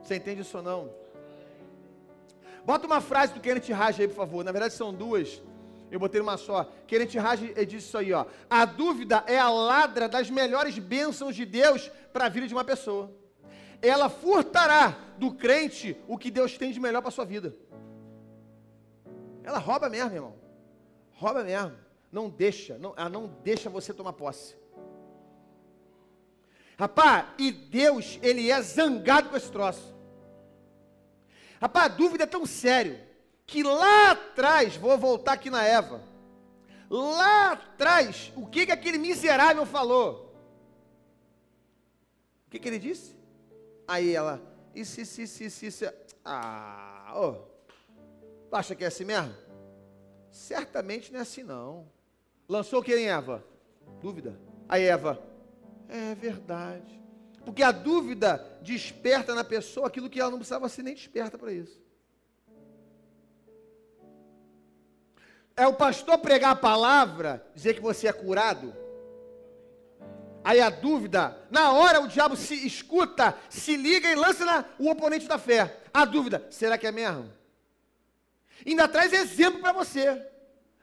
Você 0.01 0.15
entende 0.15 0.41
isso 0.41 0.55
ou 0.57 0.63
não? 0.63 1.00
Bota 2.65 2.85
uma 2.85 3.01
frase 3.01 3.33
do 3.33 3.39
Kenneth 3.39 3.71
Raj 3.71 3.99
aí, 3.99 4.07
por 4.07 4.15
favor. 4.15 4.43
Na 4.43 4.51
verdade, 4.51 4.73
são 4.73 4.93
duas. 4.93 5.41
Eu 5.89 5.99
botei 5.99 6.21
uma 6.21 6.37
só. 6.37 6.71
Kenneth 6.87 7.19
Raj 7.19 7.39
disse 7.67 7.87
isso 7.87 7.97
aí, 7.97 8.13
ó. 8.13 8.25
A 8.49 8.65
dúvida 8.65 9.23
é 9.27 9.37
a 9.37 9.49
ladra 9.49 10.07
das 10.07 10.29
melhores 10.29 10.77
bênçãos 10.79 11.35
de 11.35 11.45
Deus 11.45 11.91
para 12.13 12.25
a 12.25 12.29
vida 12.29 12.47
de 12.47 12.53
uma 12.53 12.63
pessoa. 12.63 13.11
Ela 13.81 14.09
furtará 14.09 14.97
do 15.17 15.33
crente 15.33 15.97
o 16.07 16.17
que 16.17 16.31
Deus 16.31 16.57
tem 16.57 16.71
de 16.71 16.79
melhor 16.79 17.01
para 17.01 17.11
sua 17.11 17.25
vida. 17.25 17.55
Ela 19.43 19.57
rouba 19.57 19.89
mesmo, 19.89 20.13
irmão. 20.13 20.35
Rouba 21.11 21.43
mesmo. 21.43 21.75
Não 22.11 22.29
deixa, 22.29 22.77
não, 22.77 22.93
ela 22.95 23.09
não 23.09 23.27
deixa 23.43 23.69
você 23.69 23.93
tomar 23.93 24.13
posse. 24.13 24.55
Rapaz, 26.77 27.25
e 27.37 27.51
Deus, 27.51 28.19
ele 28.21 28.49
é 28.49 28.61
zangado 28.61 29.29
com 29.29 29.37
esse 29.37 29.51
troço. 29.51 29.95
Rapaz, 31.61 31.85
a 31.85 31.95
dúvida 31.95 32.23
é 32.23 32.27
tão 32.27 32.43
sério 32.43 32.99
que 33.45 33.61
lá 33.61 34.11
atrás, 34.11 34.75
vou 34.75 34.97
voltar 34.97 35.33
aqui 35.33 35.51
na 35.51 35.63
Eva. 35.63 36.01
Lá 36.89 37.51
atrás, 37.51 38.33
o 38.35 38.47
que 38.47 38.65
que 38.65 38.71
aquele 38.71 38.97
miserável 38.97 39.63
falou? 39.63 40.35
O 42.47 42.49
que 42.49 42.57
que 42.57 42.67
ele 42.67 42.79
disse? 42.79 43.15
Aí 43.87 44.11
ela, 44.13 44.41
isso, 44.73 44.99
isso, 45.01 45.21
isso, 45.21 45.43
isso, 45.43 45.65
isso. 45.65 45.85
Ah, 46.25 47.13
ô, 47.15 47.35
oh, 48.49 48.55
acha 48.55 48.73
que 48.73 48.83
é 48.83 48.87
assim 48.87 49.05
mesmo? 49.05 49.35
Certamente 50.31 51.11
não 51.11 51.19
é 51.19 51.21
assim 51.21 51.43
não. 51.43 51.87
Lançou 52.49 52.79
o 52.79 52.83
que 52.83 52.95
em 52.95 53.07
Eva? 53.07 53.45
Dúvida. 54.01 54.35
Aí 54.67 54.83
Eva, 54.83 55.21
é 55.87 56.15
verdade. 56.15 56.99
Porque 57.45 57.63
a 57.63 57.71
dúvida 57.71 58.45
desperta 58.61 59.33
na 59.33 59.43
pessoa 59.43 59.87
aquilo 59.87 60.09
que 60.09 60.19
ela 60.19 60.29
não 60.29 60.37
precisava 60.37 60.69
ser 60.69 60.83
nem 60.83 60.93
desperta 60.93 61.37
para 61.37 61.51
isso. 61.51 61.81
É 65.55 65.67
o 65.67 65.73
pastor 65.73 66.17
pregar 66.19 66.51
a 66.51 66.55
palavra, 66.55 67.45
dizer 67.53 67.73
que 67.73 67.81
você 67.81 68.07
é 68.07 68.13
curado. 68.13 68.73
Aí 70.43 70.59
a 70.59 70.69
dúvida, 70.69 71.37
na 71.51 71.71
hora 71.71 72.01
o 72.01 72.07
diabo 72.07 72.35
se 72.35 72.65
escuta, 72.65 73.37
se 73.49 73.75
liga 73.77 74.09
e 74.09 74.15
lança 74.15 74.43
na, 74.43 74.65
o 74.79 74.89
oponente 74.89 75.27
da 75.27 75.37
fé. 75.37 75.81
A 75.93 76.05
dúvida, 76.05 76.47
será 76.49 76.77
que 76.77 76.87
é 76.87 76.91
mesmo? 76.91 77.31
Ainda 78.65 78.87
traz 78.87 79.13
exemplo 79.13 79.61
para 79.61 79.71
você. 79.71 80.25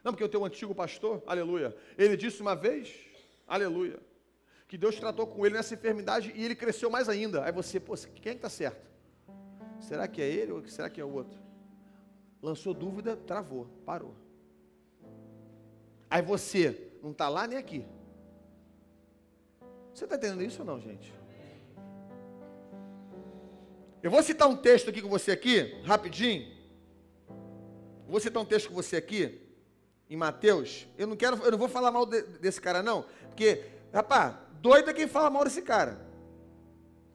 Não, 0.03 0.13
porque 0.13 0.23
eu 0.23 0.29
tenho 0.29 0.43
um 0.43 0.45
antigo 0.45 0.73
pastor, 0.73 1.21
aleluia. 1.27 1.75
Ele 1.97 2.15
disse 2.15 2.41
uma 2.41 2.55
vez, 2.55 2.89
aleluia, 3.47 3.99
que 4.69 4.77
Deus 4.77 4.97
tratou 4.99 5.25
com 5.25 5.43
ele 5.43 5.55
nessa 5.55 5.73
enfermidade 5.73 6.31
e 6.35 6.45
ele 6.45 6.55
cresceu 6.55 6.91
mais 6.91 7.09
ainda. 7.09 7.43
Aí 7.43 7.51
você, 7.51 7.79
pô, 7.79 7.95
quem 8.21 8.33
é 8.33 8.35
está 8.35 8.47
certo? 8.47 8.87
Será 9.79 10.07
que 10.07 10.21
é 10.21 10.27
ele 10.27 10.51
ou 10.51 10.65
será 10.67 10.87
que 10.91 11.01
é 11.01 11.03
o 11.03 11.11
outro? 11.11 11.39
Lançou 12.39 12.71
dúvida, 12.71 13.17
travou, 13.17 13.65
parou. 13.83 14.15
Aí 16.07 16.21
você 16.21 16.91
não 17.01 17.09
está 17.11 17.27
lá 17.27 17.47
nem 17.47 17.57
aqui. 17.57 17.83
Você 19.91 20.03
está 20.03 20.17
entendendo 20.17 20.43
isso 20.43 20.61
ou 20.61 20.67
não, 20.67 20.79
gente? 20.79 21.11
Eu 24.03 24.11
vou 24.11 24.21
citar 24.21 24.47
um 24.47 24.55
texto 24.55 24.91
aqui 24.91 25.01
com 25.01 25.09
você 25.09 25.31
aqui, 25.31 25.81
rapidinho. 25.83 26.47
Vou 28.07 28.19
citar 28.19 28.41
um 28.43 28.45
texto 28.45 28.69
com 28.69 28.75
você 28.75 28.97
aqui, 28.97 29.41
em 30.07 30.15
Mateus. 30.15 30.87
Eu 30.95 31.07
não 31.07 31.15
quero, 31.15 31.37
eu 31.37 31.51
não 31.51 31.57
vou 31.57 31.67
falar 31.67 31.91
mal 31.91 32.05
de, 32.05 32.21
desse 32.21 32.61
cara, 32.61 32.83
não. 32.83 33.03
Porque, 33.29 33.63
rapaz, 33.91 34.35
doido 34.61 34.89
é 34.89 34.93
quem 34.93 35.07
fala 35.07 35.29
mal 35.29 35.43
desse 35.43 35.61
cara. 35.61 36.07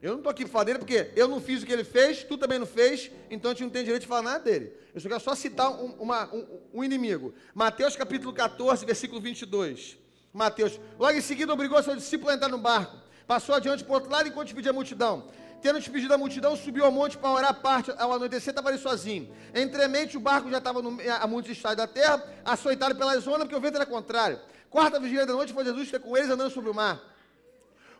Eu 0.01 0.11
não 0.11 0.17
estou 0.17 0.29
aqui 0.29 0.45
falar 0.45 0.65
dele 0.65 0.79
porque 0.79 1.11
eu 1.15 1.27
não 1.27 1.41
fiz 1.41 1.63
o 1.63 1.65
que 1.65 1.73
ele 1.73 1.83
fez, 1.83 2.23
tu 2.23 2.37
também 2.37 2.59
não 2.59 2.67
fez, 2.67 3.09
então 3.29 3.49
a 3.49 3.53
gente 3.53 3.63
não 3.63 3.69
tem 3.71 3.83
direito 3.83 4.03
de 4.03 4.07
falar 4.07 4.21
nada 4.21 4.39
dele. 4.39 4.71
Eu 4.93 5.01
só 5.01 5.07
quero 5.07 5.19
só 5.19 5.33
citar 5.33 5.69
um, 5.71 5.93
uma, 5.93 6.31
um, 6.33 6.59
um 6.75 6.83
inimigo. 6.83 7.33
Mateus 7.53 7.95
capítulo 7.95 8.31
14, 8.31 8.85
versículo 8.85 9.19
22. 9.19 9.97
Mateus. 10.31 10.79
Logo 10.99 11.17
em 11.17 11.21
seguida, 11.21 11.51
obrigou 11.53 11.81
seu 11.81 11.95
discípulo 11.95 12.29
a 12.29 12.35
entrar 12.35 12.49
no 12.49 12.57
barco. 12.57 12.97
Passou 13.25 13.55
adiante 13.55 13.83
para 13.83 13.91
o 13.91 13.95
outro 13.95 14.11
lado 14.11 14.27
enquanto 14.27 14.47
despedia 14.47 14.71
a 14.71 14.73
multidão. 14.73 15.27
Tendo 15.61 15.79
despedido 15.79 16.13
a 16.13 16.17
multidão, 16.17 16.55
subiu 16.55 16.85
ao 16.85 16.91
monte 16.91 17.17
para 17.17 17.31
orar 17.31 17.61
parte. 17.61 17.91
Ao 17.97 18.13
anoitecer, 18.13 18.51
estava 18.51 18.69
ali 18.69 18.77
sozinho. 18.77 19.33
Entremente, 19.55 20.15
o 20.15 20.19
barco 20.19 20.49
já 20.51 20.59
estava 20.59 20.81
no, 20.81 20.97
a 21.09 21.25
muitos 21.25 21.49
estados 21.49 21.77
da 21.77 21.87
terra, 21.87 22.23
açoitado 22.43 22.95
pelas 22.95 23.25
ondas, 23.25 23.43
porque 23.43 23.55
o 23.55 23.61
vento 23.61 23.75
era 23.75 23.85
contrário. 23.85 24.39
Quarta 24.69 24.99
vigília 24.99 25.25
da 25.25 25.33
noite, 25.33 25.53
foi 25.53 25.65
Jesus 25.65 25.89
ter 25.89 25.99
com 25.99 26.15
eles 26.15 26.29
andando 26.29 26.51
sobre 26.51 26.69
o 26.69 26.73
mar. 26.73 27.01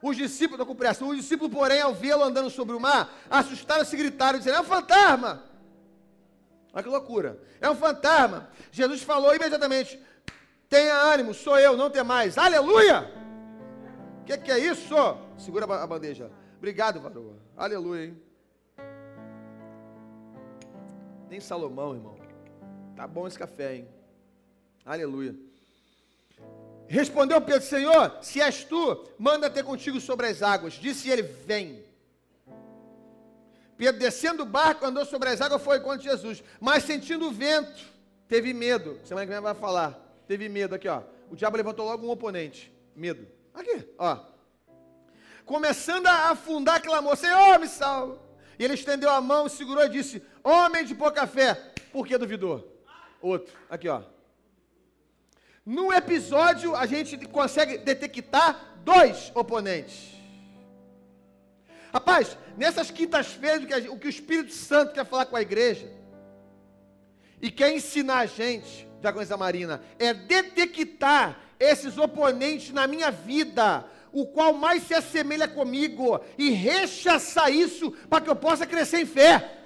Os 0.07 0.15
discípulos, 0.15 0.59
estou 0.59 0.67
com 0.67 0.75
pressa, 0.75 1.03
os 1.03 1.17
discípulos, 1.17 1.51
porém, 1.51 1.81
ao 1.81 1.91
vê-lo 1.91 2.23
andando 2.23 2.51
sobre 2.51 2.75
o 2.75 2.79
mar, 2.79 3.11
assustaram-se 3.27 3.95
e 3.95 3.97
gritaram, 3.97 4.37
dizendo, 4.37 4.57
é 4.57 4.61
um 4.61 4.63
fantasma! 4.63 5.43
Olha 6.71 6.83
que 6.83 6.89
loucura. 6.89 7.39
É 7.59 7.67
um 7.71 7.75
fantasma. 7.75 8.47
Jesus 8.71 9.01
falou 9.01 9.33
imediatamente, 9.33 9.99
Tenha 10.69 10.93
ânimo, 10.93 11.33
sou 11.33 11.57
eu, 11.57 11.75
não 11.75 11.89
tem 11.89 12.03
mais. 12.03 12.37
Aleluia! 12.37 13.11
O 14.21 14.25
que, 14.25 14.37
que, 14.37 14.51
é 14.51 14.59
isso? 14.59 14.93
Segura 15.39 15.65
a 15.65 15.87
bandeja. 15.87 16.29
Obrigado, 16.57 16.99
varoa. 16.99 17.37
Aleluia, 17.57 18.05
hein? 18.05 18.21
Nem 21.29 21.39
Salomão, 21.39 21.95
irmão. 21.95 22.15
Tá 22.95 23.07
bom 23.07 23.27
esse 23.27 23.39
café, 23.39 23.77
hein? 23.77 23.87
Aleluia. 24.85 25.35
Respondeu 26.87 27.41
Pedro, 27.41 27.61
Senhor, 27.61 28.17
se 28.21 28.41
és 28.41 28.63
tu, 28.63 29.07
manda 29.17 29.49
ter 29.49 29.63
contigo 29.63 29.99
sobre 29.99 30.27
as 30.27 30.41
águas. 30.41 30.73
Disse 30.73 31.09
ele, 31.09 31.23
vem. 31.23 31.83
Pedro, 33.77 33.99
descendo 33.99 34.45
do 34.45 34.49
barco, 34.49 34.85
andou 34.85 35.05
sobre 35.05 35.29
as 35.29 35.41
águas, 35.41 35.61
foi 35.61 35.79
contra 35.79 36.01
Jesus. 36.03 36.43
Mas 36.59 36.83
sentindo 36.83 37.27
o 37.27 37.31
vento, 37.31 37.83
teve 38.27 38.53
medo. 38.53 38.99
Semana 39.03 39.25
que 39.25 39.33
vem 39.33 39.41
vai 39.41 39.55
falar 39.55 40.05
teve 40.27 40.49
medo 40.49 40.75
aqui, 40.75 40.87
ó. 40.87 41.01
O 41.29 41.35
diabo 41.35 41.57
levantou 41.57 41.85
logo 41.85 42.05
um 42.05 42.09
oponente. 42.09 42.71
Medo. 42.95 43.27
Aqui, 43.53 43.87
ó. 43.97 44.19
Começando 45.45 46.07
a 46.07 46.31
afundar, 46.31 46.81
clamou: 46.81 47.15
Senhor, 47.15 47.59
me 47.59 47.67
salva. 47.67 48.19
E 48.57 48.63
ele 48.63 48.73
estendeu 48.73 49.09
a 49.09 49.21
mão, 49.21 49.49
segurou 49.49 49.83
e 49.85 49.89
disse: 49.89 50.23
Homem 50.43 50.85
de 50.85 50.95
pouca 50.95 51.27
fé, 51.27 51.55
por 51.91 52.07
que 52.07 52.17
duvidou? 52.17 52.81
Outro, 53.21 53.53
aqui, 53.69 53.87
ó. 53.87 54.03
No 55.65 55.91
episódio, 55.91 56.75
a 56.75 56.85
gente 56.85 57.17
consegue 57.27 57.77
detectar 57.77 58.77
dois 58.83 59.31
oponentes. 59.33 60.13
Rapaz, 61.91 62.37
nessas 62.57 62.91
quintas-feiras, 62.91 63.87
o 63.89 63.97
que 63.97 64.07
o 64.07 64.09
Espírito 64.09 64.53
Santo 64.53 64.93
quer 64.93 65.05
falar 65.05 65.25
com 65.25 65.35
a 65.35 65.41
igreja 65.41 65.89
e 67.41 67.49
quer 67.49 67.73
ensinar 67.73 68.19
a 68.19 68.25
gente 68.25 68.85
Diaconisa 69.05 69.37
Marina, 69.37 69.81
é 69.99 70.13
detectar 70.13 71.39
esses 71.59 71.97
oponentes 71.97 72.71
na 72.71 72.87
minha 72.87 73.11
vida, 73.11 73.85
o 74.11 74.25
qual 74.25 74.53
mais 74.53 74.83
se 74.83 74.93
assemelha 74.93 75.47
comigo, 75.47 76.19
e 76.37 76.49
rechaçar 76.49 77.51
isso 77.51 77.91
para 78.09 78.21
que 78.21 78.29
eu 78.29 78.35
possa 78.35 78.65
crescer 78.65 79.01
em 79.01 79.05
fé. 79.05 79.64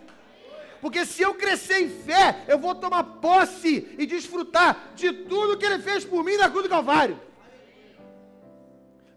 Porque 0.82 1.06
se 1.06 1.22
eu 1.22 1.34
crescer 1.34 1.80
em 1.82 1.90
fé, 1.90 2.44
eu 2.48 2.58
vou 2.58 2.74
tomar 2.76 3.04
posse 3.04 3.96
e 3.98 4.06
desfrutar 4.06 4.94
de 4.96 5.12
tudo 5.12 5.58
que 5.58 5.66
ele 5.66 5.80
fez 5.80 6.06
por 6.06 6.24
mim 6.24 6.38
na 6.38 6.50
cruz 6.50 6.64
do 6.64 6.70
Calvário. 6.70 7.20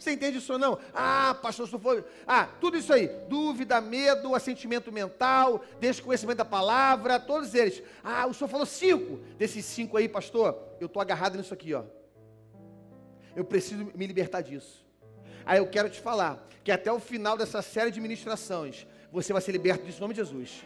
Você 0.03 0.11
entende 0.11 0.39
isso 0.39 0.53
ou 0.53 0.59
não? 0.59 0.79
Ah, 0.93 1.39
pastor, 1.41 1.69
se 1.69 1.79
for. 1.79 2.05
Ah, 2.27 2.49
tudo 2.61 2.77
isso 2.77 2.93
aí. 2.93 3.07
Dúvida, 3.29 3.81
medo, 3.81 4.35
assentimento 4.35 4.91
mental, 4.91 5.65
desconhecimento 5.79 6.39
da 6.39 6.45
palavra, 6.45 7.21
todos 7.21 7.55
eles. 7.55 7.81
Ah, 8.03 8.27
o 8.27 8.35
senhor 8.35 8.49
falou 8.49 8.67
cinco. 8.67 9.19
Desses 9.39 9.65
cinco 9.65 9.97
aí, 9.97 10.09
pastor, 10.09 10.59
eu 10.81 10.87
estou 10.87 11.01
agarrado 11.01 11.39
nisso 11.39 11.55
aqui, 11.55 11.73
ó. 11.73 11.85
Eu 13.37 13.45
preciso 13.45 13.93
me 13.95 14.05
libertar 14.05 14.41
disso. 14.41 14.85
Aí 15.47 15.59
eu 15.59 15.69
quero 15.69 15.89
te 15.89 16.01
falar 16.01 16.49
que 16.65 16.73
até 16.73 16.91
o 16.91 16.99
final 16.99 17.37
dessa 17.37 17.63
série 17.63 17.93
de 17.93 18.01
ministrações, 18.01 18.87
você 19.13 19.33
vai 19.33 19.41
ser 19.41 19.53
liberto 19.53 19.85
disso 19.85 19.99
em 19.99 20.01
nome 20.01 20.15
de 20.15 20.21
Jesus. 20.21 20.65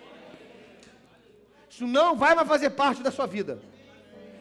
Isso 1.76 1.86
não 1.86 2.16
vai 2.16 2.34
mais 2.34 2.48
fazer 2.48 2.70
parte 2.70 3.02
da 3.02 3.10
sua 3.10 3.26
vida. 3.26 3.60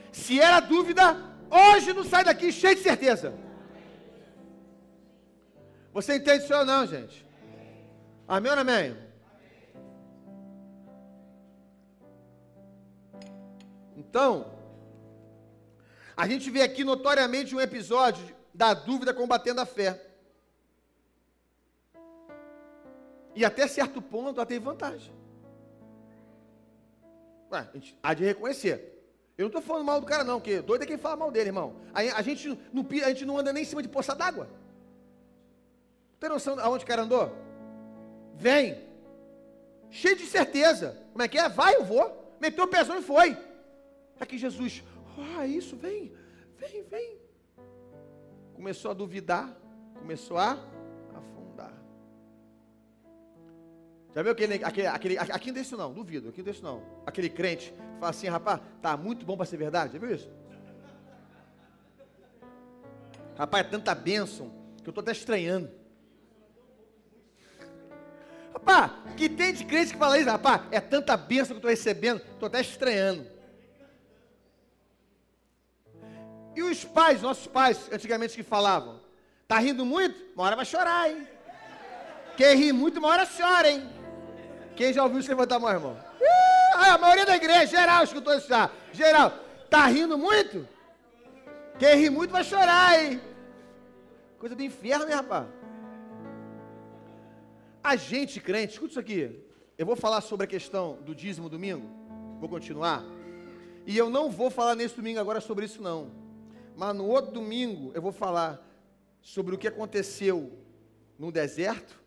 Se 0.10 0.40
era 0.40 0.62
dúvida, 0.62 1.18
hoje 1.52 1.92
não 1.92 2.06
sai 2.06 2.24
daqui 2.24 2.50
cheio 2.50 2.76
de 2.76 2.82
certeza. 2.82 3.38
Você 5.92 6.16
entende 6.16 6.46
isso 6.46 6.56
ou 6.56 6.64
não, 6.64 6.88
gente? 6.88 7.26
Amém 8.26 8.54
ou 8.54 8.58
amém? 8.58 8.98
Então, 13.98 14.50
a 16.16 16.26
gente 16.30 16.50
vê 16.50 16.62
aqui 16.62 16.86
notoriamente 16.86 17.54
um 17.54 17.60
episódio 17.60 18.34
da 18.54 18.74
dúvida 18.74 19.14
combatendo 19.14 19.60
a 19.60 19.66
fé. 19.66 20.02
E 23.36 23.44
até 23.44 23.68
certo 23.68 24.02
ponto 24.02 24.40
ela 24.40 24.46
tem 24.46 24.58
vantagem. 24.58 25.25
Ué, 27.52 27.60
a 27.60 27.78
gente 27.78 27.98
há 28.02 28.14
de 28.14 28.24
reconhecer. 28.24 28.92
Eu 29.38 29.44
não 29.44 29.48
estou 29.48 29.62
falando 29.62 29.86
mal 29.86 30.00
do 30.00 30.08
cara, 30.08 30.24
não, 30.24 30.40
porque 30.40 30.62
doido 30.62 30.84
é 30.84 30.86
quem 30.86 30.98
fala 30.98 31.18
mal 31.18 31.32
dele, 31.32 31.50
irmão. 31.50 31.76
A, 31.94 32.00
a, 32.00 32.22
gente, 32.22 32.48
não, 32.72 32.86
a 33.04 33.10
gente 33.10 33.26
não 33.26 33.38
anda 33.38 33.52
nem 33.52 33.64
em 33.64 33.66
cima 33.66 33.82
de 33.82 33.90
poça 33.90 34.16
d'água. 34.16 34.50
Tem 36.20 36.30
noção 36.30 36.58
aonde 36.60 36.84
o 36.84 36.88
cara 36.88 37.04
andou? 37.04 37.36
Vem. 38.36 38.82
Cheio 39.90 40.16
de 40.16 40.26
certeza. 40.26 40.98
Como 41.12 41.22
é 41.22 41.28
que 41.28 41.38
é? 41.38 41.50
Vai, 41.50 41.76
eu 41.76 41.84
vou. 41.84 42.36
Meteu 42.40 42.64
o 42.64 42.68
pezão 42.68 42.98
e 42.98 43.02
foi. 43.02 43.38
Aqui 44.20 44.38
Jesus, 44.38 44.84
ah, 45.18 45.40
oh, 45.40 45.44
isso, 45.44 45.76
vem, 45.76 46.14
vem, 46.58 46.84
vem. 46.84 47.20
Começou 48.54 48.92
a 48.92 48.94
duvidar, 48.94 49.54
começou 50.00 50.38
a 50.38 50.58
Já 54.16 54.24
viu 54.24 54.32
aquele, 54.32 54.64
aquele, 54.64 54.88
aquele 54.88 55.18
aqui 55.20 55.48
não 55.48 55.56
deixa 55.56 55.68
isso 55.68 55.78
não, 55.78 55.92
duvido, 55.92 56.30
aqui 56.30 56.38
não 56.38 56.46
deixa 56.46 56.62
não. 56.64 56.82
Aquele 57.06 57.30
crente 57.30 57.72
que 57.72 58.00
fala 58.00 58.12
assim, 58.12 58.30
rapaz, 58.30 58.62
tá 58.82 58.96
muito 58.96 59.26
bom 59.26 59.36
para 59.36 59.46
ser 59.46 59.58
verdade, 59.58 59.92
já 59.92 60.00
viu 60.00 60.16
isso? 60.16 60.32
Rapaz, 63.38 63.66
é 63.66 63.70
tanta 63.70 63.94
bênção 63.94 64.54
que 64.82 64.88
eu 64.88 64.92
estou 64.92 65.02
até 65.02 65.12
estranhando. 65.12 65.70
Rapaz, 68.54 68.94
que 69.18 69.28
tem 69.28 69.54
de 69.54 69.66
crente 69.66 69.92
que 69.92 70.00
fala 70.00 70.18
isso, 70.18 70.30
rapaz, 70.30 70.62
é 70.72 70.80
tanta 70.80 71.18
bênção 71.18 71.48
que 71.48 71.54
eu 71.54 71.58
estou 71.58 71.70
recebendo, 71.70 72.22
estou 72.22 72.48
até 72.48 72.62
estranhando. 72.62 73.28
E 76.56 76.64
os 76.64 76.86
pais, 76.86 77.22
nossos 77.22 77.48
pais, 77.48 77.92
antigamente 77.92 78.34
que 78.34 78.44
falavam, 78.44 79.02
tá 79.46 79.60
rindo 79.60 79.86
muito? 79.86 80.18
Uma 80.36 80.46
hora 80.46 80.56
vai 80.56 80.66
chorar, 80.66 81.12
hein? 81.12 81.28
Quem 82.38 82.56
ri 82.56 82.72
muito, 82.72 83.00
uma 83.00 83.10
hora 83.10 83.26
chora, 83.26 83.70
hein? 83.70 83.95
Quem 84.76 84.92
já 84.92 85.04
ouviu 85.04 85.20
isso 85.20 85.30
levantar 85.30 85.56
a 85.56 85.60
mão, 85.60 85.72
irmão? 85.72 85.98
Ah, 86.76 86.94
a 86.94 86.98
maioria 86.98 87.26
da 87.26 87.36
igreja, 87.36 87.68
geral, 87.68 88.04
escutou 88.04 88.36
isso 88.36 88.48
já. 88.48 88.70
Geral, 88.92 89.32
tá 89.70 89.86
rindo 89.86 90.18
muito? 90.18 90.68
Quem 91.80 91.96
ri 91.96 92.10
muito 92.10 92.32
vai 92.32 92.44
chorar, 92.44 93.02
hein? 93.02 93.22
Coisa 94.38 94.56
do 94.56 94.62
inferno, 94.62 95.06
né, 95.06 95.16
rapaz? 95.16 95.48
A 97.84 97.96
gente 97.96 98.42
crente, 98.42 98.74
escuta 98.74 98.92
isso 98.92 99.00
aqui. 99.00 99.40
Eu 99.78 99.86
vou 99.86 99.96
falar 99.96 100.22
sobre 100.22 100.46
a 100.46 100.48
questão 100.48 100.98
do 101.04 101.16
dízimo 101.16 101.48
domingo. 101.50 101.88
Vou 102.40 102.50
continuar. 102.50 103.04
E 103.86 103.98
eu 103.98 104.10
não 104.10 104.30
vou 104.30 104.50
falar 104.50 104.76
nesse 104.76 104.96
domingo 104.96 105.20
agora 105.20 105.40
sobre 105.40 105.66
isso 105.66 105.82
não. 105.82 106.12
Mas 106.76 106.96
no 106.96 107.08
outro 107.08 107.32
domingo 107.32 107.92
eu 107.94 108.02
vou 108.02 108.12
falar 108.12 108.62
sobre 109.22 109.56
o 109.56 109.58
que 109.58 109.68
aconteceu 109.68 110.52
no 111.18 111.32
deserto 111.32 112.02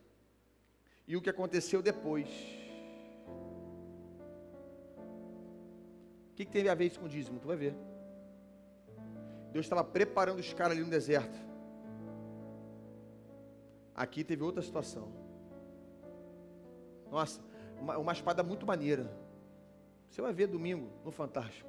e 1.07 1.17
o 1.17 1.23
que 1.23 1.31
aconteceu 1.31 1.81
depois. 1.81 2.58
Que, 6.39 6.45
que 6.45 6.53
tem 6.53 6.69
a 6.69 6.75
ver 6.75 6.87
isso 6.87 7.01
com 7.01 7.07
o 7.07 7.09
dízimo? 7.09 7.41
Tu 7.41 7.49
vai 7.49 7.57
ver. 7.57 7.75
Deus 9.51 9.67
estava 9.67 9.83
preparando 9.83 10.39
os 10.39 10.53
caras 10.53 10.77
ali 10.77 10.85
no 10.85 10.91
deserto. 10.91 11.37
Aqui 13.93 14.23
teve 14.23 14.45
outra 14.45 14.63
situação. 14.63 15.13
Nossa, 17.11 17.41
uma, 17.81 17.99
uma 17.99 18.13
espada 18.13 18.45
muito 18.45 18.65
maneira. 18.65 19.11
Você 20.09 20.23
vai 20.23 20.33
ver 20.33 20.47
domingo 20.47 20.89
no 21.05 21.11
Fantástico. 21.11 21.69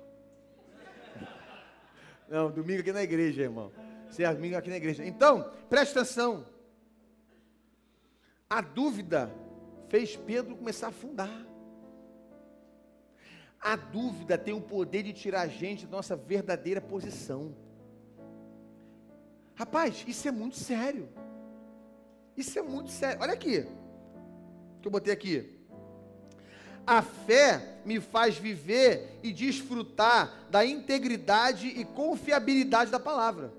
Não, 2.30 2.52
domingo 2.52 2.82
aqui 2.82 2.92
na 2.92 3.02
igreja, 3.02 3.42
irmão. 3.42 3.72
Você 4.08 4.24
é 4.24 4.32
domingo 4.32 4.56
aqui 4.56 4.70
na 4.70 4.78
igreja. 4.78 5.04
Então, 5.04 5.52
preste 5.68 5.98
atenção. 5.98 6.46
A 8.48 8.62
dúvida 8.62 9.34
fez 9.88 10.16
Pedro 10.16 10.56
começar 10.56 10.88
a 10.88 10.90
afundar. 10.90 11.49
A 13.62 13.76
dúvida 13.76 14.38
tem 14.38 14.54
o 14.54 14.62
poder 14.62 15.04
de 15.04 15.12
tirar 15.12 15.42
a 15.42 15.48
gente 15.48 15.86
da 15.86 15.98
nossa 15.98 16.16
verdadeira 16.16 16.80
posição. 16.80 17.54
Rapaz, 19.54 20.06
isso 20.08 20.28
é 20.28 20.32
muito 20.32 20.56
sério. 20.56 21.10
Isso 22.38 22.58
é 22.58 22.62
muito 22.62 22.90
sério. 22.90 23.22
Olha 23.22 23.34
aqui. 23.34 23.66
Que 24.82 24.88
eu 24.88 24.92
botei 24.92 25.12
aqui. 25.12 25.60
A 26.88 27.02
fé 27.02 27.82
me 27.84 28.00
faz 28.00 28.38
viver 28.38 29.20
e 29.22 29.34
desfrutar 29.34 30.48
da 30.50 30.66
integridade 30.66 31.68
e 31.68 31.84
confiabilidade 31.84 32.90
da 32.90 33.00
palavra. 33.00 33.54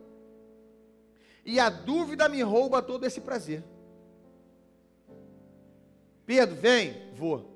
E 1.44 1.60
a 1.60 1.68
dúvida 1.68 2.28
me 2.28 2.40
rouba 2.42 2.80
todo 2.80 3.04
esse 3.04 3.20
prazer. 3.20 3.62
Pedro, 6.24 6.56
vem, 6.56 7.12
vou. 7.14 7.50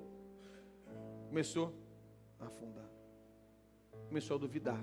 Começou 1.28 1.84
a 2.45 2.49
afundar. 2.49 2.88
Começou 4.09 4.36
a 4.36 4.40
duvidar. 4.40 4.82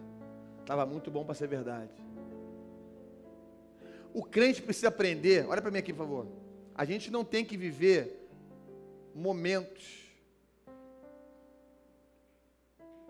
Estava 0.59 0.85
muito 0.85 1.09
bom 1.09 1.23
para 1.23 1.35
ser 1.35 1.47
verdade. 1.47 1.93
O 4.13 4.23
crente 4.23 4.61
precisa 4.61 4.89
aprender, 4.89 5.47
olha 5.47 5.61
para 5.61 5.71
mim 5.71 5.77
aqui, 5.77 5.93
por 5.93 5.99
favor. 5.99 6.27
A 6.75 6.83
gente 6.85 7.09
não 7.09 7.23
tem 7.23 7.45
que 7.45 7.55
viver 7.55 8.27
momentos 9.13 10.01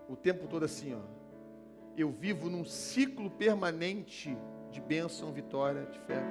o 0.08 0.16
tempo 0.16 0.46
todo 0.46 0.64
assim, 0.64 0.94
ó. 0.94 1.00
Eu 1.96 2.10
vivo 2.10 2.48
num 2.48 2.64
ciclo 2.64 3.30
permanente 3.30 4.36
de 4.70 4.80
bênção, 4.80 5.32
vitória, 5.32 5.84
de 5.86 5.98
fé. 6.00 6.22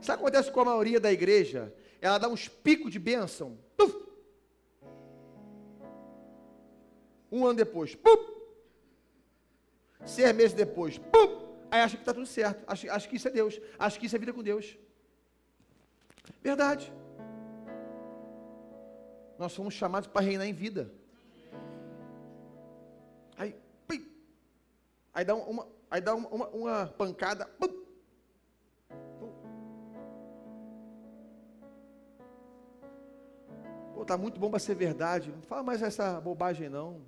Sabe 0.00 0.22
o 0.22 0.24
que 0.24 0.28
acontece 0.28 0.50
com 0.50 0.60
a 0.60 0.64
maioria 0.64 1.00
da 1.00 1.12
igreja? 1.12 1.72
Ela 2.00 2.18
dá 2.18 2.28
uns 2.28 2.48
picos 2.48 2.92
de 2.92 2.98
bênção. 2.98 3.58
Puf! 3.76 4.05
Um 7.36 7.44
ano 7.44 7.58
depois, 7.64 7.94
puf! 7.94 8.22
seis 10.06 10.34
meses 10.34 10.54
depois, 10.54 10.96
puf! 10.96 11.44
Aí 11.70 11.80
acha 11.80 11.96
que 11.96 12.02
está 12.02 12.14
tudo 12.14 12.24
certo. 12.24 12.64
Acha, 12.66 12.90
acha 12.90 13.06
que 13.06 13.16
isso 13.16 13.28
é 13.28 13.30
Deus. 13.30 13.60
Acha 13.78 13.98
que 13.98 14.06
isso 14.06 14.16
é 14.16 14.18
vida 14.18 14.32
com 14.32 14.42
Deus. 14.42 14.78
Verdade. 16.42 16.90
Nós 19.38 19.52
somos 19.52 19.74
chamados 19.74 20.08
para 20.08 20.24
reinar 20.24 20.46
em 20.46 20.52
vida. 20.54 20.90
Aí, 23.36 23.54
pim, 23.86 24.06
aí 25.12 25.24
dá 25.26 25.34
uma, 25.34 25.68
aí 25.90 26.00
dá 26.00 26.14
uma, 26.14 26.28
uma, 26.28 26.48
uma 26.48 26.86
pancada. 26.86 27.44
Pum, 27.58 27.68
pum. 27.68 27.86
Tá 34.06 34.16
muito 34.16 34.38
bom 34.38 34.48
para 34.48 34.60
ser 34.60 34.76
verdade. 34.76 35.32
Não 35.32 35.42
fala 35.42 35.64
mais 35.64 35.82
essa 35.82 36.20
bobagem 36.20 36.68
não. 36.68 37.02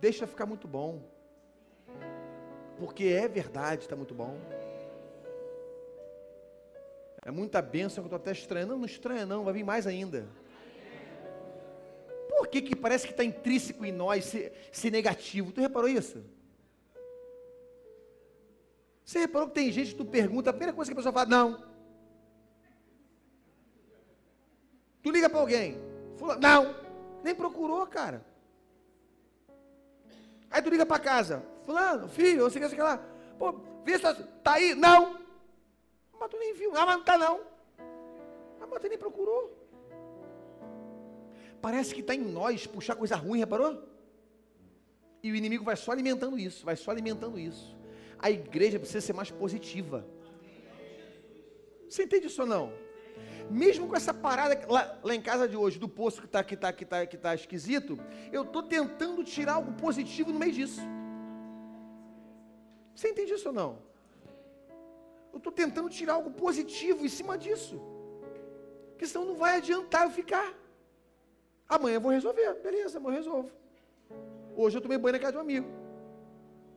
Deixa 0.00 0.26
ficar 0.26 0.46
muito 0.46 0.66
bom 0.66 1.02
porque 2.82 3.04
é 3.04 3.28
verdade, 3.28 3.82
está 3.82 3.94
muito 3.94 4.12
bom. 4.12 4.36
É 7.24 7.30
muita 7.30 7.62
bênção 7.62 8.02
que 8.02 8.12
eu 8.12 8.16
estou 8.16 8.16
até 8.16 8.32
estranhando. 8.32 8.72
Não, 8.72 8.80
não 8.80 8.86
estranha 8.86 9.24
não, 9.24 9.44
vai 9.44 9.54
vir 9.54 9.62
mais 9.62 9.86
ainda. 9.86 10.26
Por 12.28 12.48
que, 12.48 12.60
que 12.60 12.74
parece 12.74 13.06
que 13.06 13.12
está 13.12 13.22
intrínseco 13.22 13.84
em 13.84 13.92
nós 13.92 14.24
ser, 14.24 14.52
ser 14.72 14.90
negativo? 14.90 15.52
Tu 15.52 15.60
reparou 15.60 15.88
isso? 15.88 16.24
Você 19.04 19.20
reparou 19.20 19.46
que 19.46 19.54
tem 19.54 19.70
gente 19.70 19.92
que 19.92 19.98
tu 19.98 20.04
pergunta, 20.04 20.50
a 20.50 20.52
primeira 20.52 20.72
coisa 20.72 20.90
que 20.90 20.94
a 20.94 20.96
pessoa 20.96 21.12
fala, 21.12 21.26
não. 21.26 21.62
Tu 25.04 25.10
liga 25.12 25.30
para 25.30 25.38
alguém, 25.38 25.76
fala, 26.16 26.36
não, 26.36 26.74
nem 27.22 27.32
procurou, 27.32 27.86
cara. 27.86 28.24
Aí 30.52 30.60
tu 30.60 30.68
liga 30.68 30.84
para 30.84 30.98
casa, 30.98 31.42
fulano, 31.64 32.06
filho, 32.08 32.50
quer 32.50 32.68
sei 32.68 32.78
lá. 32.78 33.02
Pô, 33.38 33.54
vê 33.84 33.98
se 33.98 34.14
tá 34.44 34.52
aí. 34.52 34.74
Não. 34.74 35.18
Mas 36.20 36.30
tu 36.30 36.38
nem 36.38 36.52
viu. 36.52 36.76
Ah, 36.76 36.84
mas 36.84 36.96
não 36.96 37.04
tá 37.04 37.16
não. 37.16 37.40
Ah, 38.60 38.66
mas 38.70 38.80
tu 38.80 38.88
nem 38.88 38.98
procurou. 38.98 39.58
Parece 41.62 41.94
que 41.94 42.02
está 42.02 42.14
em 42.14 42.20
nós 42.20 42.66
puxar 42.66 42.96
coisa 42.96 43.16
ruim, 43.16 43.38
reparou? 43.38 43.82
E 45.22 45.32
o 45.32 45.36
inimigo 45.36 45.64
vai 45.64 45.76
só 45.76 45.92
alimentando 45.92 46.38
isso, 46.38 46.64
vai 46.66 46.76
só 46.76 46.90
alimentando 46.90 47.38
isso. 47.38 47.74
A 48.18 48.30
igreja 48.30 48.78
precisa 48.78 49.00
ser 49.00 49.12
mais 49.14 49.30
positiva. 49.30 50.06
Você 51.88 52.04
entende 52.04 52.26
isso 52.26 52.42
ou 52.42 52.48
não? 52.48 52.72
Mesmo 53.52 53.86
com 53.86 53.94
essa 53.94 54.14
parada 54.14 54.58
lá, 54.66 54.98
lá 55.02 55.14
em 55.14 55.20
casa 55.20 55.46
de 55.46 55.56
hoje, 55.56 55.78
do 55.78 55.86
poço 55.86 56.20
que 56.22 56.26
está 56.26 56.42
que 56.42 56.56
tá, 56.56 56.72
que 56.72 56.86
tá, 56.86 57.04
que 57.04 57.18
tá 57.18 57.34
esquisito, 57.34 57.98
eu 58.32 58.44
estou 58.44 58.62
tentando 58.62 59.22
tirar 59.22 59.54
algo 59.54 59.72
positivo 59.74 60.32
no 60.32 60.38
meio 60.38 60.52
disso. 60.52 60.80
Você 62.94 63.10
entende 63.10 63.34
isso 63.34 63.48
ou 63.48 63.54
não? 63.54 63.78
Eu 65.32 65.36
estou 65.36 65.52
tentando 65.52 65.90
tirar 65.90 66.14
algo 66.14 66.30
positivo 66.30 67.04
em 67.04 67.10
cima 67.10 67.36
disso. 67.36 67.78
Porque 68.90 69.06
senão 69.06 69.26
não 69.26 69.36
vai 69.36 69.58
adiantar 69.58 70.04
eu 70.04 70.10
ficar. 70.10 70.54
Amanhã 71.68 71.96
eu 71.96 72.00
vou 72.00 72.10
resolver. 72.10 72.54
Beleza, 72.62 72.96
amanhã 72.96 73.16
eu 73.16 73.22
resolvo. 73.22 73.50
Hoje 74.56 74.78
eu 74.78 74.80
tomei 74.80 74.96
banho 74.96 75.12
na 75.12 75.18
casa 75.18 75.32
de 75.32 75.38
um 75.38 75.42
amigo. 75.42 75.68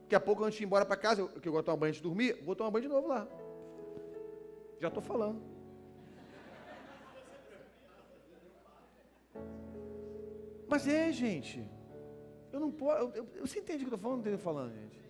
Daqui 0.03 0.15
a 0.15 0.19
pouco, 0.19 0.43
antes 0.43 0.57
de 0.57 0.63
ir 0.63 0.65
embora 0.65 0.85
para 0.85 0.97
casa, 0.97 1.21
eu, 1.21 1.29
que 1.29 1.47
eu 1.47 1.53
gosto 1.53 1.63
de 1.63 1.65
tomar 1.67 1.77
banho 1.77 1.89
antes 1.91 2.01
de 2.01 2.07
dormir, 2.07 2.41
vou 2.43 2.53
tomar 2.53 2.69
banho 2.69 2.83
de 2.83 2.89
novo 2.89 3.07
lá. 3.07 3.25
Já 4.81 4.89
estou 4.89 5.01
falando. 5.01 5.54
Mas 10.67 10.87
é, 10.87 11.11
gente. 11.11 11.67
Eu 12.51 12.59
não 12.59 12.71
posso. 12.71 12.97
Eu, 13.15 13.27
eu, 13.35 13.47
você 13.47 13.59
entende 13.59 13.83
o 13.83 13.87
que 13.87 13.93
eu 13.93 13.95
estou 13.95 13.99
falando? 13.99 14.25
Não 14.25 14.33
estou 14.33 14.53
falando, 14.53 14.73
gente. 14.73 15.05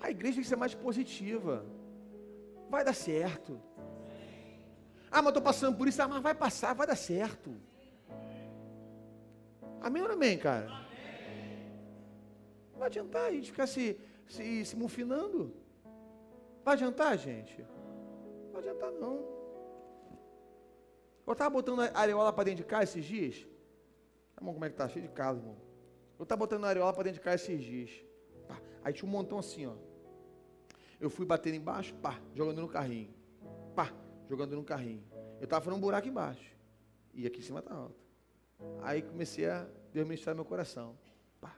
A 0.00 0.10
igreja 0.10 0.34
tem 0.34 0.42
que 0.42 0.48
ser 0.48 0.56
mais 0.56 0.74
positiva. 0.74 1.66
Vai 2.70 2.84
dar 2.84 2.94
certo. 2.94 3.60
Ah, 5.10 5.22
mas 5.22 5.28
estou 5.28 5.42
passando 5.42 5.76
por 5.76 5.88
isso. 5.88 6.00
Ah, 6.00 6.08
mas 6.08 6.22
vai 6.22 6.34
passar, 6.34 6.74
vai 6.74 6.86
dar 6.86 6.96
certo. 6.96 7.54
Amém 9.80 10.02
ou 10.02 10.08
não 10.08 10.14
amém, 10.14 10.38
cara? 10.38 10.68
Não 12.72 12.78
vai 12.78 12.86
adiantar 12.86 13.26
a 13.26 13.30
gente 13.32 13.50
ficar 13.50 13.66
se, 13.66 13.98
se, 14.28 14.64
se 14.64 14.76
mufinando. 14.76 15.54
Vai 16.64 16.74
adiantar, 16.74 17.16
gente? 17.18 17.60
Não 18.44 18.52
vai 18.52 18.60
adiantar, 18.60 18.92
não. 18.92 19.38
Eu 21.26 21.32
estava 21.32 21.50
botando 21.50 21.80
a 21.80 21.90
areola 21.98 22.32
para 22.32 22.44
dentro 22.44 22.64
de 22.64 22.68
casa 22.68 22.84
esses 22.84 23.04
dias. 23.04 23.46
Irmão, 24.38 24.54
como 24.54 24.64
é 24.64 24.70
que 24.70 24.76
tá? 24.76 24.88
Cheio 24.88 25.06
de 25.06 25.12
casa, 25.12 25.40
irmão. 25.40 25.56
Eu 26.18 26.22
estava 26.22 26.38
botando 26.38 26.64
a 26.64 26.68
areola 26.68 26.92
para 26.92 27.04
dentro 27.04 27.18
de 27.18 27.24
casa 27.24 27.36
esses 27.42 27.62
dias. 27.62 27.90
Aí 28.82 28.92
tinha 28.92 29.08
um 29.08 29.12
montão 29.12 29.38
assim, 29.38 29.66
ó. 29.66 29.74
Eu 31.00 31.10
fui 31.10 31.26
batendo 31.26 31.56
embaixo, 31.56 31.94
pá, 31.96 32.20
jogando 32.34 32.60
no 32.60 32.68
carrinho. 32.68 33.12
Pá, 33.74 33.92
jogando 34.28 34.56
no 34.56 34.64
carrinho. 34.64 35.04
Eu 35.38 35.44
estava 35.44 35.64
fazendo 35.64 35.78
um 35.78 35.80
buraco 35.80 36.08
embaixo. 36.08 36.56
E 37.12 37.26
aqui 37.26 37.38
em 37.38 37.42
cima 37.42 37.60
está 37.60 37.74
alto. 37.74 38.00
Aí 38.82 39.02
comecei 39.02 39.48
a 39.48 39.66
Deus 39.92 40.06
ministrar 40.06 40.34
meu 40.34 40.44
coração. 40.44 40.96
Pá. 41.40 41.56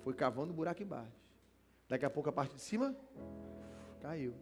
Foi 0.00 0.14
cavando 0.14 0.52
o 0.52 0.56
buraco 0.56 0.82
embaixo. 0.82 1.16
Daqui 1.88 2.04
a 2.04 2.10
pouco 2.10 2.28
a 2.28 2.32
parte 2.32 2.54
de 2.54 2.60
cima 2.60 2.96
caiu. 4.00 4.34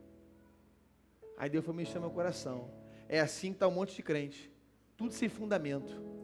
Aí 1.37 1.51
Deus 1.51 1.65
foi 1.65 1.75
ministrar 1.75 2.01
meu 2.01 2.11
coração. 2.11 2.71
É 3.09 3.21
assim 3.21 3.49
que 3.49 3.57
está 3.57 3.69
um 3.69 3.73
monte 3.73 3.95
de 3.95 4.03
crente. 4.03 4.51
Tudo 4.97 5.13
sem 5.13 5.29
fundamento. 5.29 6.16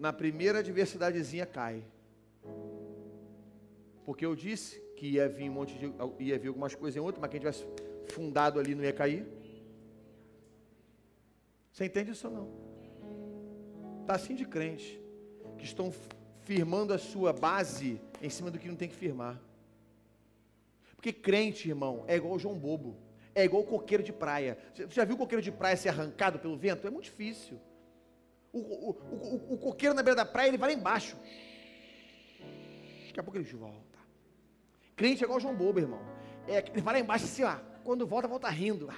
Na 0.00 0.14
primeira 0.14 0.60
adversidadezinha 0.60 1.44
cai. 1.44 1.84
Porque 4.06 4.24
eu 4.24 4.34
disse 4.34 4.80
que 4.96 5.06
ia 5.06 5.28
vir 5.28 5.50
um 5.50 5.52
monte 5.52 5.76
de. 5.76 5.92
ia 6.18 6.38
vir 6.38 6.48
algumas 6.48 6.74
coisas 6.74 6.96
em 6.96 7.00
outra, 7.00 7.20
mas 7.20 7.30
quem 7.30 7.38
tivesse 7.38 7.66
fundado 8.08 8.58
ali 8.58 8.74
não 8.74 8.82
ia 8.82 8.94
cair. 8.94 9.26
Você 11.70 11.84
entende 11.84 12.12
isso 12.12 12.26
ou 12.28 12.32
não? 12.32 14.00
Está 14.00 14.14
assim 14.14 14.34
de 14.34 14.46
crente, 14.46 14.98
que 15.58 15.66
estão 15.66 15.92
firmando 16.44 16.94
a 16.94 16.98
sua 16.98 17.34
base 17.34 18.00
em 18.22 18.30
cima 18.30 18.50
do 18.50 18.58
que 18.58 18.68
não 18.68 18.76
tem 18.76 18.88
que 18.88 18.96
firmar. 18.96 19.38
Porque 20.96 21.12
crente, 21.12 21.68
irmão, 21.68 22.04
é 22.08 22.16
igual 22.16 22.38
João 22.38 22.58
Bobo. 22.58 22.96
É 23.34 23.44
igual 23.44 23.64
coqueiro 23.64 24.02
de 24.02 24.14
praia. 24.14 24.56
Você 24.74 24.88
já 24.88 25.04
viu 25.04 25.18
coqueiro 25.18 25.42
de 25.42 25.52
praia 25.52 25.76
ser 25.76 25.90
arrancado 25.90 26.38
pelo 26.38 26.56
vento? 26.56 26.86
É 26.86 26.90
muito 26.90 27.04
difícil. 27.04 27.60
O, 28.52 28.58
o, 28.58 28.90
o, 28.90 29.54
o 29.54 29.58
coqueiro 29.58 29.94
na 29.94 30.02
beira 30.02 30.16
da 30.16 30.24
praia, 30.24 30.48
ele 30.48 30.58
vai 30.58 30.70
lá 30.70 30.74
embaixo. 30.74 31.16
Daqui 33.06 33.20
a 33.20 33.22
pouco 33.22 33.38
ele 33.38 33.44
volta. 33.52 33.98
Crente 34.96 35.22
é 35.22 35.24
igual 35.24 35.40
João 35.40 35.54
Bobo, 35.54 35.78
irmão. 35.78 36.00
É, 36.46 36.58
ele 36.58 36.80
vai 36.80 36.94
lá 36.94 37.00
embaixo 37.00 37.24
assim, 37.24 37.42
ó. 37.42 37.56
Quando 37.84 38.06
volta, 38.06 38.28
volta 38.28 38.48
rindo. 38.48 38.88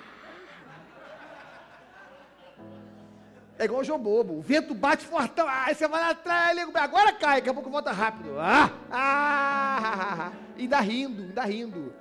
É 3.59 3.65
igual 3.65 3.81
o 3.81 3.85
João 3.85 3.99
Bobo. 3.99 4.39
O 4.39 4.43
vento 4.43 4.75
bate 4.75 5.05
fortão. 5.05 5.47
Ah, 5.47 5.67
aí 5.67 5.75
você 5.75 5.87
vai 5.87 6.01
lá 6.01 6.11
atrás, 6.11 6.59
agora 6.75 7.13
cai, 7.13 7.37
daqui 7.37 7.51
a 7.51 7.55
pouco 7.55 7.71
volta 7.71 7.93
rápido. 7.93 8.39
Ah, 8.39 8.73
ah, 8.91 10.33
e 10.57 10.67
dá 10.67 10.81
rindo, 10.81 11.33
dá 11.33 11.45
rindo. 11.45 11.95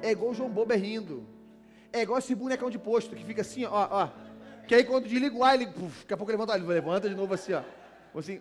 É 0.00 0.10
igual 0.10 0.30
o 0.30 0.34
João 0.34 0.48
Bobo 0.48 0.72
é 0.72 0.76
rindo. 0.76 1.26
É 1.92 2.02
igual 2.02 2.18
esse 2.18 2.34
bonecão 2.34 2.70
de 2.70 2.78
posto 2.78 3.14
que 3.14 3.24
fica 3.24 3.42
assim, 3.42 3.64
ó, 3.64 3.88
ó. 3.90 4.08
Que 4.66 4.74
aí 4.74 4.84
quando 4.84 5.04
desliga 5.04 5.36
o 5.36 5.44
ar, 5.44 5.54
ele, 5.54 5.66
puf, 5.66 6.00
daqui 6.00 6.14
a 6.14 6.16
pouco 6.16 6.32
levanta, 6.32 6.54
ele 6.56 6.66
levanta 6.66 7.08
de 7.08 7.14
novo 7.14 7.34
assim, 7.34 7.52
ó. 7.52 7.62
Assim, 8.14 8.40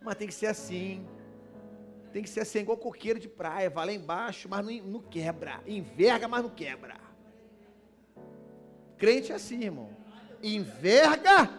mas 0.00 0.14
tem 0.16 0.28
que 0.28 0.34
ser 0.34 0.46
assim. 0.46 1.06
Tem 2.12 2.22
que 2.22 2.30
ser 2.30 2.40
assim, 2.40 2.60
igual 2.60 2.78
coqueiro 2.78 3.18
de 3.18 3.28
praia, 3.28 3.68
vai 3.68 3.86
lá 3.86 3.92
embaixo, 3.92 4.48
mas 4.48 4.64
não, 4.64 4.72
não 4.86 5.00
quebra. 5.00 5.60
Enverga, 5.66 6.28
mas 6.28 6.42
não 6.42 6.50
quebra. 6.50 6.96
Crente 8.96 9.32
é 9.32 9.34
assim, 9.34 9.64
irmão. 9.64 9.90
Enverga. 10.42 11.50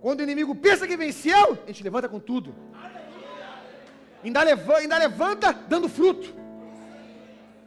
Quando 0.00 0.20
o 0.20 0.22
inimigo 0.22 0.54
pensa 0.54 0.86
que 0.86 0.96
venceu, 0.96 1.52
a 1.64 1.66
gente 1.68 1.82
levanta 1.82 2.08
com 2.08 2.20
tudo. 2.20 2.54
Ainda 4.22 4.42
levanta, 4.42 4.78
ainda 4.78 4.98
levanta 4.98 5.52
dando 5.52 5.88
fruto. 5.88 6.34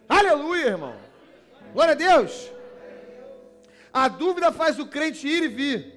Aleluia, 0.08 0.68
irmão. 0.68 0.96
Glória 1.74 1.94
a 1.94 1.96
Deus. 1.96 2.52
A 3.98 4.08
dúvida 4.10 4.52
faz 4.52 4.78
o 4.78 4.86
crente 4.86 5.28
ir 5.28 5.44
e 5.44 5.48
vir. 5.48 5.94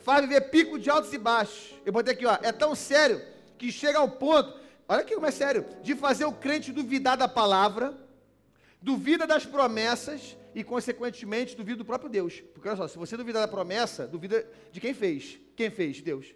Faz 0.00 0.20
viver 0.22 0.50
pico 0.50 0.80
de 0.80 0.90
altos 0.90 1.12
e 1.12 1.18
baixos. 1.18 1.72
Eu 1.86 1.92
botei 1.92 2.12
aqui, 2.12 2.26
ó. 2.26 2.36
É 2.42 2.50
tão 2.50 2.74
sério 2.74 3.22
que 3.56 3.70
chega 3.70 4.00
ao 4.00 4.10
ponto, 4.10 4.58
olha 4.88 5.02
aqui 5.02 5.14
como 5.14 5.26
é 5.26 5.30
sério, 5.30 5.64
de 5.80 5.94
fazer 5.94 6.24
o 6.24 6.32
crente 6.32 6.72
duvidar 6.72 7.16
da 7.16 7.28
palavra, 7.28 7.96
duvida 8.82 9.28
das 9.28 9.46
promessas 9.46 10.36
e, 10.56 10.64
consequentemente, 10.64 11.56
duvida 11.56 11.78
do 11.78 11.84
próprio 11.84 12.10
Deus. 12.10 12.40
Porque 12.52 12.66
olha 12.68 12.76
só, 12.76 12.88
se 12.88 12.98
você 12.98 13.16
duvidar 13.16 13.42
da 13.42 13.48
promessa, 13.48 14.08
duvida 14.08 14.44
de 14.72 14.80
quem 14.80 14.92
fez. 14.92 15.38
Quem 15.54 15.70
fez? 15.70 16.02
Deus. 16.02 16.34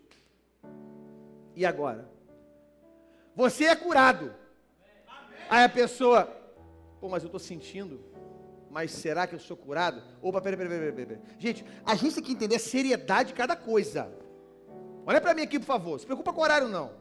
E 1.57 1.67
agora? 1.67 2.09
Você 3.35 3.65
é 3.65 3.75
curado. 3.75 4.33
Aí 5.51 5.65
a 5.65 5.69
pessoa, 5.69 6.25
pô, 7.01 7.09
mas 7.09 7.25
eu 7.25 7.27
estou 7.27 7.41
sentindo 7.41 8.01
mas 8.71 8.91
será 8.91 9.27
que 9.27 9.35
eu 9.35 9.39
sou 9.39 9.57
curado? 9.57 10.03
Opa, 10.21 10.41
peraí, 10.41 10.59
peraí, 10.59 10.79
peraí, 10.79 11.07
peraí. 11.07 11.23
Gente, 11.39 11.65
a 11.85 11.95
gente 11.95 12.15
tem 12.17 12.25
que 12.25 12.33
entender 12.33 12.57
a 12.57 12.61
seriedade 12.61 13.31
de 13.31 13.35
cada 13.35 13.57
coisa. 13.57 14.13
Olha 15.07 15.21
para 15.21 15.35
mim 15.35 15.43
aqui, 15.43 15.59
por 15.59 15.67
favor. 15.67 15.99
Se 15.99 16.05
preocupa 16.05 16.33
com 16.33 16.41
o 16.41 16.45
horário, 16.45 16.69
não. 16.69 16.93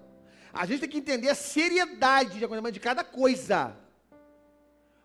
A 0.54 0.66
gente 0.66 0.80
tem 0.80 0.90
que 0.90 0.98
entender 0.98 1.30
a 1.30 1.36
seriedade 1.36 2.40
de 2.40 2.80
cada 2.80 3.04
coisa. 3.04 3.76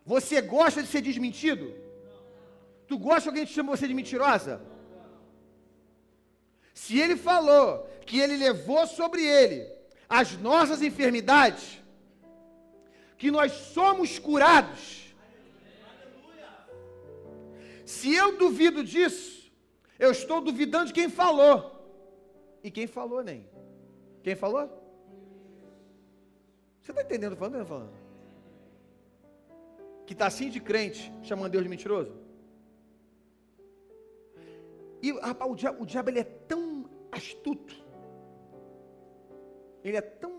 Você 0.05 0.41
gosta 0.41 0.81
de 0.81 0.87
ser 0.87 1.01
desmentido? 1.01 1.73
Tu 2.87 2.97
gosta 2.97 3.23
que 3.23 3.29
alguém 3.29 3.45
te 3.45 3.53
chama 3.53 3.75
você 3.75 3.87
de 3.87 3.93
mentirosa? 3.93 4.61
Se 6.73 6.99
ele 6.99 7.15
falou 7.15 7.89
que 8.05 8.19
ele 8.19 8.37
levou 8.37 8.85
sobre 8.87 9.23
ele 9.23 9.69
as 10.09 10.37
nossas 10.37 10.81
enfermidades, 10.81 11.81
que 13.17 13.31
nós 13.31 13.51
somos 13.51 14.19
curados, 14.19 15.02
se 17.93 18.13
eu 18.13 18.37
duvido 18.43 18.83
disso, 18.83 19.51
eu 19.99 20.11
estou 20.11 20.41
duvidando 20.41 20.87
de 20.87 20.93
quem 20.93 21.09
falou. 21.09 21.55
E 22.63 22.71
quem 22.71 22.87
falou 22.87 23.21
nem? 23.23 23.41
Quem 24.23 24.35
falou? 24.35 24.65
Você 26.81 26.91
está 26.91 27.01
entendendo 27.03 27.33
o 27.33 27.37
que 27.37 27.43
eu 27.43 27.65
falando? 27.65 27.93
Que 30.05 30.13
está 30.13 30.25
assim 30.27 30.49
de 30.49 30.59
crente, 30.59 31.13
chamando 31.21 31.51
Deus 31.51 31.63
de 31.63 31.69
mentiroso? 31.69 32.13
E 35.01 35.11
rapaz, 35.11 35.51
o 35.51 35.55
diabo, 35.55 35.83
o 35.83 35.85
diabo 35.85 36.09
ele 36.09 36.19
é 36.19 36.23
tão 36.53 36.89
astuto. 37.11 37.75
Ele 39.83 39.97
é 39.97 40.01
tão. 40.01 40.33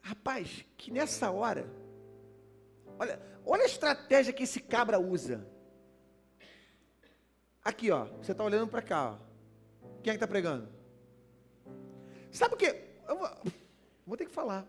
Rapaz, 0.00 0.64
que 0.76 0.90
nessa 0.90 1.30
hora. 1.30 1.68
Olha, 2.98 3.20
olha 3.44 3.62
a 3.62 3.66
estratégia 3.66 4.32
que 4.32 4.44
esse 4.44 4.60
cabra 4.60 4.98
usa. 5.00 5.55
Aqui, 7.66 7.90
ó. 7.90 8.04
Você 8.22 8.30
está 8.30 8.44
olhando 8.44 8.68
para 8.68 8.80
cá, 8.80 9.10
ó. 9.10 9.18
Quem 10.00 10.12
é 10.12 10.14
que 10.14 10.22
está 10.22 10.28
pregando? 10.28 10.68
Sabe 12.30 12.54
o 12.54 12.56
que? 12.56 12.66
Eu 13.08 13.18
vou, 13.18 13.28
vou 14.06 14.16
ter 14.16 14.24
que 14.24 14.30
falar. 14.30 14.64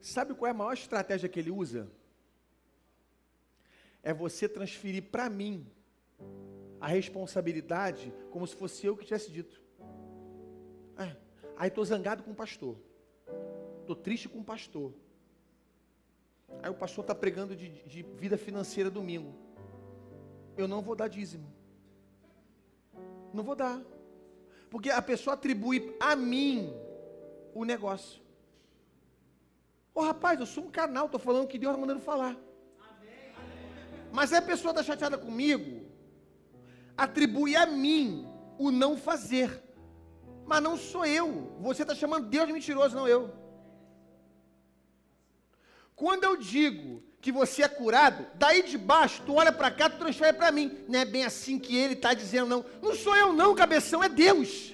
Sabe 0.00 0.32
qual 0.34 0.46
é 0.46 0.52
a 0.52 0.54
maior 0.54 0.72
estratégia 0.72 1.28
que 1.28 1.40
ele 1.40 1.50
usa? 1.50 1.90
É 4.00 4.14
você 4.14 4.48
transferir 4.48 5.10
para 5.10 5.28
mim 5.28 5.66
a 6.80 6.86
responsabilidade 6.86 8.14
como 8.30 8.46
se 8.46 8.54
fosse 8.54 8.86
eu 8.86 8.96
que 8.96 9.04
tivesse 9.04 9.32
dito. 9.32 9.60
É. 10.96 11.16
Aí 11.56 11.66
estou 11.66 11.84
zangado 11.84 12.22
com 12.22 12.30
o 12.30 12.36
pastor. 12.36 12.78
Estou 13.80 13.96
triste 13.96 14.28
com 14.28 14.38
o 14.38 14.44
pastor. 14.44 14.94
Aí 16.62 16.70
o 16.70 16.74
pastor 16.74 17.02
está 17.02 17.14
pregando 17.14 17.56
de, 17.56 17.68
de 17.68 18.02
vida 18.02 18.36
financeira 18.36 18.90
domingo. 18.90 19.34
Eu 20.56 20.68
não 20.68 20.82
vou 20.82 20.94
dar 20.94 21.08
dízimo. 21.08 21.46
Não 23.32 23.42
vou 23.42 23.54
dar. 23.54 23.80
Porque 24.68 24.90
a 24.90 25.02
pessoa 25.02 25.34
atribui 25.34 25.96
a 25.98 26.14
mim 26.14 26.72
o 27.54 27.64
negócio. 27.64 28.20
Ô 29.94 30.00
oh, 30.00 30.02
rapaz, 30.02 30.38
eu 30.38 30.46
sou 30.46 30.64
um 30.64 30.70
canal, 30.70 31.06
estou 31.06 31.18
falando 31.18 31.44
o 31.44 31.48
que 31.48 31.58
Deus 31.58 31.72
está 31.72 31.80
mandando 31.80 32.00
falar. 32.00 32.36
Mas 34.12 34.32
a 34.32 34.42
pessoa 34.42 34.72
está 34.72 34.82
chateada 34.82 35.16
comigo, 35.16 35.86
atribui 36.96 37.56
a 37.56 37.66
mim 37.66 38.26
o 38.58 38.70
não 38.70 38.96
fazer. 38.96 39.62
Mas 40.46 40.62
não 40.62 40.76
sou 40.76 41.04
eu. 41.06 41.52
Você 41.60 41.82
está 41.82 41.94
chamando 41.94 42.28
Deus 42.28 42.46
de 42.46 42.52
mentiroso, 42.52 42.96
não 42.96 43.06
eu. 43.06 43.39
Quando 46.00 46.24
eu 46.24 46.34
digo 46.34 47.02
que 47.20 47.30
você 47.30 47.62
é 47.62 47.68
curado, 47.68 48.26
daí 48.36 48.62
de 48.62 48.78
baixo, 48.78 49.22
tu 49.26 49.34
olha 49.34 49.52
para 49.52 49.70
cá, 49.70 49.90
tu 49.90 49.98
transfere 49.98 50.34
para 50.34 50.50
mim. 50.50 50.78
Não 50.88 50.98
é 50.98 51.04
bem 51.04 51.26
assim 51.26 51.58
que 51.58 51.76
ele 51.76 51.92
está 51.92 52.14
dizendo, 52.14 52.46
não. 52.46 52.64
Não 52.80 52.94
sou 52.94 53.14
eu, 53.14 53.34
não, 53.34 53.54
cabeção, 53.54 54.02
é 54.02 54.08
Deus. 54.08 54.72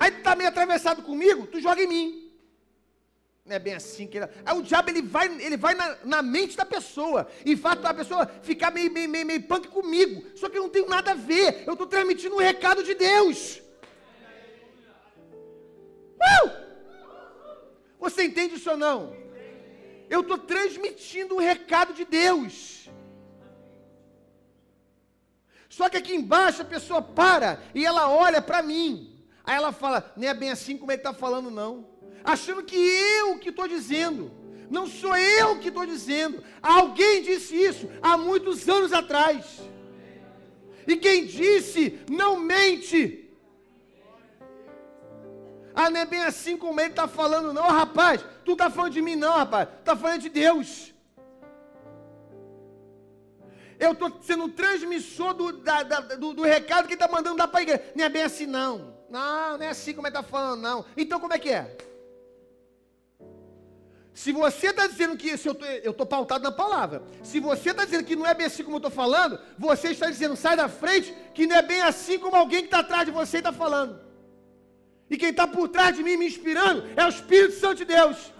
Aí 0.00 0.10
tu 0.12 0.16
está 0.16 0.34
meio 0.34 0.48
atravessado 0.48 1.02
comigo, 1.02 1.46
tu 1.46 1.60
joga 1.60 1.82
em 1.82 1.86
mim. 1.86 2.32
Não 3.44 3.54
é 3.54 3.58
bem 3.58 3.74
assim 3.74 4.06
que 4.06 4.16
ele. 4.16 4.28
Aí 4.46 4.58
o 4.58 4.62
diabo 4.62 4.88
ele 4.88 5.02
vai, 5.02 5.26
ele 5.42 5.58
vai 5.58 5.74
na, 5.74 5.98
na 6.02 6.22
mente 6.22 6.56
da 6.56 6.64
pessoa 6.64 7.28
e 7.44 7.54
faz 7.54 7.84
a 7.84 7.92
pessoa 7.92 8.26
ficar 8.42 8.70
meio, 8.70 8.90
meio, 8.90 9.10
meio, 9.10 9.26
meio 9.26 9.42
punk 9.42 9.68
comigo. 9.68 10.24
Só 10.36 10.48
que 10.48 10.56
eu 10.56 10.62
não 10.62 10.70
tenho 10.70 10.88
nada 10.88 11.10
a 11.10 11.14
ver. 11.14 11.64
Eu 11.66 11.74
estou 11.74 11.86
transmitindo 11.86 12.34
um 12.34 12.38
recado 12.38 12.82
de 12.82 12.94
Deus. 12.94 13.60
Uh! 16.16 16.65
Você 17.98 18.24
entende 18.24 18.54
isso 18.56 18.70
ou 18.70 18.76
não? 18.76 19.16
Eu 20.08 20.20
estou 20.20 20.38
transmitindo 20.38 21.34
um 21.34 21.40
recado 21.40 21.92
de 21.92 22.04
Deus. 22.04 22.88
Só 25.68 25.88
que 25.88 25.96
aqui 25.96 26.14
embaixo 26.14 26.62
a 26.62 26.64
pessoa 26.64 27.02
para 27.02 27.60
e 27.74 27.84
ela 27.84 28.08
olha 28.08 28.40
para 28.40 28.62
mim. 28.62 29.12
Aí 29.44 29.56
ela 29.56 29.72
fala, 29.72 30.12
não 30.16 30.26
é 30.26 30.34
bem 30.34 30.50
assim 30.50 30.76
como 30.76 30.90
ele 30.90 31.00
está 31.00 31.12
falando, 31.12 31.50
não. 31.50 31.86
Achando 32.24 32.62
que 32.62 32.76
eu 32.76 33.38
que 33.38 33.50
estou 33.50 33.68
dizendo. 33.68 34.30
Não 34.70 34.86
sou 34.86 35.16
eu 35.16 35.58
que 35.58 35.68
estou 35.68 35.86
dizendo. 35.86 36.42
Alguém 36.62 37.22
disse 37.22 37.54
isso 37.54 37.88
há 38.02 38.16
muitos 38.16 38.68
anos 38.68 38.92
atrás. 38.92 39.60
E 40.86 40.96
quem 40.96 41.26
disse 41.26 42.00
não 42.08 42.38
mente. 42.38 43.25
Ah, 45.76 45.90
não 45.90 46.00
é 46.00 46.06
bem 46.06 46.22
assim 46.22 46.56
como 46.56 46.80
ele 46.80 46.88
está 46.88 47.06
falando, 47.06 47.52
não, 47.52 47.68
rapaz. 47.68 48.24
Tu 48.46 48.52
está 48.52 48.70
falando 48.70 48.94
de 48.94 49.02
mim, 49.02 49.14
não, 49.14 49.34
rapaz. 49.34 49.68
Tu 49.68 49.78
está 49.80 49.94
falando 49.94 50.22
de 50.22 50.30
Deus. 50.30 50.94
Eu 53.78 53.92
estou 53.92 54.10
sendo 54.22 54.48
transmissor 54.48 55.34
do, 55.34 55.52
da, 55.52 55.82
da, 55.82 56.00
do, 56.00 56.32
do, 56.32 56.42
recado 56.42 56.86
que 56.86 56.94
ele 56.94 57.02
está 57.02 57.06
mandando 57.06 57.46
para 57.46 57.60
a 57.60 57.62
igreja. 57.62 57.92
Não 57.94 58.04
é 58.06 58.08
bem 58.08 58.22
assim, 58.22 58.46
não. 58.46 58.96
Não, 59.10 59.58
não 59.58 59.66
é 59.66 59.68
assim 59.68 59.92
como 59.92 60.06
ele 60.06 60.16
está 60.16 60.22
falando, 60.22 60.62
não. 60.62 60.86
Então 60.96 61.20
como 61.20 61.34
é 61.34 61.38
que 61.38 61.50
é? 61.50 61.76
Se 64.14 64.32
você 64.32 64.68
está 64.68 64.86
dizendo 64.86 65.14
que 65.14 65.36
se 65.36 65.46
eu 65.46 65.54
estou 65.84 66.06
pautado 66.06 66.42
na 66.42 66.50
palavra, 66.50 67.02
se 67.22 67.38
você 67.38 67.72
está 67.72 67.84
dizendo 67.84 68.04
que 68.04 68.16
não 68.16 68.26
é 68.26 68.32
bem 68.32 68.46
assim 68.46 68.64
como 68.64 68.76
eu 68.76 68.78
estou 68.78 68.90
falando, 68.90 69.38
você 69.58 69.90
está 69.90 70.08
dizendo, 70.08 70.34
sai 70.36 70.56
da 70.56 70.70
frente, 70.70 71.14
que 71.34 71.46
não 71.46 71.54
é 71.54 71.60
bem 71.60 71.82
assim 71.82 72.18
como 72.18 72.34
alguém 72.34 72.60
que 72.60 72.68
está 72.68 72.78
atrás 72.78 73.04
de 73.04 73.10
você 73.10 73.36
está 73.38 73.52
falando. 73.52 74.05
E 75.08 75.16
quem 75.16 75.30
está 75.30 75.46
por 75.46 75.68
trás 75.68 75.94
de 75.96 76.02
mim 76.02 76.16
me 76.16 76.26
inspirando 76.26 76.84
é 76.96 77.04
o 77.04 77.08
Espírito 77.08 77.54
Santo 77.54 77.76
de 77.76 77.84
Deus. 77.84 78.32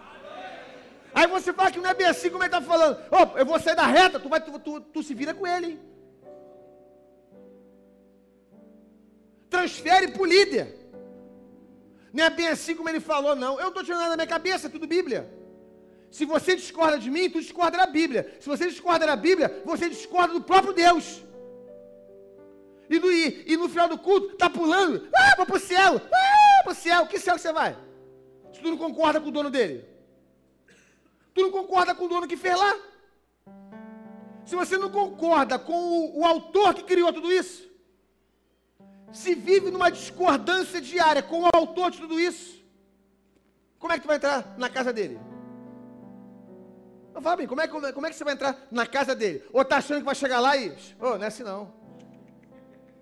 Aí 1.15 1.27
você 1.27 1.53
fala 1.53 1.71
que 1.71 1.79
não 1.79 1.89
é 1.89 1.95
bem 1.95 2.07
assim 2.07 2.29
como 2.29 2.43
ele 2.43 2.49
está 2.49 2.61
falando. 2.61 2.99
Oh, 3.11 3.39
eu 3.39 3.47
vou 3.47 3.59
sair 3.59 3.77
da 3.77 3.87
reta, 3.87 4.21
tu, 4.21 4.29
vai, 4.29 4.41
tu, 4.41 4.59
tu, 4.59 4.81
tu 4.81 5.03
se 5.03 5.15
vira 5.15 5.33
com 5.33 5.47
ele. 5.47 5.67
Hein? 5.67 5.81
Transfere 9.49 10.09
para 10.09 10.23
o 10.23 10.27
líder. 10.27 10.75
Não 12.13 12.25
é 12.25 12.31
bem 12.31 12.49
assim 12.49 12.75
como 12.75 12.89
ele 12.89 13.01
falou, 13.01 13.35
não. 13.35 13.55
Eu 13.55 13.63
não 13.63 13.69
estou 13.69 13.85
tirando 13.85 14.01
nada 14.01 14.11
da 14.11 14.17
minha 14.17 14.27
cabeça, 14.27 14.67
é 14.67 14.71
tudo 14.71 14.87
Bíblia. 14.87 15.31
Se 16.11 16.25
você 16.25 16.57
discorda 16.57 16.99
de 16.99 17.11
mim, 17.11 17.29
tu 17.31 17.41
discorda 17.41 17.77
da 17.79 17.87
Bíblia. 17.87 18.37
Se 18.41 18.49
você 18.49 18.67
discorda 18.69 19.07
da 19.07 19.17
Bíblia, 19.17 19.63
você 19.65 19.89
discorda 19.89 20.35
do 20.35 20.41
próprio 20.41 20.73
Deus. 20.73 21.23
E 22.89 22.99
no, 22.99 23.11
e, 23.13 23.57
no 23.57 23.69
final 23.69 23.89
do 23.89 23.99
culto, 23.99 24.37
tá 24.37 24.49
pulando. 24.49 25.09
Ah, 25.15 25.35
vou 25.37 25.47
pro 25.47 25.59
céu. 25.59 26.01
Ah, 26.13 26.56
pro 26.67 26.75
céu. 26.75 27.07
Que 27.07 27.19
céu 27.19 27.37
que 27.37 27.41
você 27.41 27.53
vai? 27.53 27.77
Se 28.53 28.61
tu 28.61 28.69
não 28.71 28.77
concorda 28.77 29.21
com 29.21 29.29
o 29.29 29.37
dono 29.39 29.51
dele. 29.51 29.85
Tu 31.35 31.43
não 31.43 31.51
concorda 31.51 31.95
com 31.95 32.05
o 32.07 32.09
dono 32.09 32.27
que 32.27 32.37
fez 32.37 32.59
lá? 32.59 32.73
Se 34.45 34.55
você 34.57 34.77
não 34.79 34.91
concorda 34.91 35.59
com 35.59 35.73
o, 35.73 36.21
o 36.21 36.25
autor 36.25 36.75
que 36.75 36.83
criou 36.83 37.13
tudo 37.13 37.33
isso, 37.33 37.69
se 39.13 39.35
vive 39.35 39.71
numa 39.71 39.91
discordância 39.91 40.81
diária 40.81 41.23
com 41.23 41.43
o 41.43 41.51
autor 41.53 41.91
de 41.91 41.99
tudo 41.99 42.19
isso, 42.19 42.65
como 43.79 43.93
é 43.93 43.97
que 43.97 44.03
tu 44.03 44.09
vai 44.09 44.17
entrar 44.17 44.55
na 44.57 44.69
casa 44.69 44.93
dele? 44.93 45.19
Fábio, 47.21 47.49
como 47.49 47.61
é, 47.63 47.69
como, 47.69 47.87
é, 47.87 47.93
como 47.93 48.07
é 48.07 48.11
que 48.11 48.17
você 48.17 48.25
vai 48.25 48.35
entrar 48.35 48.67
na 48.71 48.87
casa 48.87 49.15
dele? 49.15 49.43
Ou 49.53 49.65
tá 49.65 49.79
achando 49.79 49.99
que 49.99 50.05
vai 50.05 50.15
chegar 50.15 50.39
lá 50.39 50.57
e. 50.57 50.71
Ô, 50.71 50.75
oh, 51.01 51.17
não 51.17 51.25
é 51.25 51.27
assim 51.29 51.43
não. 51.43 51.73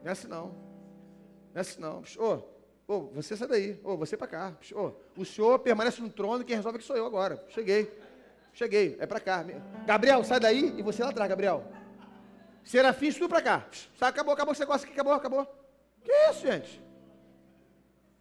Não 0.03 0.09
é 0.09 0.13
assim 0.13 0.29
não. 0.29 0.47
Não 1.53 1.57
é 1.57 1.61
assim 1.61 1.81
não. 1.81 2.03
Ô, 2.19 2.35
oh, 2.35 2.54
oh, 2.87 3.01
você 3.15 3.37
sai 3.37 3.49
daí. 3.49 3.81
Oh, 3.83 3.97
você 3.97 4.17
para 4.17 4.27
cá. 4.27 4.53
Ô, 4.73 4.93
o 5.17 5.25
senhor 5.25 5.59
permanece 5.59 6.01
no 6.01 6.11
trono, 6.11 6.45
quem 6.45 6.57
resolve 6.57 6.79
é 6.79 6.81
que 6.81 6.87
sou 6.87 6.97
eu 6.97 7.07
agora. 7.07 7.45
Cheguei. 7.49 7.91
Cheguei, 8.53 8.97
é 9.01 9.07
para 9.07 9.19
cá. 9.19 9.45
Gabriel, 9.85 10.23
sai 10.23 10.39
daí 10.39 10.75
e 10.79 10.83
você 10.83 11.03
lá 11.03 11.11
atrás, 11.11 11.29
Gabriel. 11.29 11.65
Serafim, 12.63 13.11
tudo 13.13 13.29
para 13.29 13.43
cá. 13.43 13.67
Sai, 13.97 14.09
acabou, 14.09 14.33
acabou 14.33 14.53
esse 14.53 14.61
negócio 14.61 14.85
aqui, 14.85 14.95
acabou, 14.95 15.13
acabou. 15.13 15.45
Que 16.03 16.13
isso, 16.31 16.47
gente? 16.47 16.83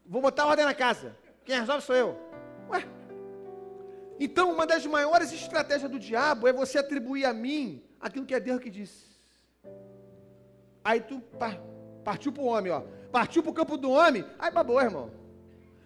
Vou 0.05 0.22
botar 0.22 0.45
ordem 0.45 0.66
na 0.66 0.74
casa. 0.74 1.16
Quem 1.45 1.59
resolve 1.59 1.84
sou 1.84 1.95
eu. 1.95 2.18
Ué. 2.70 2.84
Então, 4.20 4.51
uma 4.51 4.66
das 4.66 4.86
maiores 4.86 5.32
estratégias 5.32 5.89
do 5.89 5.99
diabo 5.99 6.47
é 6.47 6.53
você 6.53 6.78
atribuir 6.78 7.26
a 7.26 7.34
mim 7.34 7.84
aquilo 7.99 8.26
que 8.26 8.36
é 8.36 8.39
Deus 8.39 8.59
que 8.59 8.70
disse. 8.70 9.05
Aí 10.84 10.99
tu 10.99 11.22
partiu 12.03 12.32
para 12.32 12.43
o 12.43 12.47
homem, 12.47 12.72
ó. 12.72 12.84
Partiu 13.14 13.43
para 13.43 13.51
o 13.51 13.53
campo 13.53 13.78
do 13.78 13.91
homem, 13.91 14.26
aí 14.39 14.49
babou, 14.49 14.82
irmão. 14.82 15.11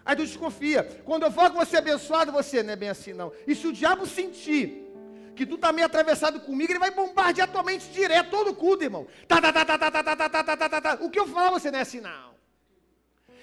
Aí 0.05 0.15
tu 0.15 0.23
desconfia. 0.23 0.81
Quando 1.03 1.23
eu 1.23 1.31
falo 1.31 1.51
que 1.51 1.57
você 1.57 1.75
é 1.75 1.79
abençoado, 1.79 2.31
você 2.31 2.63
não 2.63 2.71
é 2.71 2.75
bem 2.77 2.87
assim, 2.87 3.11
não. 3.11 3.33
E 3.45 3.53
se 3.53 3.67
o 3.67 3.73
diabo 3.73 4.05
sentir 4.05 4.89
que 5.35 5.45
tu 5.45 5.57
tá 5.57 5.73
meio 5.73 5.85
atravessado 5.85 6.39
comigo, 6.39 6.71
ele 6.71 6.79
vai 6.79 6.89
bombardear 6.89 7.51
tua 7.51 7.63
mente 7.63 7.89
direto, 7.89 8.29
todo 8.29 8.55
culto, 8.55 8.85
irmão. 8.85 9.05
Tá, 9.27 9.41
tá, 9.41 9.51
tá, 9.51 9.65
tá, 9.65 9.77
tá, 9.77 9.91
tá, 9.91 10.03
tá, 10.03 10.15
tá, 10.15 10.29
tá, 10.29 10.57
tá, 10.57 10.69
tá, 10.69 10.81
tá. 10.81 10.97
O 11.03 11.09
que 11.09 11.19
eu 11.19 11.27
falar, 11.27 11.49
você 11.49 11.69
não 11.69 11.79
é 11.79 11.81
assim, 11.81 11.99
não. 11.99 12.31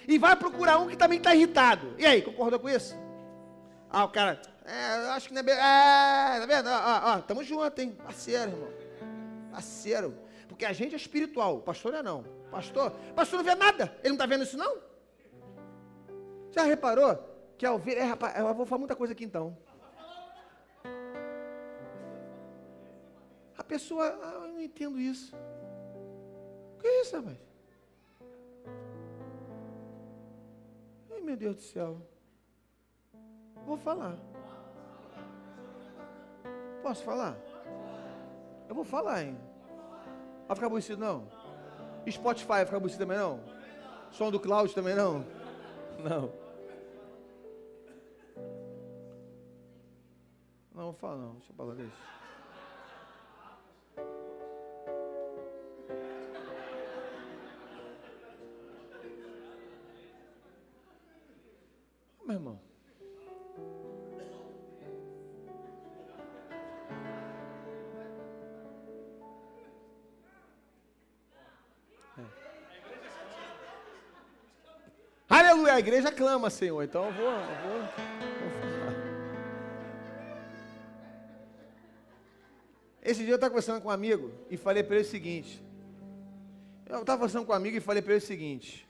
E 0.07 0.17
vai 0.17 0.35
procurar 0.35 0.79
um 0.79 0.87
que 0.87 0.97
também 0.97 1.19
está 1.19 1.35
irritado. 1.35 1.93
E 1.99 2.07
aí, 2.07 2.23
concordou 2.23 2.59
com 2.59 2.67
isso? 2.67 2.95
Ah, 3.91 4.03
o 4.03 4.09
cara, 4.09 4.41
é, 4.65 5.11
acho 5.11 5.27
que 5.27 5.33
não 5.35 5.41
é 5.41 5.43
bem. 5.43 5.53
É, 5.53 6.39
tá 6.39 6.45
vendo? 6.47 6.69
Ó, 6.69 7.13
ó, 7.13 7.19
tamo 7.19 7.43
junto, 7.43 7.79
hein? 7.79 7.95
Parceiro, 8.03 8.51
irmão. 8.51 8.69
Parceiro. 9.51 10.24
Porque 10.55 10.63
a 10.63 10.71
gente 10.71 10.93
é 10.93 10.95
espiritual, 10.95 11.57
o 11.57 11.61
pastor 11.61 11.91
não 11.91 11.99
é 11.99 12.03
não. 12.03 12.23
Pastor, 12.49 12.91
pastor 13.13 13.39
não 13.39 13.43
vê 13.43 13.55
nada. 13.55 13.93
Ele 13.99 14.07
não 14.07 14.15
está 14.15 14.25
vendo 14.25 14.43
isso, 14.43 14.57
não? 14.57 14.77
Já 16.49 16.63
reparou 16.63 17.19
que 17.57 17.65
a 17.65 17.73
ovelha. 17.73 17.99
É, 17.99 18.03
rapaz, 18.03 18.39
eu 18.39 18.53
vou 18.53 18.65
falar 18.65 18.79
muita 18.79 18.95
coisa 18.95 19.11
aqui 19.11 19.25
então. 19.25 19.57
A 23.57 23.63
pessoa, 23.65 24.17
ah, 24.23 24.45
eu 24.45 24.53
não 24.53 24.61
entendo 24.61 24.97
isso. 24.97 25.35
O 26.77 26.79
que 26.79 26.87
é 26.87 27.01
isso, 27.01 27.17
rapaz? 27.17 27.37
Ai, 31.11 31.19
meu 31.19 31.35
Deus 31.35 31.57
do 31.57 31.61
céu. 31.63 32.01
Vou 33.65 33.75
falar. 33.75 34.17
Posso 36.81 37.03
falar? 37.03 37.35
Eu 38.69 38.73
vou 38.75 38.85
falar, 38.85 39.21
hein? 39.21 39.54
Vai 40.47 40.55
ficar 40.55 40.67
aborrecido, 40.67 40.99
não? 40.99 41.27
Spotify 42.09 42.47
vai 42.47 42.65
ficar 42.65 42.77
aborrecido 42.77 42.99
também, 42.99 43.17
não? 43.17 43.39
Som 44.11 44.29
do 44.31 44.39
Cláudio 44.39 44.75
também, 44.75 44.95
não? 44.95 45.25
Não. 45.99 46.31
Não, 50.73 50.93
fala 50.93 51.17
não, 51.17 51.33
deixa 51.35 51.51
eu 51.51 51.55
falar 51.55 51.75
disso. 51.75 51.97
Igreja 75.85 76.11
clama, 76.11 76.49
Senhor. 76.49 76.83
Então 76.83 77.05
eu 77.05 77.13
vou, 77.13 77.25
eu 77.25 77.31
vou. 77.31 78.15
Esse 83.03 83.19
dia 83.19 83.33
eu 83.33 83.35
estava 83.35 83.51
conversando 83.51 83.81
com 83.81 83.89
um 83.89 83.91
amigo 83.91 84.31
e 84.49 84.57
falei 84.57 84.81
para 84.81 84.95
ele 84.95 85.05
o 85.05 85.07
seguinte. 85.07 85.63
Eu 86.87 87.01
estava 87.01 87.19
conversando 87.19 87.45
com 87.45 87.51
um 87.51 87.55
amigo 87.55 87.77
e 87.77 87.79
falei 87.79 88.01
para 88.01 88.13
ele 88.13 88.23
o 88.23 88.27
seguinte. 88.27 88.89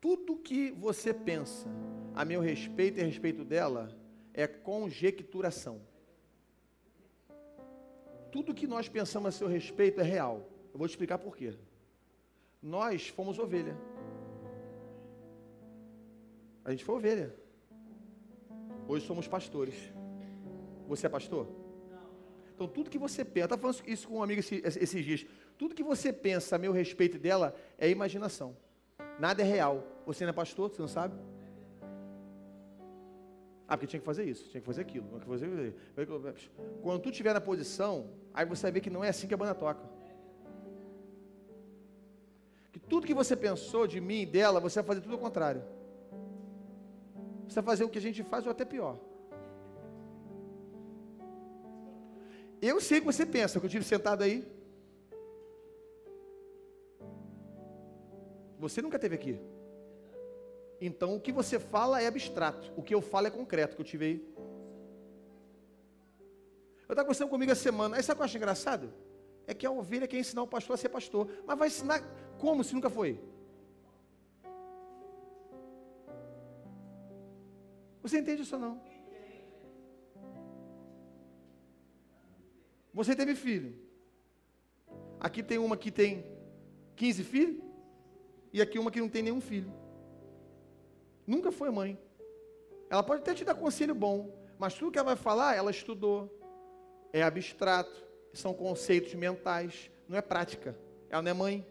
Tudo 0.00 0.36
que 0.36 0.70
você 0.70 1.12
pensa 1.12 1.68
a 2.14 2.24
meu 2.24 2.40
respeito 2.40 2.98
e 2.98 3.02
a 3.02 3.04
respeito 3.04 3.44
dela 3.44 3.94
é 4.32 4.46
conjecturação. 4.46 5.82
Tudo 8.32 8.54
que 8.54 8.66
nós 8.66 8.88
pensamos 8.88 9.28
a 9.28 9.38
seu 9.38 9.46
respeito 9.46 10.00
é 10.00 10.04
real. 10.04 10.48
Eu 10.72 10.78
vou 10.78 10.88
te 10.88 10.92
explicar 10.92 11.18
por 11.18 11.36
quê. 11.36 11.54
Nós 12.62 13.08
fomos 13.08 13.38
ovelha. 13.38 13.76
A 16.64 16.70
gente 16.70 16.84
foi 16.84 16.94
ovelha. 16.94 17.34
Hoje 18.88 19.06
somos 19.06 19.28
pastores. 19.28 19.74
Você 20.88 21.06
é 21.06 21.08
pastor? 21.08 21.48
Então, 22.54 22.68
tudo 22.68 22.88
que 22.88 22.98
você 22.98 23.24
pensa, 23.24 23.46
estava 23.46 23.60
falando 23.60 23.88
isso 23.88 24.06
com 24.08 24.18
um 24.18 24.22
amigo 24.22 24.40
esses, 24.40 24.76
esses 24.76 25.04
dias, 25.04 25.26
tudo 25.58 25.74
que 25.74 25.82
você 25.82 26.12
pensa 26.12 26.56
a 26.56 26.58
meu 26.58 26.72
respeito 26.72 27.18
dela 27.18 27.54
é 27.76 27.90
imaginação. 27.90 28.56
Nada 29.18 29.42
é 29.42 29.44
real. 29.44 29.84
Você 30.06 30.24
não 30.24 30.30
é 30.30 30.32
pastor, 30.32 30.70
você 30.70 30.80
não 30.80 30.88
sabe? 30.88 31.14
Ah, 33.66 33.76
porque 33.76 33.86
tinha 33.86 34.00
que 34.00 34.06
fazer 34.06 34.24
isso, 34.24 34.48
tinha 34.50 34.60
que 34.60 34.66
fazer 34.66 34.82
aquilo, 34.82 35.06
tinha 35.08 35.20
que 35.20 35.26
fazer 35.26 35.74
Quando 36.82 37.00
tu 37.00 37.10
estiver 37.10 37.32
na 37.32 37.40
posição, 37.40 38.10
aí 38.32 38.44
você 38.44 38.62
vai 38.62 38.72
ver 38.72 38.80
que 38.80 38.90
não 38.90 39.02
é 39.02 39.08
assim 39.08 39.26
que 39.26 39.34
a 39.34 39.36
banda 39.36 39.54
toca. 39.54 39.82
Que 42.70 42.78
tudo 42.78 43.06
que 43.06 43.14
você 43.14 43.34
pensou 43.34 43.86
de 43.86 44.00
mim 44.00 44.20
e 44.22 44.26
dela, 44.26 44.60
você 44.60 44.80
vai 44.80 44.86
fazer 44.88 45.00
tudo 45.00 45.14
ao 45.14 45.20
contrário. 45.20 45.64
Vai 47.48 47.62
fazer 47.62 47.84
o 47.84 47.88
que 47.88 47.98
a 47.98 48.00
gente 48.00 48.22
faz 48.22 48.44
ou 48.44 48.50
até 48.50 48.64
pior. 48.64 48.98
Eu 52.60 52.80
sei 52.80 53.00
que 53.00 53.06
você 53.06 53.26
pensa 53.26 53.60
que 53.60 53.66
eu 53.66 53.68
estive 53.68 53.84
sentado 53.84 54.22
aí. 54.22 54.46
Você 58.58 58.80
nunca 58.80 58.96
esteve 58.96 59.14
aqui. 59.14 59.38
Então 60.80 61.14
o 61.14 61.20
que 61.20 61.32
você 61.32 61.58
fala 61.58 62.00
é 62.00 62.06
abstrato. 62.06 62.72
O 62.76 62.82
que 62.82 62.94
eu 62.94 63.02
falo 63.02 63.26
é 63.26 63.30
concreto, 63.30 63.76
que 63.76 63.82
eu 63.82 63.86
tive 63.86 64.04
aí. 64.06 64.34
Eu 66.88 66.92
estava 66.92 67.04
conversando 67.04 67.28
comigo 67.28 67.52
essa 67.52 67.62
semana. 67.62 67.96
Aí 67.96 68.02
sabe 68.02 68.14
o 68.14 68.16
que 68.16 68.22
eu 68.22 68.24
acho 68.24 68.36
engraçado? 68.36 68.92
É 69.46 69.54
que 69.54 69.66
a 69.66 69.70
ovelha 69.70 70.06
quer 70.06 70.18
ensinar 70.18 70.42
o 70.42 70.46
pastor 70.46 70.74
a 70.74 70.76
ser 70.76 70.88
pastor. 70.88 71.28
Mas 71.46 71.58
vai 71.58 71.68
ensinar 71.68 72.02
como 72.38 72.64
se 72.64 72.74
nunca 72.74 72.88
foi? 72.88 73.20
Você 78.04 78.18
entende 78.18 78.42
isso 78.42 78.54
ou 78.54 78.60
não? 78.60 78.82
Você 82.92 83.16
teve 83.16 83.34
filho. 83.34 83.74
Aqui 85.18 85.42
tem 85.42 85.56
uma 85.56 85.74
que 85.74 85.90
tem 85.90 86.22
15 86.96 87.24
filhos. 87.24 87.64
E 88.52 88.60
aqui 88.60 88.78
uma 88.78 88.90
que 88.90 89.00
não 89.00 89.08
tem 89.08 89.22
nenhum 89.22 89.40
filho. 89.40 89.72
Nunca 91.26 91.50
foi 91.50 91.70
mãe. 91.70 91.98
Ela 92.90 93.02
pode 93.02 93.22
até 93.22 93.32
te 93.32 93.42
dar 93.42 93.54
conselho 93.54 93.94
bom. 93.94 94.36
Mas 94.58 94.74
tudo 94.74 94.92
que 94.92 94.98
ela 94.98 95.14
vai 95.14 95.16
falar, 95.16 95.56
ela 95.56 95.70
estudou. 95.70 96.30
É 97.10 97.22
abstrato. 97.22 98.04
São 98.34 98.52
conceitos 98.52 99.14
mentais. 99.14 99.90
Não 100.06 100.18
é 100.18 100.20
prática. 100.20 100.78
Ela 101.08 101.22
não 101.22 101.30
é 101.30 101.34
mãe. 101.34 101.66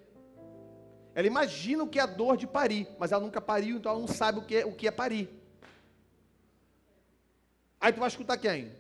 Ela 1.14 1.28
imagina 1.28 1.84
o 1.84 1.88
que 1.88 2.00
é 2.00 2.02
a 2.02 2.08
dor 2.08 2.36
de 2.38 2.48
parir, 2.48 2.88
mas 2.98 3.12
ela 3.12 3.22
nunca 3.22 3.40
pariu, 3.40 3.78
então 3.78 3.92
ela 3.92 4.02
não 4.02 4.08
sabe 4.08 4.40
o 4.40 4.42
que 4.42 4.56
é, 4.56 4.66
o 4.66 4.74
que 4.74 4.88
é 4.88 4.92
parir. 4.92 5.43
Aí 7.84 7.92
tu 7.92 8.00
vai 8.00 8.08
escutar 8.08 8.38
quem? 8.38 8.72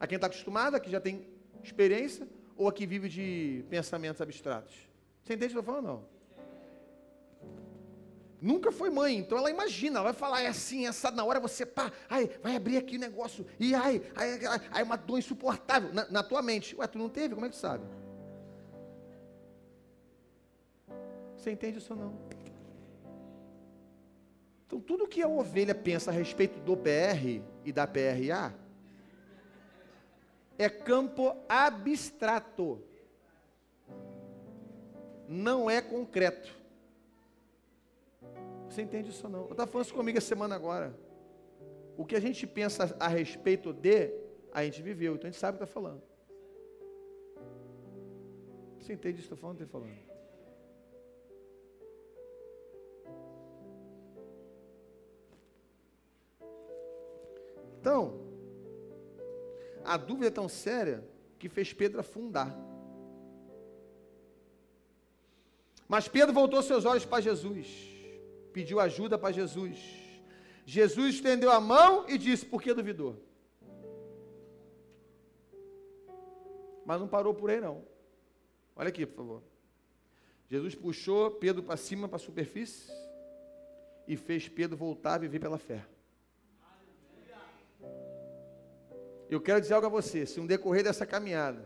A 0.00 0.08
quem 0.08 0.16
está 0.16 0.26
acostumada, 0.26 0.80
que 0.80 0.90
já 0.90 1.00
tem 1.00 1.24
experiência, 1.62 2.28
ou 2.56 2.66
a 2.66 2.72
que 2.72 2.84
vive 2.84 3.08
de 3.08 3.64
pensamentos 3.70 4.20
abstratos? 4.20 4.74
Você 5.22 5.34
entende 5.34 5.54
o 5.54 5.54
que 5.54 5.58
eu 5.58 5.60
estou 5.60 5.72
falando? 5.72 5.86
Não. 5.86 6.04
Nunca 8.42 8.72
foi 8.72 8.90
mãe, 8.90 9.18
então 9.18 9.38
ela 9.38 9.50
imagina, 9.50 10.00
ela 10.00 10.10
vai 10.10 10.12
falar, 10.12 10.42
é 10.42 10.48
assim, 10.48 10.84
essa 10.84 11.12
na 11.12 11.24
hora 11.24 11.38
você, 11.38 11.64
pá, 11.64 11.92
ai, 12.08 12.28
vai 12.42 12.56
abrir 12.56 12.76
aqui 12.76 12.96
o 12.96 12.98
negócio, 12.98 13.46
e 13.56 13.72
ai, 13.72 14.02
ai, 14.16 14.44
ai, 14.44 14.60
ai 14.72 14.82
uma 14.82 14.96
dor 14.96 15.20
insuportável, 15.20 15.94
na, 15.94 16.10
na, 16.10 16.22
tua 16.24 16.42
mente. 16.42 16.74
Ué, 16.74 16.88
tu 16.88 16.98
não 16.98 17.08
teve? 17.08 17.36
Como 17.36 17.46
é 17.46 17.50
que 17.50 17.54
tu 17.54 17.60
sabe? 17.60 17.84
Você 21.36 21.52
entende 21.52 21.78
isso 21.78 21.92
ou 21.92 22.00
não? 22.00 22.18
Então, 24.66 24.80
tudo 24.80 25.06
que 25.06 25.22
a 25.22 25.28
ovelha 25.28 25.74
pensa 25.74 26.10
a 26.10 26.12
respeito 26.12 26.58
do 26.58 26.76
PR 26.76 27.40
e 27.64 27.72
da 27.72 27.86
PRA 27.86 28.54
é 30.60 30.68
campo 30.68 31.34
abstrato, 31.48 32.82
não 35.26 35.70
é 35.70 35.80
concreto. 35.80 36.54
Você 38.68 38.82
entende 38.82 39.08
isso 39.08 39.26
ou 39.26 39.32
não? 39.32 39.44
Eu 39.46 39.52
estava 39.52 39.70
falando 39.70 39.86
isso 39.86 39.94
comigo 39.94 40.18
essa 40.18 40.26
semana 40.26 40.54
agora. 40.54 40.94
O 41.96 42.04
que 42.04 42.14
a 42.14 42.20
gente 42.20 42.46
pensa 42.46 42.94
a 43.00 43.08
respeito 43.08 43.72
de, 43.72 44.12
a 44.52 44.62
gente 44.62 44.82
viveu, 44.82 45.14
então 45.14 45.28
a 45.28 45.30
gente 45.30 45.40
sabe 45.40 45.56
o 45.56 45.58
que 45.58 45.64
está 45.64 45.72
falando. 45.72 46.02
Você 48.78 48.92
entende 48.92 49.20
isso 49.20 49.28
que 49.28 49.34
estou 49.34 49.38
falando? 49.38 49.62
Estou 49.62 49.80
falando. 49.80 50.09
Então, 57.80 58.20
a 59.84 59.96
dúvida 59.96 60.26
é 60.26 60.30
tão 60.30 60.48
séria 60.48 61.04
que 61.38 61.48
fez 61.48 61.72
Pedro 61.72 62.00
afundar. 62.00 62.56
Mas 65.88 66.06
Pedro 66.06 66.32
voltou 66.32 66.62
seus 66.62 66.84
olhos 66.84 67.04
para 67.04 67.20
Jesus 67.20 67.90
pediu 68.52 68.80
ajuda 68.80 69.18
para 69.18 69.32
Jesus. 69.32 69.78
Jesus 70.66 71.16
estendeu 71.16 71.50
a 71.50 71.60
mão 71.60 72.08
e 72.08 72.18
disse: 72.18 72.44
Por 72.44 72.62
que 72.62 72.74
duvidou? 72.74 73.16
Mas 76.84 77.00
não 77.00 77.08
parou 77.08 77.34
por 77.34 77.50
aí, 77.50 77.60
não. 77.60 77.84
Olha 78.74 78.88
aqui, 78.88 79.06
por 79.06 79.16
favor. 79.16 79.42
Jesus 80.48 80.74
puxou 80.74 81.30
Pedro 81.30 81.62
para 81.62 81.76
cima, 81.76 82.08
para 82.08 82.16
a 82.16 82.20
superfície, 82.20 82.90
e 84.06 84.16
fez 84.16 84.48
Pedro 84.48 84.76
voltar 84.76 85.14
a 85.14 85.18
viver 85.18 85.38
pela 85.38 85.58
fé. 85.58 85.86
Eu 89.30 89.40
quero 89.40 89.60
dizer 89.60 89.74
algo 89.74 89.86
a 89.86 89.90
você: 89.90 90.26
se 90.26 90.40
no 90.40 90.46
decorrer 90.46 90.84
dessa 90.84 91.06
caminhada, 91.06 91.64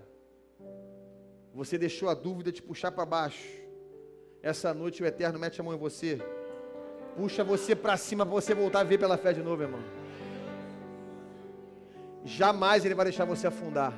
você 1.52 1.78
deixou 1.78 2.08
a 2.08 2.14
dúvida 2.14 2.52
te 2.52 2.62
puxar 2.62 2.92
para 2.92 3.06
baixo, 3.06 3.48
essa 4.42 4.74
noite 4.74 5.02
o 5.02 5.06
Eterno 5.06 5.38
mete 5.38 5.60
a 5.60 5.64
mão 5.64 5.74
em 5.74 5.78
você 5.78 6.20
puxa 7.16 7.44
você 7.44 7.74
para 7.74 7.96
cima 7.96 8.26
para 8.26 8.34
você 8.34 8.54
voltar 8.54 8.80
a 8.80 8.84
ver 8.84 8.98
pela 8.98 9.16
fé 9.16 9.32
de 9.32 9.42
novo, 9.42 9.62
irmão. 9.62 9.80
Jamais 12.24 12.84
ele 12.84 12.94
vai 12.94 13.04
deixar 13.04 13.24
você 13.24 13.46
afundar. 13.46 13.92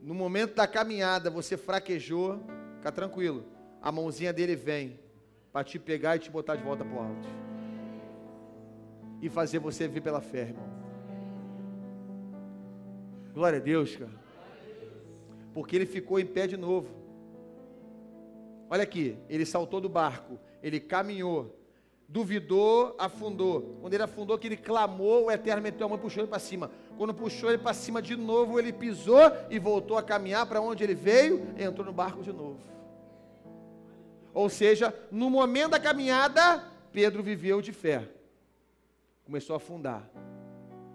No 0.00 0.14
momento 0.14 0.54
da 0.54 0.66
caminhada, 0.66 1.30
você 1.30 1.56
fraquejou, 1.56 2.40
fica 2.76 2.92
tranquilo. 2.92 3.44
A 3.80 3.90
mãozinha 3.90 4.32
dele 4.32 4.54
vem 4.54 5.00
para 5.52 5.64
te 5.64 5.78
pegar 5.78 6.16
e 6.16 6.18
te 6.18 6.30
botar 6.30 6.56
de 6.56 6.62
volta 6.62 6.84
para 6.84 6.94
o 6.94 7.00
alto. 7.00 7.28
E 9.20 9.28
fazer 9.28 9.58
você 9.58 9.88
vir 9.88 10.02
pela 10.02 10.20
fé, 10.20 10.40
irmão. 10.40 10.75
Glória 13.36 13.58
a 13.58 13.62
Deus, 13.62 13.94
cara. 13.94 14.10
Porque 15.52 15.76
ele 15.76 15.84
ficou 15.84 16.18
em 16.18 16.24
pé 16.24 16.46
de 16.46 16.56
novo. 16.56 16.88
Olha 18.70 18.82
aqui, 18.82 19.18
ele 19.28 19.44
saltou 19.44 19.78
do 19.78 19.90
barco, 19.90 20.38
ele 20.62 20.80
caminhou, 20.80 21.54
duvidou, 22.08 22.96
afundou. 22.98 23.76
Quando 23.82 23.92
ele 23.92 24.02
afundou, 24.02 24.38
que 24.38 24.46
ele 24.46 24.56
clamou, 24.56 25.26
o 25.26 25.30
Eterno 25.30 25.60
meteu 25.60 25.84
a 25.84 25.90
mão 25.90 25.98
e 25.98 26.00
puxou 26.00 26.22
ele 26.22 26.30
para 26.30 26.38
cima. 26.38 26.70
Quando 26.96 27.12
puxou 27.12 27.50
ele 27.50 27.58
para 27.58 27.74
cima 27.74 28.00
de 28.00 28.16
novo, 28.16 28.58
ele 28.58 28.72
pisou 28.72 29.20
e 29.50 29.58
voltou 29.58 29.98
a 29.98 30.02
caminhar 30.02 30.46
para 30.46 30.62
onde 30.62 30.82
ele 30.82 30.94
veio, 30.94 31.46
entrou 31.58 31.84
no 31.84 31.92
barco 31.92 32.22
de 32.22 32.32
novo. 32.32 32.56
Ou 34.32 34.48
seja, 34.48 34.94
no 35.10 35.28
momento 35.28 35.72
da 35.72 35.78
caminhada, 35.78 36.64
Pedro 36.90 37.22
viveu 37.22 37.60
de 37.60 37.74
fé. 37.74 38.08
Começou 39.26 39.52
a 39.52 39.58
afundar. 39.58 40.08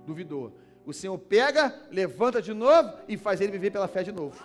Duvidou. 0.08 0.52
O 0.86 0.93
Senhor 0.93 1.17
pega, 1.17 1.73
levanta 1.91 2.41
de 2.41 2.53
novo 2.53 2.93
e 3.07 3.17
faz 3.17 3.39
ele 3.39 3.51
viver 3.51 3.71
pela 3.71 3.88
fé 3.88 4.03
de 4.03 4.11
novo. 4.11 4.36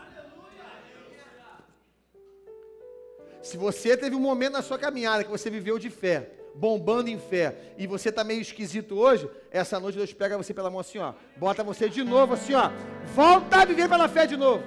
Se 3.43 3.57
você 3.57 3.97
teve 3.97 4.17
um 4.17 4.21
momento 4.21 4.55
na 4.55 4.63
sua 4.63 4.79
caminhada 4.79 5.23
que 5.23 5.31
você 5.31 5.49
viveu 5.49 5.79
de 5.79 5.89
fé, 5.89 6.31
bombando 6.55 7.09
em 7.09 7.19
fé, 7.19 7.57
e 7.79 7.87
você 7.87 8.09
está 8.09 8.25
meio 8.25 8.41
esquisito 8.41 8.99
hoje, 8.99 9.31
essa 9.51 9.79
noite 9.79 9.97
Deus 9.97 10.13
pega 10.13 10.37
você 10.37 10.53
pela 10.53 10.69
mão 10.69 10.81
assim, 10.81 10.99
ó, 10.99 11.15
bota 11.37 11.63
você 11.63 11.89
de 11.89 12.03
novo 12.03 12.35
assim, 12.35 12.55
ó, 12.55 12.71
volta 13.15 13.63
a 13.63 13.65
viver 13.65 13.89
pela 13.89 14.09
fé 14.09 14.27
de 14.27 14.37
novo. 14.37 14.65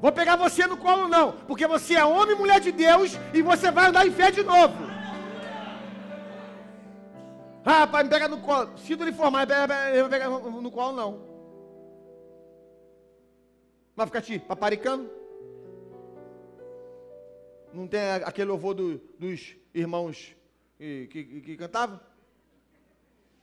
Vou 0.00 0.12
pegar 0.12 0.36
você 0.36 0.66
no 0.66 0.76
colo 0.76 1.08
não, 1.08 1.32
porque 1.32 1.66
você 1.66 1.94
é 1.94 2.04
homem 2.04 2.34
e 2.34 2.38
mulher 2.38 2.60
de 2.60 2.70
Deus 2.70 3.18
e 3.32 3.40
você 3.40 3.70
vai 3.70 3.86
andar 3.88 4.06
em 4.06 4.12
fé 4.12 4.30
de 4.30 4.42
novo. 4.42 4.95
Ah, 7.68 7.84
pai, 7.84 8.04
me 8.04 8.10
pega 8.10 8.28
no 8.28 8.40
colo. 8.40 8.78
Sinto 8.78 9.02
lhe 9.02 9.12
formar, 9.12 9.44
vou 9.44 10.08
pegar 10.08 10.30
no 10.30 10.70
colo 10.70 10.96
não. 10.96 11.36
Vai 13.96 14.06
ficar 14.06 14.22
te 14.22 14.38
paparicando? 14.38 15.10
Não 17.74 17.88
tem 17.88 18.00
aquele 18.24 18.48
louvor 18.48 18.72
do, 18.72 18.98
dos 19.18 19.56
irmãos 19.74 20.36
que, 20.78 21.08
que, 21.10 21.40
que 21.40 21.56
cantavam? 21.56 21.98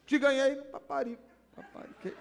Te 0.05 0.17
ganhei 0.17 0.55
paparico. 0.55 1.21
paparico. 1.53 2.17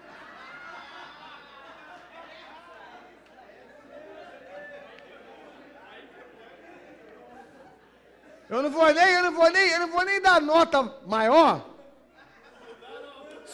Eu 8.49 8.61
não 8.61 8.69
vou 8.69 8.93
nem, 8.93 9.13
eu 9.13 9.23
não 9.23 9.31
vou 9.31 9.49
nem, 9.49 9.69
eu 9.69 9.79
não 9.79 9.87
vou 9.87 10.03
nem 10.03 10.21
dar 10.21 10.41
nota 10.41 10.83
maior. 11.07 11.72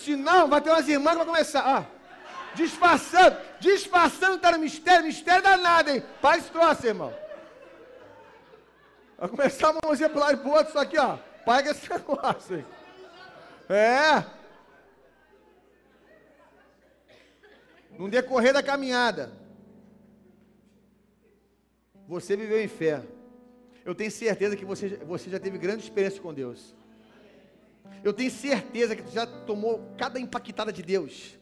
Senão 0.10 0.48
vai 0.48 0.60
ter 0.60 0.72
umas 0.72 0.88
irmãs 0.88 1.12
que 1.12 1.18
vão 1.18 1.26
começar, 1.28 1.64
ó, 1.64 2.56
disfarçando, 2.56 3.38
disfarçando 3.60 4.40
tá 4.40 4.52
no 4.52 4.58
mistério, 4.58 5.06
mistério 5.06 5.44
danado, 5.44 5.92
hein? 5.92 6.04
Para 6.20 6.40
esse 6.40 6.50
troço, 6.50 6.88
irmão. 6.88 7.14
Vai 9.20 9.30
começar 9.30 9.70
a 9.70 9.76
mãozinha 9.86 10.10
para 10.10 10.22
lado 10.22 10.34
e 10.34 10.38
para 10.38 10.50
o 10.50 10.52
outro, 10.52 10.74
só 10.74 10.80
aqui, 10.80 10.98
ó. 10.98 11.18
Paga 11.46 11.70
esse 11.70 11.88
negócio 11.94 12.56
aí. 12.56 12.66
É. 13.70 14.26
No 17.92 18.10
decorrer 18.10 18.52
da 18.52 18.64
caminhada, 18.64 19.32
você 22.08 22.36
viveu 22.36 22.60
em 22.60 22.68
fé. 22.68 23.04
Eu 23.86 23.94
tenho 23.94 24.10
certeza 24.10 24.56
que 24.56 24.66
você, 24.66 24.90
você 25.06 25.30
já 25.30 25.40
teve 25.40 25.60
grande 25.60 25.84
experiência 25.84 26.20
com 26.20 26.34
Deus. 26.34 26.79
Eu 28.04 28.14
tenho 28.14 28.32
certeza 28.32 28.96
que 28.96 29.02
você 29.02 29.16
já 29.16 29.26
tomou 29.26 29.94
cada 29.98 30.20
impactada 30.20 30.72
de 30.72 30.82
Deus. 30.82 31.38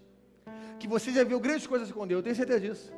Que 0.80 0.88
você 0.88 1.12
já 1.12 1.24
viu 1.24 1.40
grandes 1.40 1.68
coisas 1.68 1.92
com 1.92 2.08
Deus. 2.08 2.20
Eu 2.20 2.24
tenho 2.24 2.36
certeza 2.36 2.60
disso. 2.60 2.94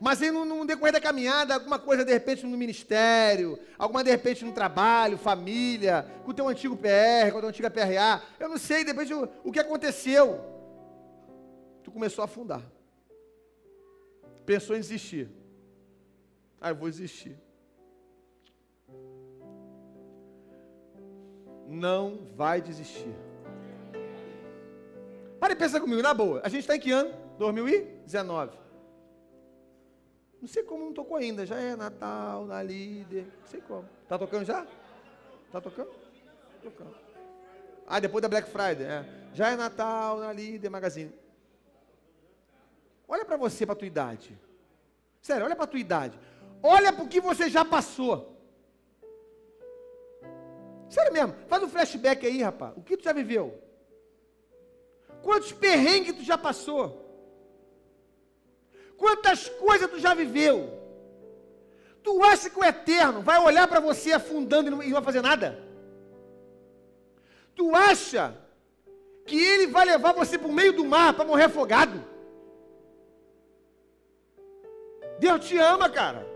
Mas 0.00 0.22
aí 0.22 0.30
no, 0.30 0.44
no 0.44 0.66
decorrer 0.66 0.92
da 0.92 1.00
caminhada, 1.00 1.54
alguma 1.54 1.78
coisa 1.78 2.04
de 2.04 2.12
repente 2.12 2.44
no 2.44 2.56
ministério, 2.56 3.58
alguma 3.78 4.04
de 4.04 4.10
repente 4.10 4.44
no 4.44 4.52
trabalho, 4.52 5.18
família, 5.18 6.06
com 6.24 6.30
o 6.30 6.34
teu 6.34 6.48
antigo 6.48 6.76
PR, 6.76 7.30
com 7.32 7.38
a 7.38 7.40
tua 7.40 7.50
antiga 7.50 7.70
PRA, 7.70 8.22
eu 8.38 8.48
não 8.48 8.58
sei, 8.58 8.84
de 8.84 8.92
repente 8.92 9.12
o, 9.14 9.28
o 9.44 9.52
que 9.52 9.58
aconteceu. 9.58 10.40
Tu 11.82 11.90
começou 11.90 12.22
a 12.22 12.26
afundar. 12.26 12.62
Pensou 14.44 14.76
em 14.76 14.80
desistir. 14.80 15.28
Ah, 16.60 16.70
eu 16.70 16.76
vou 16.76 16.88
desistir. 16.88 17.36
Não 21.68 22.26
vai 22.34 22.62
desistir. 22.62 23.14
Para 25.38 25.52
e 25.52 25.56
pensa 25.56 25.78
comigo, 25.78 26.00
na 26.00 26.14
boa. 26.14 26.40
A 26.42 26.48
gente 26.48 26.60
está 26.60 26.74
em 26.74 26.80
que 26.80 26.90
ano? 26.90 27.12
2019. 27.38 28.56
Não 30.40 30.48
sei 30.48 30.62
como 30.62 30.86
não 30.86 30.92
tocou 30.94 31.18
ainda. 31.18 31.44
Já 31.44 31.56
é 31.56 31.76
Natal, 31.76 32.46
na 32.46 32.62
líder. 32.62 33.26
Não 33.40 33.46
sei 33.46 33.60
como. 33.60 33.86
Tá 34.08 34.18
tocando 34.18 34.46
já? 34.46 34.66
Tá 35.52 35.60
tocando? 35.60 35.90
Tocando. 36.62 36.94
Ah, 37.86 38.00
depois 38.00 38.22
da 38.22 38.28
Black 38.28 38.48
Friday. 38.48 38.86
É. 38.86 39.04
Já 39.34 39.50
é 39.50 39.56
Natal, 39.56 40.18
na 40.18 40.32
líder, 40.32 40.70
magazine. 40.70 41.12
Olha 43.06 43.24
para 43.26 43.36
você, 43.36 43.66
para 43.66 43.74
tua 43.74 43.86
idade. 43.86 44.38
Sério, 45.20 45.44
olha 45.44 45.56
para 45.56 45.66
tua 45.66 45.80
idade. 45.80 46.18
olha 46.62 46.92
para 46.92 47.04
o 47.04 47.08
que 47.08 47.20
você 47.20 47.50
já 47.50 47.64
passou. 47.64 48.37
Sério 50.88 51.12
mesmo, 51.12 51.34
faz 51.48 51.62
um 51.62 51.68
flashback 51.68 52.26
aí, 52.26 52.42
rapaz. 52.42 52.72
O 52.76 52.82
que 52.82 52.96
tu 52.96 53.04
já 53.04 53.12
viveu? 53.12 53.58
Quantos 55.22 55.52
perrengues 55.52 56.16
tu 56.16 56.22
já 56.22 56.38
passou? 56.38 57.04
Quantas 58.96 59.48
coisas 59.48 59.90
tu 59.90 59.98
já 59.98 60.14
viveu? 60.14 60.78
Tu 62.02 62.22
acha 62.24 62.48
que 62.50 62.58
o 62.58 62.64
eterno 62.64 63.20
vai 63.22 63.38
olhar 63.38 63.68
para 63.68 63.80
você 63.80 64.12
afundando 64.12 64.68
e 64.68 64.70
não, 64.70 64.78
vai 64.78 65.02
fazer 65.02 65.20
nada? 65.20 65.62
Tu 67.54 67.74
acha 67.74 68.36
que 69.26 69.36
ele 69.36 69.66
vai 69.66 69.84
levar 69.84 70.12
você 70.12 70.38
para 70.38 70.48
o 70.48 70.52
meio 70.52 70.72
do 70.72 70.84
mar 70.84 71.12
para 71.12 71.24
morrer 71.24 71.44
afogado? 71.44 72.04
Deus 75.18 75.44
te 75.46 75.58
ama, 75.58 75.90
cara. 75.90 76.27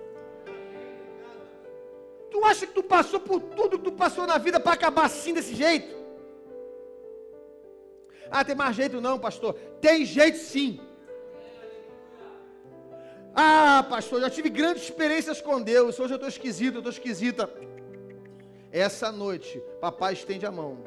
Tu 2.33 2.43
acha 2.47 2.67
que 2.67 2.73
tu 2.73 2.83
passou 2.83 3.21
por 3.21 3.41
tudo 3.41 3.79
que 3.79 3.85
tu 3.85 3.93
passou 3.93 4.27
na 4.27 4.39
vida 4.39 4.59
para 4.59 4.73
acabar 4.73 5.05
assim 5.05 5.35
desse 5.35 5.55
jeito? 5.55 5.95
Ah, 8.31 8.43
tem 8.43 8.55
mais 8.55 8.75
jeito 8.75 9.03
não, 9.03 9.19
pastor. 9.19 9.53
Tem 9.83 10.07
jeito 10.07 10.39
sim. 10.39 10.81
Ah, 13.35 13.85
pastor, 13.89 14.23
já 14.23 14.31
tive 14.31 14.49
grandes 14.49 14.85
experiências 14.85 15.43
com 15.43 15.61
Deus. 15.61 16.01
Hoje 16.01 16.15
eu 16.15 16.17
estou 16.17 16.29
esquisito, 16.29 16.77
eu 16.77 16.79
estou 16.79 16.93
esquisita. 16.93 17.51
Essa 18.71 19.13
noite, 19.13 19.63
papai 19.79 20.15
estende 20.15 20.47
a 20.47 20.51
mão. 20.51 20.79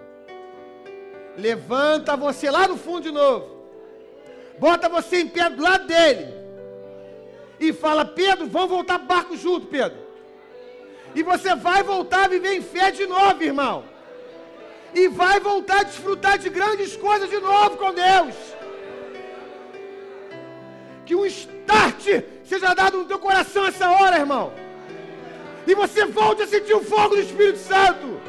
Levanta 1.37 2.17
você 2.17 2.49
lá 2.49 2.67
no 2.67 2.75
fundo 2.75 3.01
de 3.01 3.11
novo. 3.11 3.67
Bota 4.57 4.89
você 4.89 5.17
em 5.17 5.27
pé 5.27 5.47
do 5.47 5.61
lado 5.61 5.85
dele. 5.85 6.33
E 7.59 7.71
fala, 7.71 8.03
Pedro, 8.03 8.47
vamos 8.47 8.69
voltar 8.71 8.97
para 8.97 9.05
o 9.05 9.07
barco 9.07 9.37
junto, 9.37 9.67
Pedro. 9.67 10.04
E 11.15 11.23
você 11.23 11.55
vai 11.55 11.81
voltar 11.81 12.25
a 12.25 12.27
viver 12.27 12.55
em 12.55 12.61
fé 12.61 12.91
de 12.91 13.07
novo, 13.07 13.41
irmão. 13.41 13.85
E 14.93 15.07
vai 15.07 15.39
voltar 15.39 15.79
a 15.79 15.83
desfrutar 15.83 16.37
de 16.37 16.49
grandes 16.49 16.95
coisas 16.97 17.29
de 17.29 17.39
novo 17.39 17.77
com 17.77 17.93
Deus. 17.93 18.35
Que 21.05 21.15
um 21.15 21.25
start 21.25 22.03
seja 22.43 22.73
dado 22.73 22.97
no 22.97 23.05
teu 23.05 23.17
coração 23.17 23.65
essa 23.65 23.89
hora, 23.89 24.19
irmão. 24.19 24.51
E 25.65 25.73
você 25.73 26.05
volte 26.05 26.43
a 26.43 26.47
sentir 26.47 26.73
o 26.73 26.83
fogo 26.83 27.15
do 27.15 27.21
Espírito 27.21 27.59
Santo. 27.59 28.19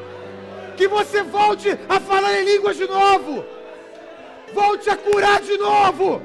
Que 0.76 0.87
você 0.87 1.22
volte 1.22 1.70
a 1.89 1.99
falar 1.99 2.41
em 2.41 2.45
línguas 2.45 2.76
de 2.76 2.87
novo. 2.87 3.45
Volte 4.55 4.89
a 4.89 4.97
curar 4.97 5.41
de 5.41 5.59
novo. 5.59 6.22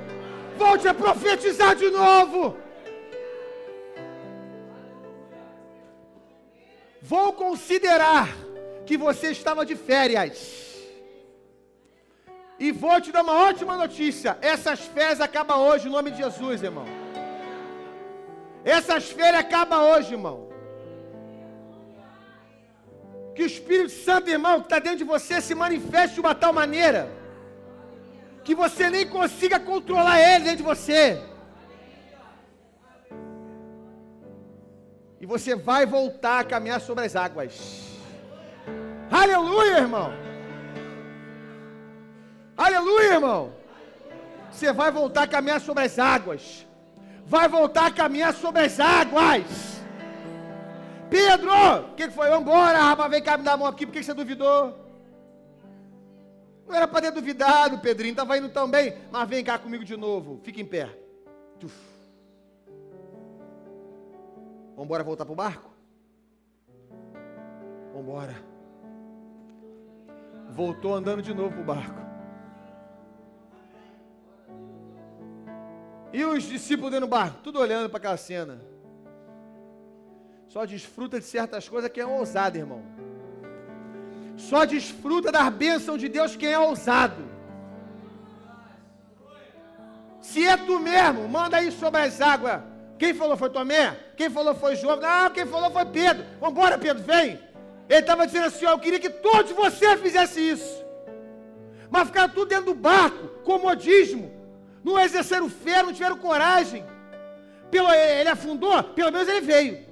Volte 0.58 0.88
a 0.88 0.94
profetizar 0.94 1.76
de 1.76 1.90
novo. 1.90 2.56
Vou 7.02 7.34
considerar 7.34 8.30
que 8.86 8.96
você 8.96 9.32
estava 9.32 9.66
de 9.66 9.76
férias. 9.76 10.62
E 12.60 12.72
vou 12.72 13.02
te 13.02 13.12
dar 13.12 13.24
uma 13.24 13.34
ótima 13.50 13.76
notícia: 13.76 14.38
essas 14.42 14.82
férias 14.82 15.20
acabam 15.20 15.60
hoje, 15.60 15.88
em 15.88 15.92
nome 15.92 16.12
de 16.12 16.18
Jesus, 16.18 16.62
irmão. 16.62 16.86
Essas 18.64 19.10
férias 19.10 19.44
acabam 19.44 19.82
hoje, 19.92 20.14
irmão. 20.14 20.48
Que 23.34 23.44
o 23.44 23.46
Espírito 23.46 23.90
Santo, 23.92 24.30
irmão, 24.30 24.60
que 24.60 24.66
está 24.66 24.78
dentro 24.78 25.00
de 25.00 25.04
você, 25.04 25.42
se 25.42 25.56
manifeste 25.56 26.16
de 26.16 26.20
uma 26.20 26.36
tal 26.36 26.54
maneira 26.54 27.10
que 28.44 28.54
você 28.54 28.90
nem 28.90 29.08
consiga 29.08 29.60
controlar 29.60 30.20
ele 30.20 30.44
dentro 30.46 30.58
de 30.58 30.64
você. 30.64 31.20
E 35.22 35.26
você 35.28 35.56
vai 35.56 35.86
voltar 35.86 36.40
a 36.40 36.44
caminhar 36.44 36.82
sobre 36.82 37.06
as 37.06 37.16
águas. 37.16 38.00
Aleluia, 39.12 39.78
irmão. 39.78 40.12
Aleluia, 42.58 43.14
irmão. 43.14 43.54
Você 44.52 44.74
vai 44.74 44.90
voltar 44.90 45.24
a 45.24 45.28
caminhar 45.28 45.62
sobre 45.62 45.84
as 45.84 46.00
águas. 46.00 46.66
Vai 47.24 47.48
voltar 47.48 47.86
a 47.86 47.92
caminhar 47.92 48.34
sobre 48.34 48.64
as 48.64 48.80
águas. 48.80 49.46
Pedro, 51.08 51.52
o 51.52 51.94
que, 51.94 52.10
foi? 52.10 52.28
Vamos 52.30 52.48
embora, 52.48 52.80
rapaz, 52.80 53.12
vem 53.12 53.22
cá 53.22 53.38
me 53.38 53.44
dar 53.44 53.54
a 53.54 53.58
mão 53.58 53.68
aqui. 53.68 53.86
Por 53.86 53.92
que, 53.92 54.00
que 54.00 54.06
você 54.06 54.16
duvidou? 54.16 54.76
Não 56.68 56.76
era 56.76 56.88
para 56.88 57.02
ter 57.02 57.12
duvidado, 57.12 57.78
Pedrinho. 57.78 58.14
Estava 58.14 58.40
indo 58.40 58.50
tão 58.50 58.68
bem. 58.68 58.96
Mas 59.12 59.30
vem 59.30 59.44
cá 59.44 59.60
comigo 59.60 59.86
de 59.86 59.96
novo. 59.96 60.42
Fica 60.44 60.60
em 60.60 60.66
pé. 60.66 60.90
Uf. 61.64 61.91
Vamos 64.82 64.90
embora 64.90 65.04
voltar 65.04 65.26
para 65.26 65.32
o 65.32 65.36
barco? 65.36 65.70
Vamos 67.94 68.02
embora. 68.02 68.36
Voltou 70.50 70.96
andando 70.96 71.22
de 71.22 71.36
novo 71.36 71.52
para 71.52 71.62
o 71.62 71.64
barco. 71.64 72.02
E 76.12 76.26
os 76.26 76.46
discípulos 76.46 76.90
dentro 76.90 77.06
do 77.06 77.12
barco, 77.12 77.42
tudo 77.44 77.60
olhando 77.60 77.92
para 77.92 78.00
aquela 78.00 78.18
cena. 78.18 78.60
Só 80.48 80.66
desfruta 80.66 81.20
de 81.20 81.28
certas 81.28 81.70
coisas 81.70 81.92
quem 81.92 82.02
é 82.02 82.08
ousado, 82.08 82.58
irmão. 82.58 82.82
Só 84.36 84.66
desfruta 84.66 85.32
das 85.32 85.48
bênçãos 85.54 86.02
de 86.02 86.10
Deus 86.10 86.36
quem 86.36 86.54
é 86.54 86.58
ousado. 86.58 87.24
Se 90.20 90.44
é 90.44 90.58
tu 90.58 90.80
mesmo, 90.80 91.30
manda 91.30 91.58
aí 91.58 91.72
sobre 91.72 92.02
as 92.02 92.20
águas. 92.20 92.71
Quem 93.02 93.16
falou 93.16 93.36
foi 93.36 93.50
Tomé? 93.50 93.98
Quem 94.16 94.30
falou 94.30 94.54
foi 94.54 94.76
João? 94.76 94.98
Não, 94.98 95.32
quem 95.32 95.44
falou 95.44 95.72
foi 95.72 95.86
Pedro. 95.86 96.24
Vamos 96.40 96.56
embora, 96.56 96.78
Pedro, 96.78 97.02
vem. 97.02 97.40
Ele 97.90 98.00
estava 98.00 98.28
dizendo 98.28 98.46
assim: 98.46 98.64
ó, 98.68 98.74
eu 98.74 98.78
queria 98.78 99.00
que 99.00 99.10
todos 99.10 99.54
vocês 99.54 100.00
fizessem 100.00 100.50
isso. 100.50 100.86
Mas 101.90 102.10
ficaram 102.10 102.32
tudo 102.32 102.50
dentro 102.50 102.66
do 102.66 102.76
barco, 102.76 103.30
comodismo. 103.44 104.32
Não 104.84 105.00
exerceram 105.00 105.50
fé, 105.50 105.82
não 105.82 105.92
tiveram 105.92 106.16
coragem. 106.16 106.86
Pelo, 107.72 107.92
ele 107.92 108.30
afundou, 108.30 108.84
pelo 108.84 109.12
menos 109.12 109.28
ele 109.28 109.42
veio. 109.42 109.84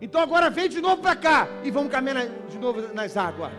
Então 0.00 0.20
agora 0.20 0.48
vem 0.48 0.68
de 0.68 0.80
novo 0.80 1.02
para 1.02 1.16
cá 1.16 1.48
e 1.64 1.72
vamos 1.72 1.90
caminhar 1.90 2.28
de 2.48 2.58
novo 2.60 2.94
nas 2.94 3.16
águas. 3.16 3.50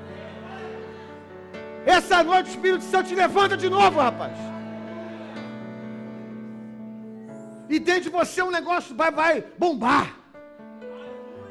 Essa 1.85 2.23
noite 2.23 2.47
o 2.47 2.51
Espírito 2.51 2.85
Santo 2.85 3.09
te 3.09 3.15
levanta 3.15 3.57
de 3.57 3.69
novo, 3.69 3.99
rapaz. 3.99 4.52
E 7.69 7.79
dentro 7.79 8.03
de 8.03 8.09
você 8.09 8.41
um 8.41 8.51
negócio 8.51 8.95
vai, 8.95 9.11
vai 9.11 9.41
bombar. 9.57 10.19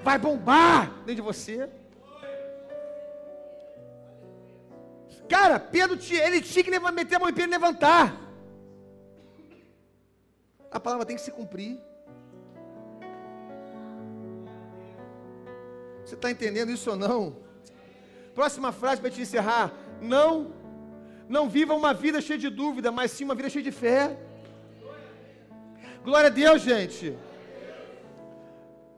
Vai 0.03 0.19
bombar 0.19 0.91
dentro 1.07 1.17
de 1.17 1.23
você. 1.23 1.69
Cara, 5.29 5.59
Pedro, 5.59 5.99
ele 6.11 6.43
tinha 6.43 6.63
que 6.63 6.71
meter 6.71 7.17
a 7.17 7.19
mão 7.19 7.29
em 7.29 7.33
Pedro 7.33 7.51
e 7.51 7.53
levantar. 7.53 8.15
A 10.71 10.81
palavra 10.81 11.07
tem 11.07 11.17
que 11.17 11.23
se 11.23 11.31
cumprir. 11.31 11.79
Você 16.05 16.15
está 16.15 16.31
entendendo 16.31 16.71
isso 16.71 16.91
ou 16.91 16.97
não? 16.97 17.37
Próxima 18.35 18.73
frase 18.73 19.01
para 19.01 19.11
te 19.11 19.21
encerrar. 19.21 19.73
Não, 20.01 20.53
não 21.29 21.49
viva 21.49 21.75
uma 21.75 21.95
vida 21.95 22.21
cheia 22.21 22.39
de 22.39 22.51
dúvida, 22.51 22.91
mas 22.91 23.11
sim 23.13 23.25
uma 23.25 23.35
vida 23.35 23.49
cheia 23.49 23.63
de 23.63 23.73
fé. 23.73 24.19
Glória 26.05 26.27
a 26.27 26.33
Deus, 26.33 26.63
gente. 26.63 27.17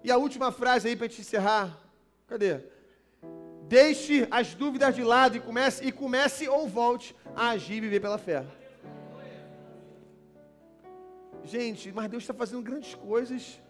E 0.02 0.11
a 0.11 0.16
última 0.16 0.50
frase 0.50 0.88
aí 0.88 0.96
para 0.96 1.09
te 1.09 1.20
encerrar. 1.20 1.78
Cadê? 2.26 2.61
Deixe 3.68 4.26
as 4.30 4.55
dúvidas 4.55 4.94
de 4.94 5.05
lado 5.05 5.36
e 5.36 5.40
comece, 5.40 5.84
e 5.84 5.92
comece 5.92 6.48
ou 6.48 6.66
volte 6.66 7.14
a 7.36 7.50
agir 7.50 7.76
e 7.76 7.80
viver 7.80 8.00
pela 8.00 8.16
fé. 8.16 8.46
Gente, 11.44 11.92
mas 11.92 12.09
Deus 12.09 12.22
está 12.22 12.32
fazendo 12.32 12.62
grandes 12.62 12.94
coisas. 12.94 13.61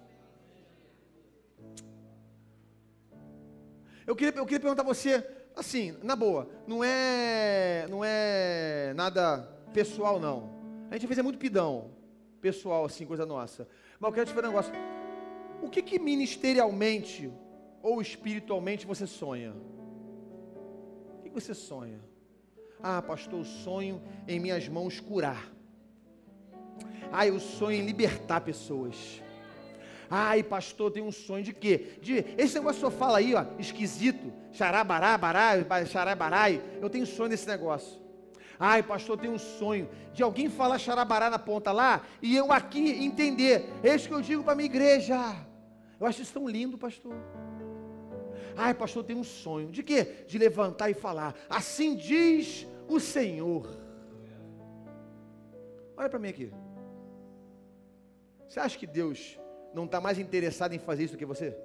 Eu 4.07 4.15
queria, 4.15 4.39
eu 4.39 4.45
queria 4.45 4.61
perguntar 4.61 4.83
a 4.83 4.87
você, 4.87 5.27
assim, 5.57 5.97
na 6.05 6.15
boa, 6.15 6.49
não 6.69 6.85
é, 6.85 7.87
não 7.91 8.05
é 8.05 8.93
nada 8.95 9.39
pessoal 9.73 10.21
não. 10.21 10.55
A 10.89 10.95
gente 10.95 11.09
fez 11.09 11.19
é 11.19 11.23
muito 11.23 11.39
pidão 11.39 11.94
pessoal, 12.45 12.85
assim, 12.85 13.07
coisa 13.07 13.25
nossa. 13.25 13.67
Mas 13.99 14.09
eu 14.09 14.15
quero 14.15 14.27
te 14.27 14.35
falar 14.35 14.49
um 14.49 14.51
negócio. 14.51 14.73
O 15.63 15.71
que, 15.71 15.81
que 15.81 15.99
ministerialmente 15.99 17.33
ou 17.83 18.03
espiritualmente 18.03 18.87
você 18.87 19.07
sonha? 19.07 19.55
O 21.17 21.23
que, 21.23 21.31
que 21.31 21.41
você 21.41 21.55
sonha? 21.55 22.01
Ah, 22.83 23.01
pastor, 23.01 23.41
eu 23.41 23.45
sonho 23.47 24.03
em 24.29 24.39
minhas 24.39 24.69
mãos 24.69 25.01
curar. 25.01 25.51
Ah, 27.11 27.27
eu 27.27 27.41
sonho 27.41 27.79
em 27.81 27.87
libertar 27.87 28.43
pessoas. 28.43 29.23
Ai, 30.11 30.43
pastor, 30.43 30.91
tem 30.91 31.03
um 31.03 31.13
sonho 31.13 31.43
de 31.43 31.55
quê? 31.55 31.97
De, 32.03 32.27
esse 32.37 32.57
negócio 32.57 32.81
senhor 32.81 32.91
fala 32.91 33.19
aí, 33.19 33.35
ó, 33.35 33.47
esquisito. 33.59 34.31
Xarabará, 34.53 35.17
bará, 35.17 35.53
xarabarai. 35.87 36.63
Eu 36.83 36.91
tenho 36.91 37.07
sonho 37.07 37.31
desse 37.31 37.49
negócio. 37.49 38.04
Ai, 38.59 38.83
pastor, 38.83 39.19
tem 39.19 39.31
um 39.31 39.39
sonho 39.39 39.89
de 40.13 40.23
alguém 40.23 40.49
falar 40.49 40.79
xarabará 40.79 41.29
na 41.29 41.39
ponta 41.39 41.73
lá 41.73 42.03
e 42.23 42.37
eu 42.37 42.53
aqui 42.53 43.05
entender. 43.05 43.69
É 43.83 43.95
isso 43.95 44.09
que 44.09 44.15
eu 44.15 44.21
digo 44.21 44.45
para 44.45 44.55
minha 44.55 44.67
igreja. 44.67 45.17
Eu 45.99 46.07
acho 46.07 46.23
isso 46.23 46.33
tão 46.33 46.49
lindo, 46.49 46.79
pastor. 46.79 47.15
Ai, 48.57 48.73
pastor, 48.75 49.05
tem 49.05 49.17
um 49.17 49.25
sonho. 49.25 49.71
De 49.71 49.83
quê? 49.83 50.25
De 50.27 50.39
levantar 50.39 50.91
e 50.91 50.95
falar. 50.95 51.35
Assim 51.49 51.97
diz 51.97 52.67
o 52.89 53.01
Senhor. 53.01 53.67
Olha 55.97 56.09
para 56.09 56.19
mim 56.19 56.29
aqui. 56.29 56.53
Você 58.49 58.61
acha 58.61 58.79
que 58.79 58.87
Deus 58.87 59.39
não 59.73 59.85
está 59.85 60.01
mais 60.01 60.19
interessado 60.19 60.75
em 60.75 60.79
fazer 60.79 61.05
isso 61.05 61.15
do 61.15 61.19
que 61.19 61.27
você? 61.27 61.57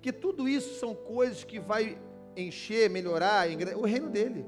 Que 0.00 0.12
tudo 0.12 0.48
isso 0.48 0.78
são 0.78 0.94
coisas 0.94 1.42
que 1.42 1.58
vai 1.58 1.98
encher, 2.36 2.88
melhorar 2.88 3.48
o 3.76 3.84
reino 3.84 4.08
dele. 4.08 4.46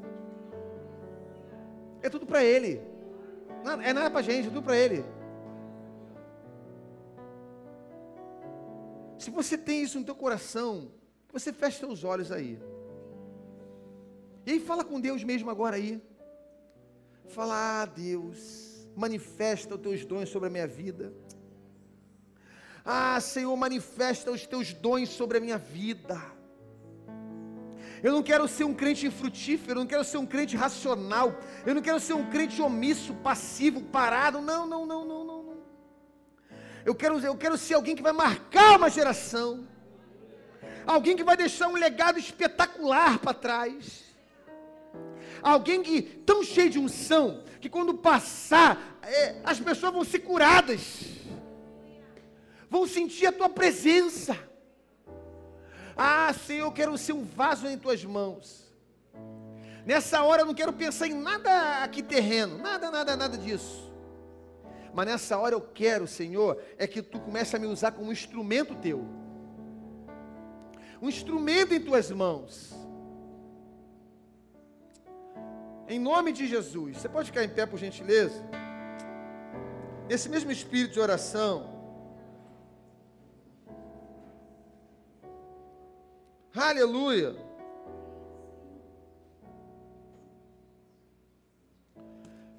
É 2.03 2.11
tudo 2.11 2.27
para 2.27 2.45
ele. 2.45 2.81
é 3.85 3.93
nada 3.93 4.11
para 4.11 4.21
a 4.21 4.23
gente, 4.23 4.49
é 4.49 4.51
tudo 4.51 4.63
para 4.63 4.77
ele. 4.77 5.05
Se 9.19 9.31
você 9.31 9.57
tem 9.57 9.83
isso 9.83 9.99
no 10.01 10.05
teu 10.05 10.17
coração, 10.17 10.91
você 11.33 11.53
fecha 11.53 11.79
seus 11.79 12.03
olhos 12.03 12.33
aí. 12.33 12.59
E 14.45 14.53
aí 14.53 14.61
fala 14.61 14.85
com 14.85 15.01
Deus 15.01 15.23
mesmo 15.23 15.49
agora 15.49 15.77
aí. 15.77 16.03
Fala, 17.27 17.83
ah, 17.83 17.87
Deus, 17.87 18.91
manifesta 18.97 19.77
os 19.77 19.81
teus 19.81 20.05
dons 20.05 20.29
sobre 20.29 20.49
a 20.49 20.51
minha 20.51 20.67
vida. 20.67 21.15
Ah, 22.85 23.21
Senhor, 23.21 23.57
manifesta 23.57 24.33
os 24.33 24.45
teus 24.45 24.73
dons 24.73 25.09
sobre 25.09 25.39
a 25.39 25.41
minha 25.41 25.57
vida. 25.57 26.21
Eu 28.03 28.13
não 28.13 28.23
quero 28.23 28.49
ser 28.49 28.65
um 28.65 28.75
crente 28.75 29.07
infrutífero, 29.07 29.73
eu 29.73 29.83
não 29.83 29.87
quero 29.87 30.03
ser 30.03 30.19
um 30.19 30.27
crente 30.27 30.57
racional, 30.57 31.39
eu 31.65 31.75
não 31.75 31.81
quero 31.81 32.01
ser 32.01 32.15
um 32.15 32.29
crente 32.29 32.61
omisso, 32.61 33.15
passivo, 33.15 33.81
parado. 33.81 34.41
Não, 34.41 34.67
não, 34.67 34.85
não, 34.85 35.05
não, 35.05 35.25
não. 35.25 35.43
não. 35.45 35.57
Eu 36.85 36.95
quero, 36.95 37.19
eu 37.21 37.37
quero 37.37 37.57
ser 37.57 37.75
alguém 37.75 37.95
que 37.95 38.03
vai 38.03 38.13
marcar 38.13 38.77
uma 38.77 38.91
geração. 38.91 39.69
Alguém 40.85 41.17
que 41.17 41.23
vai 41.23 41.37
deixar 41.37 41.69
um 41.69 41.75
legado 41.75 42.19
espetacular 42.19 43.19
para 43.21 43.35
trás. 43.35 44.03
Alguém 45.41 45.83
que 45.83 46.03
tão 46.03 46.43
cheio 46.43 46.71
de 46.71 46.79
unção 46.79 47.43
que 47.61 47.69
quando 47.69 47.95
passar 47.95 48.99
é, 49.03 49.37
as 49.45 49.61
pessoas 49.61 49.93
vão 49.93 50.05
ser 50.05 50.21
curadas, 50.21 51.05
vão 52.69 52.87
sentir 52.87 53.27
a 53.27 53.33
tua 53.33 53.49
presença. 53.49 54.37
Ah, 55.97 56.33
Senhor, 56.33 56.67
eu 56.67 56.73
quero 56.73 56.97
ser 56.97 57.13
um 57.13 57.25
vaso 57.25 57.67
em 57.67 57.79
tuas 57.79 58.05
mãos. 58.05 58.63
Nessa 59.85 60.23
hora 60.23 60.43
eu 60.43 60.47
não 60.47 60.55
quero 60.55 60.73
pensar 60.73 61.07
em 61.09 61.15
nada 61.15 61.83
aqui 61.83 62.03
terreno, 62.03 62.59
nada, 62.59 62.91
nada, 62.91 63.17
nada 63.17 63.37
disso. 63.37 63.93
Mas 64.95 65.07
nessa 65.07 65.39
hora 65.39 65.55
eu 65.55 65.61
quero, 65.61 66.07
Senhor, 66.07 66.63
é 66.79 66.87
que 66.87 67.03
tu 67.03 67.19
comece 67.19 67.57
a 67.57 67.59
me 67.59 67.67
usar 67.67 67.93
como 67.93 68.09
um 68.09 68.13
instrumento 68.13 68.75
teu. 68.75 69.05
Um 71.01 71.09
instrumento 71.09 71.75
em 71.75 71.81
tuas 71.81 72.11
mãos. 72.11 72.73
Em 75.89 75.99
nome 75.99 76.33
de 76.33 76.47
Jesus. 76.47 76.99
Você 76.99 77.09
pode 77.09 77.27
ficar 77.27 77.43
em 77.43 77.49
pé 77.49 77.67
por 77.67 77.79
gentileza? 77.79 78.41
Esse 80.09 80.29
mesmo 80.29 80.53
espírito 80.53 80.93
de 80.93 81.01
oração. 81.01 81.72
Aleluia. 86.55 87.35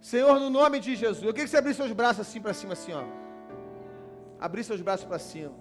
Senhor, 0.02 0.40
no 0.40 0.50
nome 0.50 0.80
de 0.80 0.96
Jesus, 0.96 1.24
eu 1.24 1.34
queria 1.34 1.46
que 1.46 1.50
você 1.50 1.58
abrisse 1.58 1.78
seus 1.78 1.92
braços 1.92 2.28
assim 2.28 2.42
para 2.42 2.54
cima, 2.54 2.74
assim, 2.74 2.92
ó. 2.94 3.04
Abrir 4.40 4.64
seus 4.64 4.82
braços 4.82 5.06
para 5.06 5.20
cima. 5.20 5.54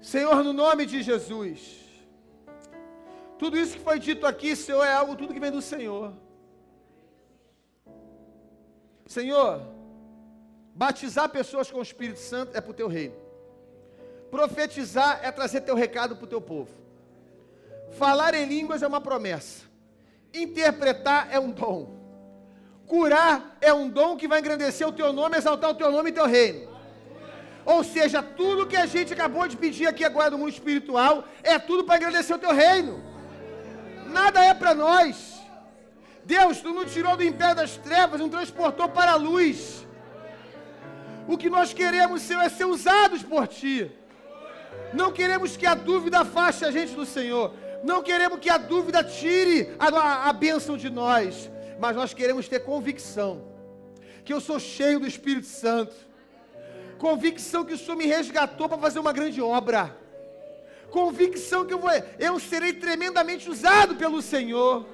Senhor, 0.00 0.42
no 0.42 0.52
nome 0.52 0.86
de 0.86 1.02
Jesus. 1.02 1.80
Tudo 3.38 3.56
isso 3.56 3.76
que 3.76 3.82
foi 3.82 3.98
dito 3.98 4.26
aqui, 4.26 4.54
Senhor, 4.54 4.84
é 4.84 4.92
algo 4.92 5.16
tudo 5.16 5.32
que 5.32 5.40
vem 5.40 5.50
do 5.50 5.62
Senhor. 5.62 6.12
Senhor, 9.06 9.62
batizar 10.74 11.28
pessoas 11.28 11.70
com 11.70 11.78
o 11.78 11.82
Espírito 11.82 12.18
Santo 12.18 12.56
é 12.56 12.60
para 12.60 12.70
o 12.70 12.74
teu 12.74 12.88
reino. 12.88 13.29
Profetizar 14.30 15.20
é 15.22 15.30
trazer 15.30 15.62
teu 15.62 15.74
recado 15.74 16.16
para 16.16 16.24
o 16.24 16.28
teu 16.28 16.40
povo. 16.40 16.70
Falar 17.98 18.34
em 18.34 18.46
línguas 18.46 18.82
é 18.82 18.86
uma 18.86 19.00
promessa. 19.00 19.64
Interpretar 20.32 21.28
é 21.30 21.40
um 21.40 21.50
dom. 21.50 21.98
Curar 22.86 23.56
é 23.60 23.72
um 23.72 23.88
dom 23.88 24.16
que 24.16 24.28
vai 24.28 24.40
engrandecer 24.40 24.86
o 24.86 24.92
teu 24.92 25.12
nome, 25.12 25.36
exaltar 25.36 25.70
o 25.70 25.74
teu 25.74 25.90
nome 25.90 26.10
e 26.10 26.12
teu 26.12 26.26
reino. 26.26 26.68
Ou 27.64 27.84
seja, 27.84 28.22
tudo 28.22 28.66
que 28.66 28.76
a 28.76 28.86
gente 28.86 29.12
acabou 29.12 29.46
de 29.46 29.56
pedir 29.56 29.86
aqui 29.86 30.04
agora 30.04 30.30
do 30.30 30.38
mundo 30.38 30.50
espiritual 30.50 31.24
é 31.42 31.58
tudo 31.58 31.84
para 31.84 31.96
engrandecer 31.96 32.34
o 32.34 32.38
teu 32.38 32.52
reino. 32.52 33.02
Nada 34.06 34.44
é 34.44 34.54
para 34.54 34.74
nós. 34.74 35.40
Deus, 36.24 36.60
tu 36.60 36.72
nos 36.72 36.92
tirou 36.92 37.16
do 37.16 37.24
império 37.24 37.56
das 37.56 37.76
trevas, 37.76 38.20
nos 38.20 38.30
transportou 38.30 38.88
para 38.88 39.12
a 39.12 39.16
luz. 39.16 39.86
O 41.28 41.36
que 41.36 41.50
nós 41.50 41.72
queremos, 41.72 42.22
Senhor, 42.22 42.42
é 42.42 42.48
ser 42.48 42.64
usados 42.64 43.22
por 43.22 43.46
Ti. 43.46 43.90
Não 44.92 45.12
queremos 45.12 45.56
que 45.56 45.66
a 45.66 45.74
dúvida 45.74 46.20
afaste 46.20 46.64
a 46.64 46.70
gente 46.70 46.94
do 46.94 47.06
Senhor. 47.06 47.54
Não 47.82 48.02
queremos 48.02 48.38
que 48.38 48.50
a 48.50 48.58
dúvida 48.58 49.02
tire 49.02 49.74
a, 49.78 49.88
a, 49.88 50.28
a 50.28 50.32
bênção 50.32 50.76
de 50.76 50.90
nós. 50.90 51.50
Mas 51.78 51.96
nós 51.96 52.12
queremos 52.12 52.48
ter 52.48 52.60
convicção. 52.60 53.42
Que 54.24 54.32
eu 54.32 54.40
sou 54.40 54.58
cheio 54.58 55.00
do 55.00 55.06
Espírito 55.06 55.46
Santo. 55.46 55.94
Convicção 56.98 57.64
que 57.64 57.72
o 57.72 57.78
Senhor 57.78 57.96
me 57.96 58.06
resgatou 58.06 58.68
para 58.68 58.78
fazer 58.78 58.98
uma 58.98 59.12
grande 59.12 59.40
obra. 59.40 59.96
Convicção 60.90 61.64
que 61.64 61.72
eu 61.72 61.78
vou, 61.78 61.90
eu 62.18 62.38
serei 62.40 62.72
tremendamente 62.72 63.48
usado 63.48 63.94
pelo 63.94 64.20
Senhor. 64.20 64.86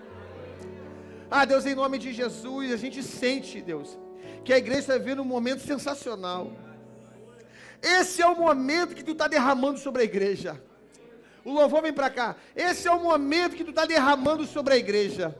Ah, 1.31 1.45
Deus, 1.45 1.67
em 1.67 1.75
nome 1.75 1.99
de 1.99 2.13
Jesus, 2.13 2.71
a 2.71 2.77
gente 2.77 3.03
sente, 3.03 3.61
Deus, 3.61 3.99
que 4.45 4.53
a 4.53 4.59
igreja 4.59 4.81
está 4.81 4.99
vivendo 4.99 5.23
um 5.23 5.25
momento 5.25 5.63
sensacional. 5.63 6.53
Esse 7.83 8.23
é 8.23 8.27
o 8.27 8.37
momento 8.37 8.95
que 8.95 9.05
tu 9.05 9.13
está 9.13 9.29
derramando 9.29 9.79
sobre 9.79 10.03
a 10.03 10.05
igreja. 10.05 10.61
O 11.45 11.53
louvor 11.53 11.83
vem 11.83 11.93
para 11.93 12.11
cá. 12.11 12.37
Esse 12.55 12.89
é 12.89 12.93
o 12.93 13.01
momento 13.01 13.57
que 13.57 13.65
tu 13.65 13.71
está 13.71 13.87
derramando 13.87 14.45
sobre 14.47 14.75
a 14.75 14.77
igreja. 14.77 15.35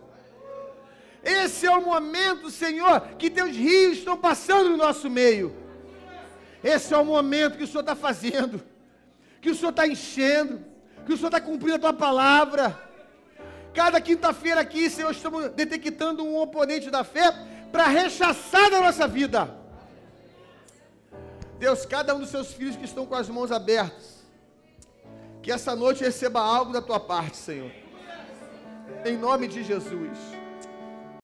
Esse 1.23 1.67
é 1.67 1.71
o 1.77 1.85
momento, 1.85 2.51
Senhor, 2.51 3.01
que 3.19 3.29
teus 3.29 3.51
rios 3.51 3.99
estão 3.99 4.17
passando 4.17 4.71
no 4.71 4.77
nosso 4.77 5.11
meio. 5.11 5.53
Esse 6.63 6.95
é 6.95 6.97
o 6.97 7.05
momento 7.05 7.59
que 7.59 7.65
o 7.65 7.67
Senhor 7.67 7.81
está 7.81 7.97
fazendo, 7.97 8.63
que 9.41 9.51
o 9.51 9.55
Senhor 9.55 9.71
está 9.71 9.87
enchendo, 9.87 10.65
que 11.05 11.13
o 11.13 11.17
Senhor 11.17 11.29
está 11.29 11.41
cumprindo 11.41 11.75
a 11.75 11.79
tua 11.81 11.93
palavra. 11.93 12.81
Cada 13.75 14.01
quinta-feira 14.01 14.61
aqui, 14.61 14.89
Senhor, 14.89 15.11
estamos 15.11 15.51
detectando 15.51 16.25
um 16.25 16.39
oponente 16.39 16.91
da 16.91 17.03
fé 17.03 17.35
para 17.73 17.89
rechaçar 17.89 18.71
da 18.71 18.81
nossa 18.81 19.09
vida. 19.09 19.66
Deus, 21.59 21.87
cada 21.87 22.15
um 22.15 22.21
dos 22.21 22.31
seus 22.31 22.53
filhos 22.53 22.77
que 22.77 22.85
estão 22.85 23.07
com 23.07 23.15
as 23.15 23.29
mãos 23.29 23.51
abertas, 23.51 24.25
que 25.43 25.51
essa 25.51 25.75
noite 25.75 26.03
receba 26.03 26.41
algo 26.41 26.73
da 26.73 26.83
tua 26.83 27.01
parte, 27.01 27.37
Senhor. 27.37 27.71
Em 29.05 29.17
nome 29.17 29.49
de 29.49 29.63
Jesus. 29.63 30.36